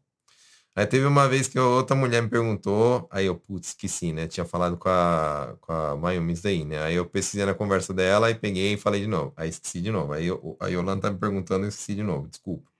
Aí 0.74 0.86
teve 0.86 1.05
uma 1.07 1.28
vez 1.28 1.49
que 1.49 1.59
outra 1.59 1.95
mulher 1.97 2.22
me 2.22 2.30
perguntou, 2.30 3.07
aí 3.11 3.26
eu, 3.26 3.36
putz, 3.38 3.68
esqueci, 3.68 4.12
né? 4.12 4.26
Tinha 4.28 4.45
falado 4.47 4.78
com 4.78 4.88
a, 4.88 5.57
com 5.61 5.72
a 5.72 5.97
Mayumi 5.97 6.32
isso 6.32 6.43
daí, 6.45 6.64
né? 6.64 6.78
Aí 6.82 6.95
eu 6.95 7.07
pesquisei 7.07 7.45
na 7.47 7.55
conversa 7.55 7.93
dela 7.93 8.30
e 8.30 8.34
peguei 8.34 8.74
e 8.74 8.76
falei 8.78 9.03
de 9.03 9.07
novo. 9.07 9.34
Aí 9.36 9.51
esqueci 9.51 9.82
de 9.82 9.90
novo. 9.90 10.12
Aí 10.14 10.26
eu, 10.26 10.57
a 10.61 10.68
Yolanda 10.68 11.03
tá 11.03 11.11
me 11.11 11.18
perguntando 11.18 11.66
e 11.66 11.68
esqueci 11.68 11.95
de 11.95 12.03
novo, 12.03 12.28
desculpa. 12.28 12.70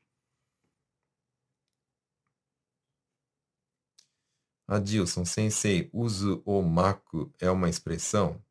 Adilson, 4.67 5.25
sensei, 5.25 5.89
uso 5.93 6.43
o 6.45 6.61
maku 6.63 7.33
é 7.39 7.49
uma 7.49 7.69
expressão? 7.69 8.43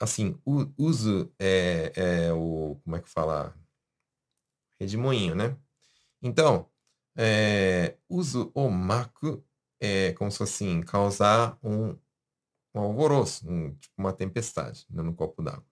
Assim, 0.00 0.38
uso 0.76 1.32
é, 1.38 1.92
é 1.96 2.32
o, 2.32 2.80
como 2.84 2.96
é 2.96 3.00
que 3.00 3.08
fala? 3.10 3.54
Redemoinho, 4.80 5.34
né? 5.34 5.56
Então, 6.22 6.70
é, 7.16 7.96
uso 8.08 8.50
o 8.54 8.70
maku 8.70 9.44
é 9.80 10.12
como 10.14 10.30
se 10.30 10.42
assim, 10.42 10.80
causar 10.82 11.58
um, 11.62 11.90
um 12.74 12.80
alvoroço, 12.80 13.48
um, 13.48 13.74
tipo 13.76 13.94
uma 13.98 14.12
tempestade 14.12 14.86
né, 14.90 15.02
no 15.02 15.14
copo 15.14 15.42
d'água. 15.42 15.66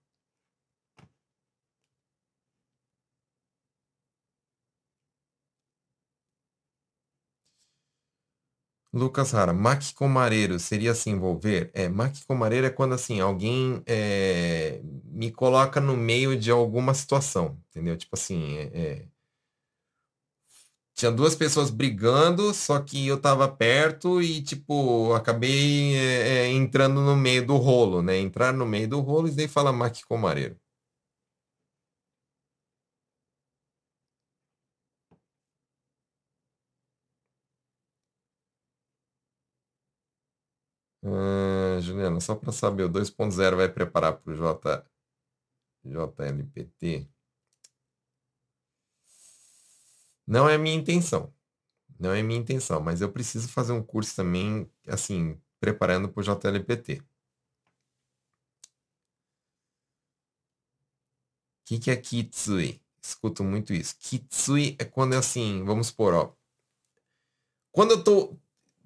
Lucas 8.95 9.31
Rara, 9.33 9.55
maquicomareiro 9.55 10.59
seria 10.59 10.95
se 10.95 11.09
envolver? 11.09 11.71
É, 11.73 11.89
maquicomareiro 11.89 12.67
é 12.67 12.71
quando 12.71 12.93
assim, 12.95 13.21
alguém 13.21 13.83
é, 13.87 14.83
me 15.07 15.31
coloca 15.31 15.81
no 15.81 15.97
meio 15.97 16.39
de 16.39 16.51
alguma 16.51 16.93
situação, 16.93 17.59
entendeu? 17.71 17.97
Tipo 17.97 18.15
assim, 18.17 18.59
é, 18.59 18.63
é... 18.75 19.09
tinha 20.95 21.11
duas 21.11 21.35
pessoas 21.35 21.71
brigando, 21.71 22.53
só 22.55 22.79
que 22.81 23.07
eu 23.07 23.19
tava 23.21 23.49
perto 23.49 24.21
e, 24.23 24.43
tipo, 24.43 25.13
acabei 25.15 25.97
é, 25.97 26.47
é 26.47 26.51
entrando 26.53 27.01
no 27.01 27.17
meio 27.17 27.47
do 27.47 27.57
rolo, 27.57 28.03
né? 28.03 28.19
Entrar 28.19 28.53
no 28.53 28.67
meio 28.67 28.89
do 28.89 29.01
rolo 29.01 29.29
e 29.29 29.33
daí 29.33 29.49
fala 29.49 29.73
Maqui 29.73 30.05
Uh, 41.03 41.81
Juliana, 41.81 42.21
só 42.21 42.35
para 42.37 42.53
saber, 42.53 42.85
o 42.85 42.89
2.0 42.89 43.57
vai 43.57 43.69
preparar 43.69 44.15
para 44.19 44.33
o 44.33 44.37
J, 44.37 44.85
JLPT? 45.85 47.09
Não 50.27 50.49
é 50.49 50.57
minha 50.59 50.75
intenção. 50.77 51.33
Não 51.99 52.13
é 52.13 52.23
minha 52.23 52.41
intenção, 52.41 52.81
mas 52.81 53.01
eu 53.01 53.13
preciso 53.13 53.49
fazer 53.49 53.73
um 53.73 53.83
curso 53.83 54.17
também, 54.17 54.71
assim, 54.87 55.41
preparando 55.61 56.09
para 56.09 56.21
o 56.21 56.25
JLPT. 56.25 57.01
O 57.01 57.05
que, 61.65 61.79
que 61.79 61.91
é 61.91 61.97
Kitsui? 61.97 62.81
Escuto 63.03 63.43
muito 63.45 63.73
isso. 63.73 63.97
Kitsui 63.99 64.77
é 64.79 64.85
quando 64.85 65.15
é 65.15 65.19
assim, 65.19 65.65
vamos 65.65 65.89
supor, 65.89 66.15
ó. 66.15 66.35
Quando 67.73 67.93
eu 67.93 68.05
tô 68.05 68.37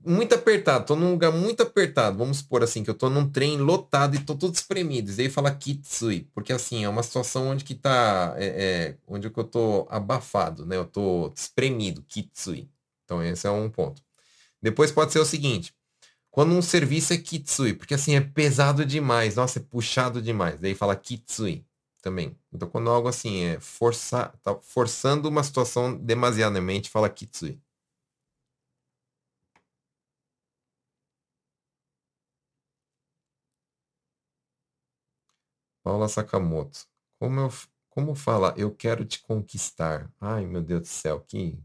muito 0.06 0.34
apertado, 0.34 0.86
tô 0.86 0.96
num 0.96 1.10
lugar 1.10 1.32
muito 1.32 1.62
apertado, 1.62 2.16
vamos 2.18 2.38
supor 2.38 2.62
assim, 2.62 2.84
que 2.84 2.90
eu 2.90 2.94
tô 2.94 3.10
num 3.10 3.28
trem 3.28 3.58
lotado 3.58 4.14
e 4.14 4.20
tô 4.24 4.34
todo 4.36 4.54
espremido, 4.54 5.10
e 5.10 5.22
aí 5.22 5.28
fala 5.30 5.54
kitsui, 5.54 6.28
porque 6.34 6.52
assim, 6.52 6.84
é 6.84 6.88
uma 6.88 7.02
situação 7.02 7.48
onde 7.48 7.64
que 7.64 7.74
tá, 7.74 8.34
é, 8.38 8.46
é, 8.46 8.98
onde 9.06 9.28
que 9.30 9.38
eu 9.38 9.44
tô 9.44 9.86
abafado, 9.90 10.64
né, 10.64 10.76
eu 10.76 10.84
tô 10.86 11.32
espremido, 11.36 12.02
kitsui. 12.08 12.70
Então 13.04 13.22
esse 13.22 13.46
é 13.46 13.50
um 13.50 13.68
ponto. 13.70 14.02
Depois 14.62 14.92
pode 14.92 15.12
ser 15.12 15.20
o 15.20 15.24
seguinte, 15.24 15.74
quando 16.30 16.54
um 16.54 16.62
serviço 16.62 17.12
é 17.12 17.18
kitsui, 17.18 17.74
porque 17.74 17.94
assim, 17.94 18.14
é 18.16 18.20
pesado 18.20 18.84
demais, 18.84 19.36
nossa, 19.36 19.58
é 19.58 19.62
puxado 19.62 20.22
demais, 20.22 20.60
daí 20.60 20.74
fala 20.74 20.96
kitsui 20.96 21.64
também. 22.02 22.36
Então 22.52 22.68
quando 22.68 22.90
algo 22.90 23.08
assim 23.08 23.42
é 23.44 23.60
forçar, 23.60 24.32
tá 24.42 24.56
forçando 24.62 25.28
uma 25.28 25.42
situação 25.42 25.96
demasiadamente, 25.96 26.90
fala 26.90 27.08
kitsui. 27.08 27.60
Paula 35.86 36.08
Sakamoto. 36.08 36.80
Como, 37.16 37.38
eu, 37.42 37.48
como 37.88 38.16
fala, 38.16 38.52
eu 38.58 38.74
quero 38.74 39.04
te 39.04 39.22
conquistar? 39.22 40.12
Ai, 40.20 40.44
meu 40.44 40.60
Deus 40.60 40.80
do 40.80 40.86
céu, 40.88 41.20
que, 41.20 41.56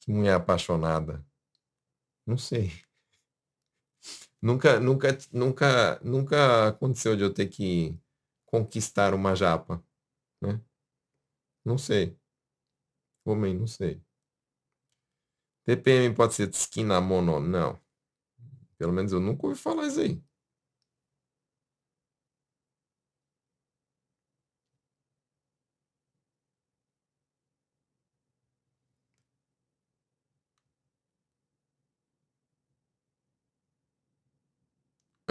que 0.00 0.10
mulher 0.12 0.34
apaixonada. 0.34 1.24
Não 2.26 2.36
sei. 2.36 2.72
Nunca, 4.42 4.80
nunca, 4.80 5.16
nunca, 5.32 6.00
nunca 6.02 6.68
aconteceu 6.70 7.16
de 7.16 7.22
eu 7.22 7.32
ter 7.32 7.46
que 7.46 7.96
conquistar 8.44 9.14
uma 9.14 9.36
japa, 9.36 9.80
né? 10.42 10.60
Não 11.64 11.78
sei. 11.78 12.18
Homem, 13.24 13.56
não 13.56 13.68
sei. 13.68 14.02
TPM 15.64 16.12
pode 16.16 16.34
ser 16.34 16.50
esquina 16.50 17.00
mono? 17.00 17.38
Não. 17.38 17.80
Pelo 18.76 18.92
menos 18.92 19.12
eu 19.12 19.20
nunca 19.20 19.46
ouvi 19.46 19.56
falar 19.56 19.86
isso 19.86 20.00
aí. 20.00 20.20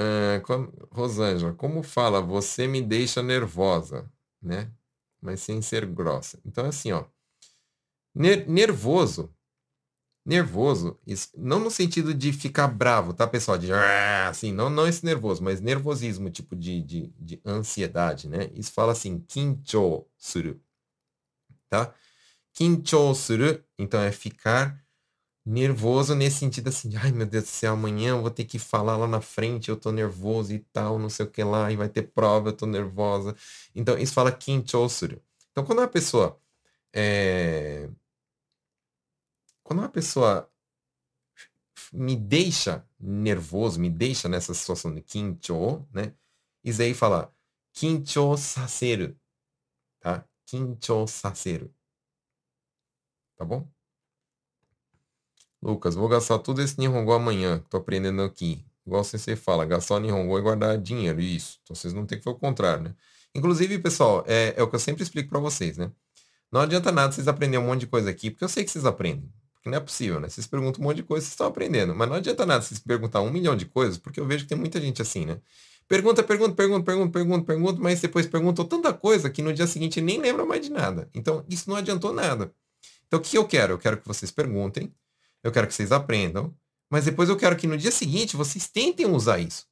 É, 0.06 0.40
como- 0.42 0.72
Rosângela, 0.92 1.54
como 1.54 1.84
fala, 1.84 2.22
você 2.22 2.68
me 2.68 2.82
deixa 2.82 3.22
nervosa, 3.22 4.10
né? 4.42 4.72
Mas 5.22 5.42
sem 5.42 5.62
ser 5.62 5.86
grossa. 5.86 6.40
Então, 6.46 6.66
assim, 6.66 6.92
ó, 6.94 7.06
ner- 8.16 8.46
nervoso, 8.48 9.34
nervoso, 10.26 11.00
isso, 11.08 11.30
não 11.38 11.60
no 11.60 11.72
sentido 11.72 12.14
de 12.14 12.34
ficar 12.34 12.68
bravo, 12.68 13.14
tá, 13.14 13.28
pessoal? 13.28 13.58
De, 13.58 13.72
"Ah", 13.74 14.30
assim, 14.30 14.54
não, 14.54 14.70
não 14.70 14.88
esse 14.88 15.06
nervoso, 15.06 15.44
mas 15.44 15.62
nervosismo, 15.62 16.30
tipo 16.32 16.56
de, 16.56 16.82
de, 16.84 17.08
de 17.20 17.42
ansiedade, 17.46 18.30
né? 18.30 18.52
Isso 18.56 18.72
fala 18.74 18.94
assim, 18.94 19.20
kinchou 19.22 20.10
suru, 20.18 20.62
tá? 21.70 21.94
Kinchou 22.54 23.16
suru, 23.16 23.64
então 23.80 24.02
é 24.02 24.12
ficar 24.12 24.84
nervoso 25.50 26.14
nesse 26.16 26.38
sentido 26.38 26.70
assim, 26.70 26.96
ai 26.96 27.12
meu 27.12 27.26
Deus 27.26 27.46
do 27.46 27.48
céu, 27.50 27.74
amanhã 27.74 28.12
eu 28.12 28.22
vou 28.22 28.30
ter 28.30 28.46
que 28.46 28.60
falar 28.60 28.98
lá 28.98 29.08
na 29.08 29.20
frente, 29.20 29.70
eu 29.70 29.76
tô 29.78 29.92
nervoso 29.92 30.54
e 30.54 30.60
tal, 30.60 31.00
não 31.00 31.10
sei 31.10 31.26
o 31.26 31.32
que 31.32 31.44
lá, 31.44 31.72
e 31.72 31.76
vai 31.76 31.90
ter 31.90 32.04
prova, 32.04 32.50
eu 32.50 32.54
tô 32.56 32.68
nervosa. 32.68 33.36
Então, 33.76 33.98
isso 33.98 34.14
fala 34.14 34.32
kinchosuru. 34.32 35.22
Então, 35.52 35.66
quando 35.66 35.80
uma 35.80 35.88
pessoa 35.88 36.40
é... 36.94 37.90
quando 39.64 39.80
uma 39.80 39.90
pessoa 39.90 40.52
me 41.94 42.16
deixa 42.16 42.88
nervoso, 43.00 43.80
me 43.80 43.90
deixa 43.90 44.30
nessa 44.30 44.54
situação 44.54 44.94
de 44.94 45.02
kincho, 45.02 45.88
né? 45.92 46.14
Isso 46.64 46.82
aí 46.82 46.94
fala 46.94 47.34
kincho 47.74 48.38
saseru, 48.38 49.18
tá? 50.00 50.26
Kincho 50.46 51.08
saseru. 51.08 51.74
Tá 53.36 53.46
bom? 53.46 53.68
Lucas, 55.62 55.96
vou 55.96 56.08
gastar 56.08 56.40
tudo 56.40 56.62
esse 56.62 56.80
Nihongo 56.80 57.12
amanhã, 57.12 57.64
tô 57.70 57.78
aprendendo 57.78 58.22
aqui. 58.22 58.64
Igual 58.86 59.04
você 59.04 59.36
fala, 59.36 59.66
gastar 59.66 59.96
o 59.96 60.00
Nihongo 60.00 60.38
e 60.40 60.42
guardar 60.42 60.78
dinheiro, 60.78 61.20
isso. 61.20 61.60
Então 61.64 61.76
vocês 61.76 61.94
não 61.94 62.06
tem 62.06 62.18
que 62.18 62.24
fazer 62.24 62.36
o 62.36 62.40
contrário, 62.40 62.84
né? 62.84 62.96
Inclusive, 63.36 63.78
pessoal, 63.80 64.24
é, 64.28 64.54
é 64.58 64.64
o 64.64 64.68
que 64.68 64.76
eu 64.76 64.80
sempre 64.80 65.04
explico 65.04 65.30
para 65.30 65.40
vocês, 65.40 65.78
né? 65.78 65.92
Não 66.52 66.62
adianta 66.62 66.92
nada 66.92 67.12
vocês 67.12 67.28
aprenderem 67.28 67.64
um 67.64 67.68
monte 67.68 67.82
de 67.82 67.88
coisa 67.88 68.10
aqui, 68.10 68.32
porque 68.32 68.44
eu 68.44 68.50
sei 68.50 68.64
que 68.64 68.72
vocês 68.72 68.86
aprendem. 68.86 69.32
Porque 69.54 69.70
não 69.70 69.78
é 69.78 69.80
possível, 69.82 70.20
né? 70.20 70.30
Vocês 70.30 70.48
perguntam 70.48 70.82
um 70.82 70.88
monte 70.88 70.98
de 70.98 71.04
coisa, 71.04 71.24
vocês 71.24 71.34
estão 71.34 71.48
aprendendo. 71.48 71.94
Mas 71.94 72.10
não 72.10 72.16
adianta 72.16 72.46
nada 72.46 72.62
vocês 72.62 72.80
perguntar 72.80 73.22
um 73.22 73.30
milhão 73.30 73.56
de 73.56 73.66
coisas, 73.66 73.98
porque 73.98 74.20
eu 74.20 74.26
vejo 74.26 74.46
que 74.46 74.50
tem 74.50 74.58
muita 74.58 74.80
gente 74.82 75.02
assim, 75.02 75.26
né? 75.26 75.40
Pergunta, 75.88 76.24
pergunta, 76.24 76.56
pergunta, 76.56 76.86
pergunta, 76.86 77.12
pergunta, 77.12 77.46
pergunta, 77.46 77.82
mas 77.82 78.00
depois 78.00 78.26
perguntou 78.26 78.64
tanta 78.66 78.94
coisa 78.94 79.30
que 79.30 79.42
no 79.42 79.54
dia 79.54 79.68
seguinte 79.68 80.00
nem 80.00 80.20
lembra 80.20 80.46
mais 80.46 80.62
de 80.62 80.72
nada. 80.72 81.10
Então, 81.14 81.44
isso 81.50 81.70
não 81.70 81.76
adiantou 81.76 82.14
nada. 82.14 82.54
Então, 83.08 83.20
o 83.20 83.22
que 83.22 83.38
eu 83.38 83.46
quero? 83.46 83.74
Eu 83.74 83.78
quero 83.80 83.98
que 83.98 84.08
vocês 84.08 84.32
perguntem, 84.32 84.94
eu 85.44 85.52
quero 85.52 85.68
que 85.68 85.74
vocês 85.74 85.92
aprendam, 85.92 86.56
mas 86.90 87.06
depois 87.06 87.30
eu 87.30 87.38
quero 87.38 87.56
que 87.56 87.68
no 87.68 87.78
dia 87.78 87.92
seguinte 87.92 88.36
vocês 88.36 88.68
tentem 88.68 89.06
usar 89.06 89.40
isso, 89.40 89.68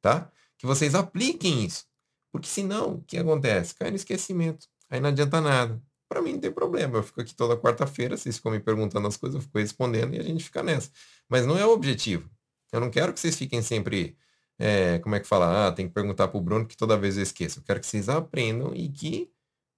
tá? 0.00 0.30
Que 0.58 0.66
vocês 0.66 0.94
apliquem 0.94 1.64
isso. 1.64 1.84
Porque 2.32 2.48
senão, 2.48 2.94
o 2.94 3.02
que 3.02 3.18
acontece? 3.18 3.74
Cai 3.74 3.90
no 3.90 3.96
esquecimento. 3.96 4.66
Aí 4.90 5.00
não 5.00 5.08
adianta 5.08 5.40
nada. 5.40 5.82
Para 6.08 6.22
mim 6.22 6.34
não 6.34 6.40
tem 6.40 6.52
problema. 6.52 6.98
Eu 6.98 7.02
fico 7.02 7.20
aqui 7.20 7.34
toda 7.34 7.56
quarta-feira, 7.56 8.16
vocês 8.16 8.36
ficam 8.36 8.52
me 8.52 8.60
perguntando 8.60 9.06
as 9.08 9.16
coisas, 9.16 9.36
eu 9.36 9.42
fico 9.42 9.58
respondendo 9.58 10.14
e 10.14 10.18
a 10.18 10.22
gente 10.22 10.44
fica 10.44 10.62
nessa. 10.62 10.90
Mas 11.28 11.46
não 11.46 11.58
é 11.58 11.66
o 11.66 11.70
objetivo. 11.70 12.30
Eu 12.72 12.80
não 12.80 12.90
quero 12.90 13.12
que 13.12 13.20
vocês 13.20 13.36
fiquem 13.36 13.62
sempre, 13.62 14.16
é, 14.58 14.98
como 15.00 15.14
é 15.14 15.20
que 15.20 15.26
fala? 15.26 15.68
Ah, 15.68 15.72
tem 15.72 15.88
que 15.88 15.94
perguntar 15.94 16.28
para 16.28 16.38
o 16.38 16.40
Bruno 16.40 16.66
que 16.66 16.76
toda 16.76 16.96
vez 16.96 17.16
eu 17.16 17.22
esqueço. 17.22 17.60
Eu 17.60 17.62
quero 17.64 17.80
que 17.80 17.86
vocês 17.86 18.08
aprendam 18.08 18.74
e 18.74 18.88
que 18.88 19.30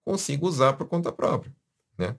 consigam 0.05 0.49
usar 0.49 0.73
por 0.75 0.89
conta 0.89 1.13
própria, 1.13 1.55
né? 1.97 2.17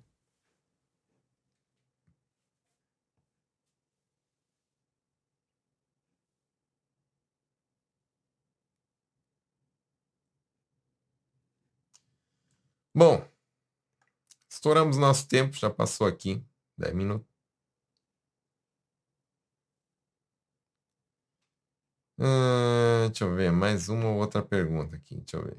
Bom, 12.94 13.28
estouramos 14.50 14.98
nosso 14.98 15.28
tempo, 15.28 15.56
já 15.56 15.70
passou 15.70 16.06
aqui 16.08 16.44
10 16.78 16.94
minutos. 16.94 17.28
Uh, 22.18 23.08
deixa 23.10 23.24
eu 23.24 23.34
ver, 23.36 23.52
mais 23.52 23.88
uma 23.90 24.10
ou 24.10 24.18
outra 24.18 24.44
pergunta 24.44 24.96
aqui, 24.96 25.16
deixa 25.16 25.38
eu 25.38 25.44
ver. 25.44 25.58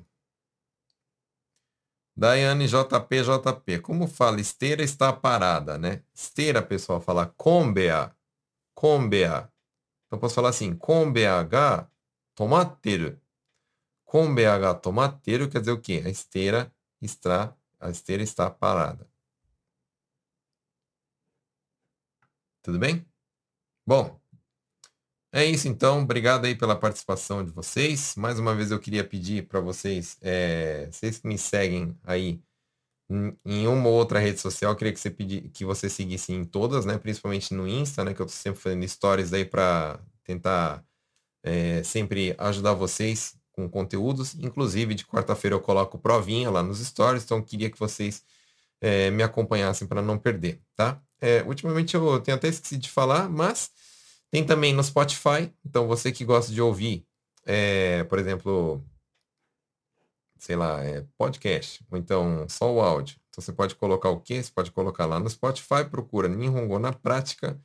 Daiane 2.16 2.66
JP, 2.68 3.22
JP. 3.22 3.80
Como 3.80 4.06
fala? 4.06 4.40
Esteira 4.40 4.82
está 4.82 5.12
parada, 5.12 5.78
né? 5.78 6.02
Esteira, 6.14 6.60
pessoal, 6.62 7.00
fala 7.00 7.26
combea. 7.26 8.14
Combea. 8.74 9.50
Então 10.06 10.18
posso 10.18 10.34
falar 10.34 10.50
assim, 10.50 10.76
combea 10.76 11.42
ga 11.42 11.88
tomateru. 12.34 13.20
Combea 14.04 14.58
ga 14.58 14.74
tomateru 14.74 15.48
quer 15.50 15.60
dizer 15.60 15.72
o 15.72 15.80
quê? 15.80 16.02
A 16.04 16.10
esteira 16.10 16.72
está, 17.02 17.56
a 17.80 17.90
esteira 17.90 18.22
está 18.22 18.50
parada. 18.50 19.08
Tudo 22.62 22.78
bem? 22.78 23.04
Bom, 23.86 24.20
É 25.32 25.44
isso 25.44 25.68
então, 25.68 26.02
obrigado 26.02 26.44
aí 26.44 26.56
pela 26.56 26.74
participação 26.76 27.44
de 27.44 27.52
vocês. 27.52 28.16
Mais 28.16 28.38
uma 28.38 28.54
vez 28.54 28.70
eu 28.72 28.80
queria 28.80 29.04
pedir 29.04 29.46
para 29.46 29.60
vocês, 29.60 30.16
é, 30.20 30.86
vocês 30.90 31.18
que 31.18 31.28
me 31.28 31.38
seguem 31.38 31.96
aí 32.02 32.42
em, 33.44 33.66
uma 33.68 33.88
ou 33.88 33.94
outra 33.96 34.18
rede 34.20 34.40
social, 34.40 34.72
eu 34.72 34.76
queria 34.76 34.92
que 34.92 35.00
você 35.00 35.10
pedi, 35.10 35.42
que 35.50 35.64
você 35.64 35.88
seguisse 35.90 36.32
em 36.32 36.44
todas, 36.44 36.86
né? 36.86 36.98
Principalmente 36.98 37.54
no 37.54 37.68
Insta, 37.68 38.04
né? 38.04 38.14
Que 38.14 38.22
eu 38.22 38.26
tô 38.26 38.32
sempre 38.32 38.60
fazendo 38.60 38.88
stories 38.88 39.32
aí 39.32 39.44
para 39.44 40.00
tentar 40.24 40.84
é, 41.44 41.82
sempre 41.84 42.34
ajudar 42.38 42.74
vocês 42.74 43.39
com 43.60 43.68
conteúdos. 43.68 44.34
Inclusive, 44.36 44.94
de 44.94 45.04
quarta-feira 45.04 45.56
eu 45.56 45.60
coloco 45.60 45.98
provinha 45.98 46.50
lá 46.50 46.62
nos 46.62 46.78
stories, 46.78 47.24
então 47.24 47.42
queria 47.42 47.70
que 47.70 47.78
vocês 47.78 48.24
é, 48.80 49.10
me 49.10 49.22
acompanhassem 49.22 49.86
para 49.86 50.02
não 50.02 50.18
perder, 50.18 50.60
tá? 50.74 51.00
É, 51.20 51.42
ultimamente 51.42 51.94
eu 51.94 52.20
tenho 52.20 52.36
até 52.36 52.48
esquecido 52.48 52.80
de 52.80 52.90
falar, 52.90 53.28
mas 53.28 53.70
tem 54.30 54.44
também 54.44 54.72
no 54.72 54.82
Spotify. 54.82 55.52
Então 55.64 55.86
você 55.86 56.10
que 56.12 56.24
gosta 56.24 56.52
de 56.52 56.60
ouvir, 56.62 57.06
é, 57.44 58.04
por 58.04 58.18
exemplo, 58.18 58.82
sei 60.38 60.56
lá, 60.56 60.82
é, 60.84 61.04
podcast, 61.18 61.84
ou 61.90 61.98
então 61.98 62.46
só 62.48 62.72
o 62.72 62.80
áudio. 62.80 63.16
Então 63.28 63.42
você 63.42 63.52
pode 63.52 63.74
colocar 63.74 64.10
o 64.10 64.20
quê? 64.20 64.42
Você 64.42 64.50
pode 64.50 64.70
colocar 64.70 65.06
lá 65.06 65.20
no 65.20 65.28
Spotify, 65.28 65.84
procura 65.88 66.28
Ninhongo 66.28 66.78
na 66.78 66.92
prática, 66.92 67.60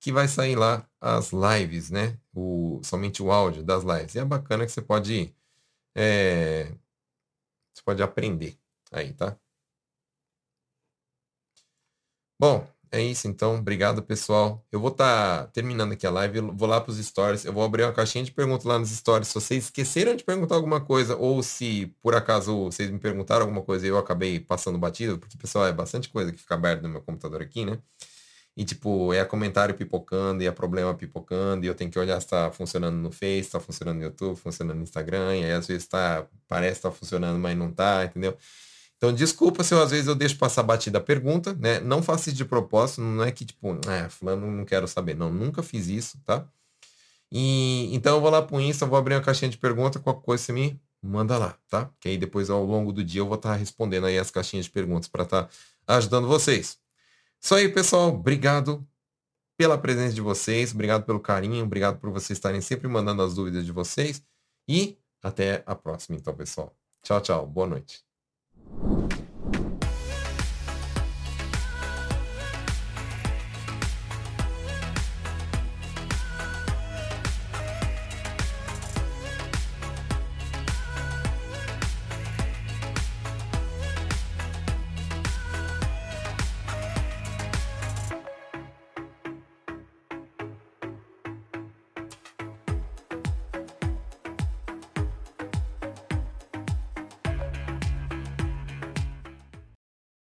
que 0.00 0.12
vai 0.12 0.28
sair 0.28 0.56
lá 0.56 0.86
as 1.00 1.32
lives, 1.32 1.90
né? 1.90 2.18
O, 2.34 2.80
somente 2.84 3.22
o 3.22 3.32
áudio 3.32 3.62
das 3.62 3.82
lives. 3.82 4.14
E 4.14 4.18
é 4.18 4.24
bacana 4.24 4.66
que 4.66 4.72
você 4.72 4.82
pode, 4.82 5.34
é, 5.96 6.66
você 7.74 7.82
pode 7.84 8.02
aprender 8.02 8.58
aí, 8.92 9.12
tá? 9.14 9.38
Bom, 12.38 12.66
é 12.90 13.02
isso 13.02 13.26
então. 13.28 13.56
Obrigado, 13.56 14.02
pessoal. 14.02 14.64
Eu 14.70 14.78
vou 14.80 14.90
estar 14.90 15.44
tá 15.44 15.50
terminando 15.52 15.92
aqui 15.92 16.06
a 16.06 16.10
live, 16.10 16.40
vou 16.40 16.68
lá 16.68 16.80
para 16.80 16.90
os 16.90 16.98
stories. 16.98 17.44
Eu 17.44 17.52
vou 17.52 17.64
abrir 17.64 17.84
uma 17.84 17.92
caixinha 17.92 18.24
de 18.24 18.30
perguntas 18.32 18.64
lá 18.64 18.78
nos 18.78 18.90
stories. 18.90 19.28
Se 19.28 19.34
vocês 19.34 19.64
esqueceram 19.64 20.14
de 20.14 20.22
perguntar 20.22 20.54
alguma 20.56 20.80
coisa, 20.80 21.16
ou 21.16 21.42
se 21.42 21.86
por 22.02 22.14
acaso 22.14 22.64
vocês 22.66 22.90
me 22.90 22.98
perguntaram 22.98 23.42
alguma 23.42 23.62
coisa 23.62 23.86
e 23.86 23.88
eu 23.88 23.98
acabei 23.98 24.38
passando 24.38 24.78
batido, 24.78 25.18
porque, 25.18 25.36
pessoal, 25.38 25.66
é 25.66 25.72
bastante 25.72 26.08
coisa 26.10 26.30
que 26.32 26.38
fica 26.38 26.54
aberto 26.54 26.82
no 26.82 26.88
meu 26.90 27.02
computador 27.02 27.40
aqui, 27.42 27.64
né? 27.64 27.78
E, 28.56 28.64
tipo, 28.64 29.12
é 29.12 29.24
comentário 29.24 29.74
pipocando, 29.74 30.42
e 30.42 30.46
é 30.46 30.50
problema 30.50 30.94
pipocando, 30.94 31.64
e 31.64 31.68
eu 31.68 31.74
tenho 31.74 31.90
que 31.90 31.98
olhar 31.98 32.18
se 32.20 32.26
está 32.26 32.50
funcionando 32.50 32.96
no 32.96 33.10
Face, 33.12 33.40
está 33.40 33.60
funcionando 33.60 33.98
no 33.98 34.04
YouTube, 34.04 34.36
funcionando 34.36 34.78
no 34.78 34.82
Instagram, 34.82 35.36
e 35.36 35.44
aí 35.44 35.52
às 35.52 35.66
vezes 35.66 35.86
tá, 35.86 36.26
parece 36.48 36.80
que 36.80 36.88
está 36.88 36.90
funcionando, 36.90 37.38
mas 37.38 37.56
não 37.56 37.68
está, 37.68 38.04
entendeu? 38.04 38.36
Então, 38.96 39.12
desculpa 39.12 39.62
se 39.62 39.74
eu, 39.74 39.82
às 39.82 39.90
vezes 39.90 40.06
eu 40.06 40.14
deixo 40.14 40.36
passar 40.38 40.62
batida 40.62 40.98
a 40.98 41.00
pergunta, 41.00 41.52
né? 41.54 41.80
Não 41.80 42.02
faço 42.02 42.28
isso 42.30 42.36
de 42.36 42.44
propósito, 42.44 43.02
não 43.02 43.24
é 43.24 43.30
que 43.30 43.44
tipo, 43.44 43.78
ah, 43.86 44.08
fulano 44.08 44.50
não 44.50 44.64
quero 44.64 44.88
saber. 44.88 45.14
Não, 45.14 45.30
nunca 45.30 45.62
fiz 45.62 45.86
isso, 45.88 46.18
tá? 46.24 46.46
E 47.30 47.94
então 47.94 48.16
eu 48.16 48.20
vou 48.20 48.30
lá 48.30 48.42
pro 48.42 48.60
Insta, 48.60 48.86
vou 48.86 48.98
abrir 48.98 49.14
uma 49.14 49.20
caixinha 49.22 49.50
de 49.50 49.58
pergunta, 49.58 49.98
qualquer 49.98 50.24
coisa 50.24 50.44
você 50.44 50.52
me 50.52 50.80
manda 51.02 51.36
lá, 51.38 51.56
tá? 51.68 51.90
Que 52.00 52.08
aí 52.10 52.18
depois 52.18 52.50
ao 52.50 52.64
longo 52.64 52.92
do 52.92 53.04
dia 53.04 53.20
eu 53.20 53.26
vou 53.26 53.36
estar 53.36 53.50
tá 53.50 53.56
respondendo 53.56 54.06
aí 54.06 54.18
as 54.18 54.30
caixinhas 54.30 54.66
de 54.66 54.70
perguntas 54.72 55.08
para 55.08 55.24
estar 55.24 55.44
tá 55.44 55.96
ajudando 55.96 56.26
vocês. 56.28 56.78
Isso 57.46 57.54
aí, 57.54 57.68
pessoal. 57.68 58.08
Obrigado 58.08 58.84
pela 59.56 59.78
presença 59.78 60.12
de 60.12 60.20
vocês, 60.20 60.74
obrigado 60.74 61.04
pelo 61.04 61.20
carinho, 61.20 61.64
obrigado 61.64 61.96
por 62.00 62.10
vocês 62.10 62.36
estarem 62.36 62.60
sempre 62.60 62.88
mandando 62.88 63.22
as 63.22 63.34
dúvidas 63.34 63.64
de 63.64 63.70
vocês 63.70 64.20
e 64.68 64.98
até 65.22 65.62
a 65.64 65.76
próxima, 65.76 66.18
então, 66.18 66.34
pessoal. 66.34 66.76
Tchau, 67.04 67.20
tchau. 67.20 67.46
Boa 67.46 67.68
noite. 67.68 68.04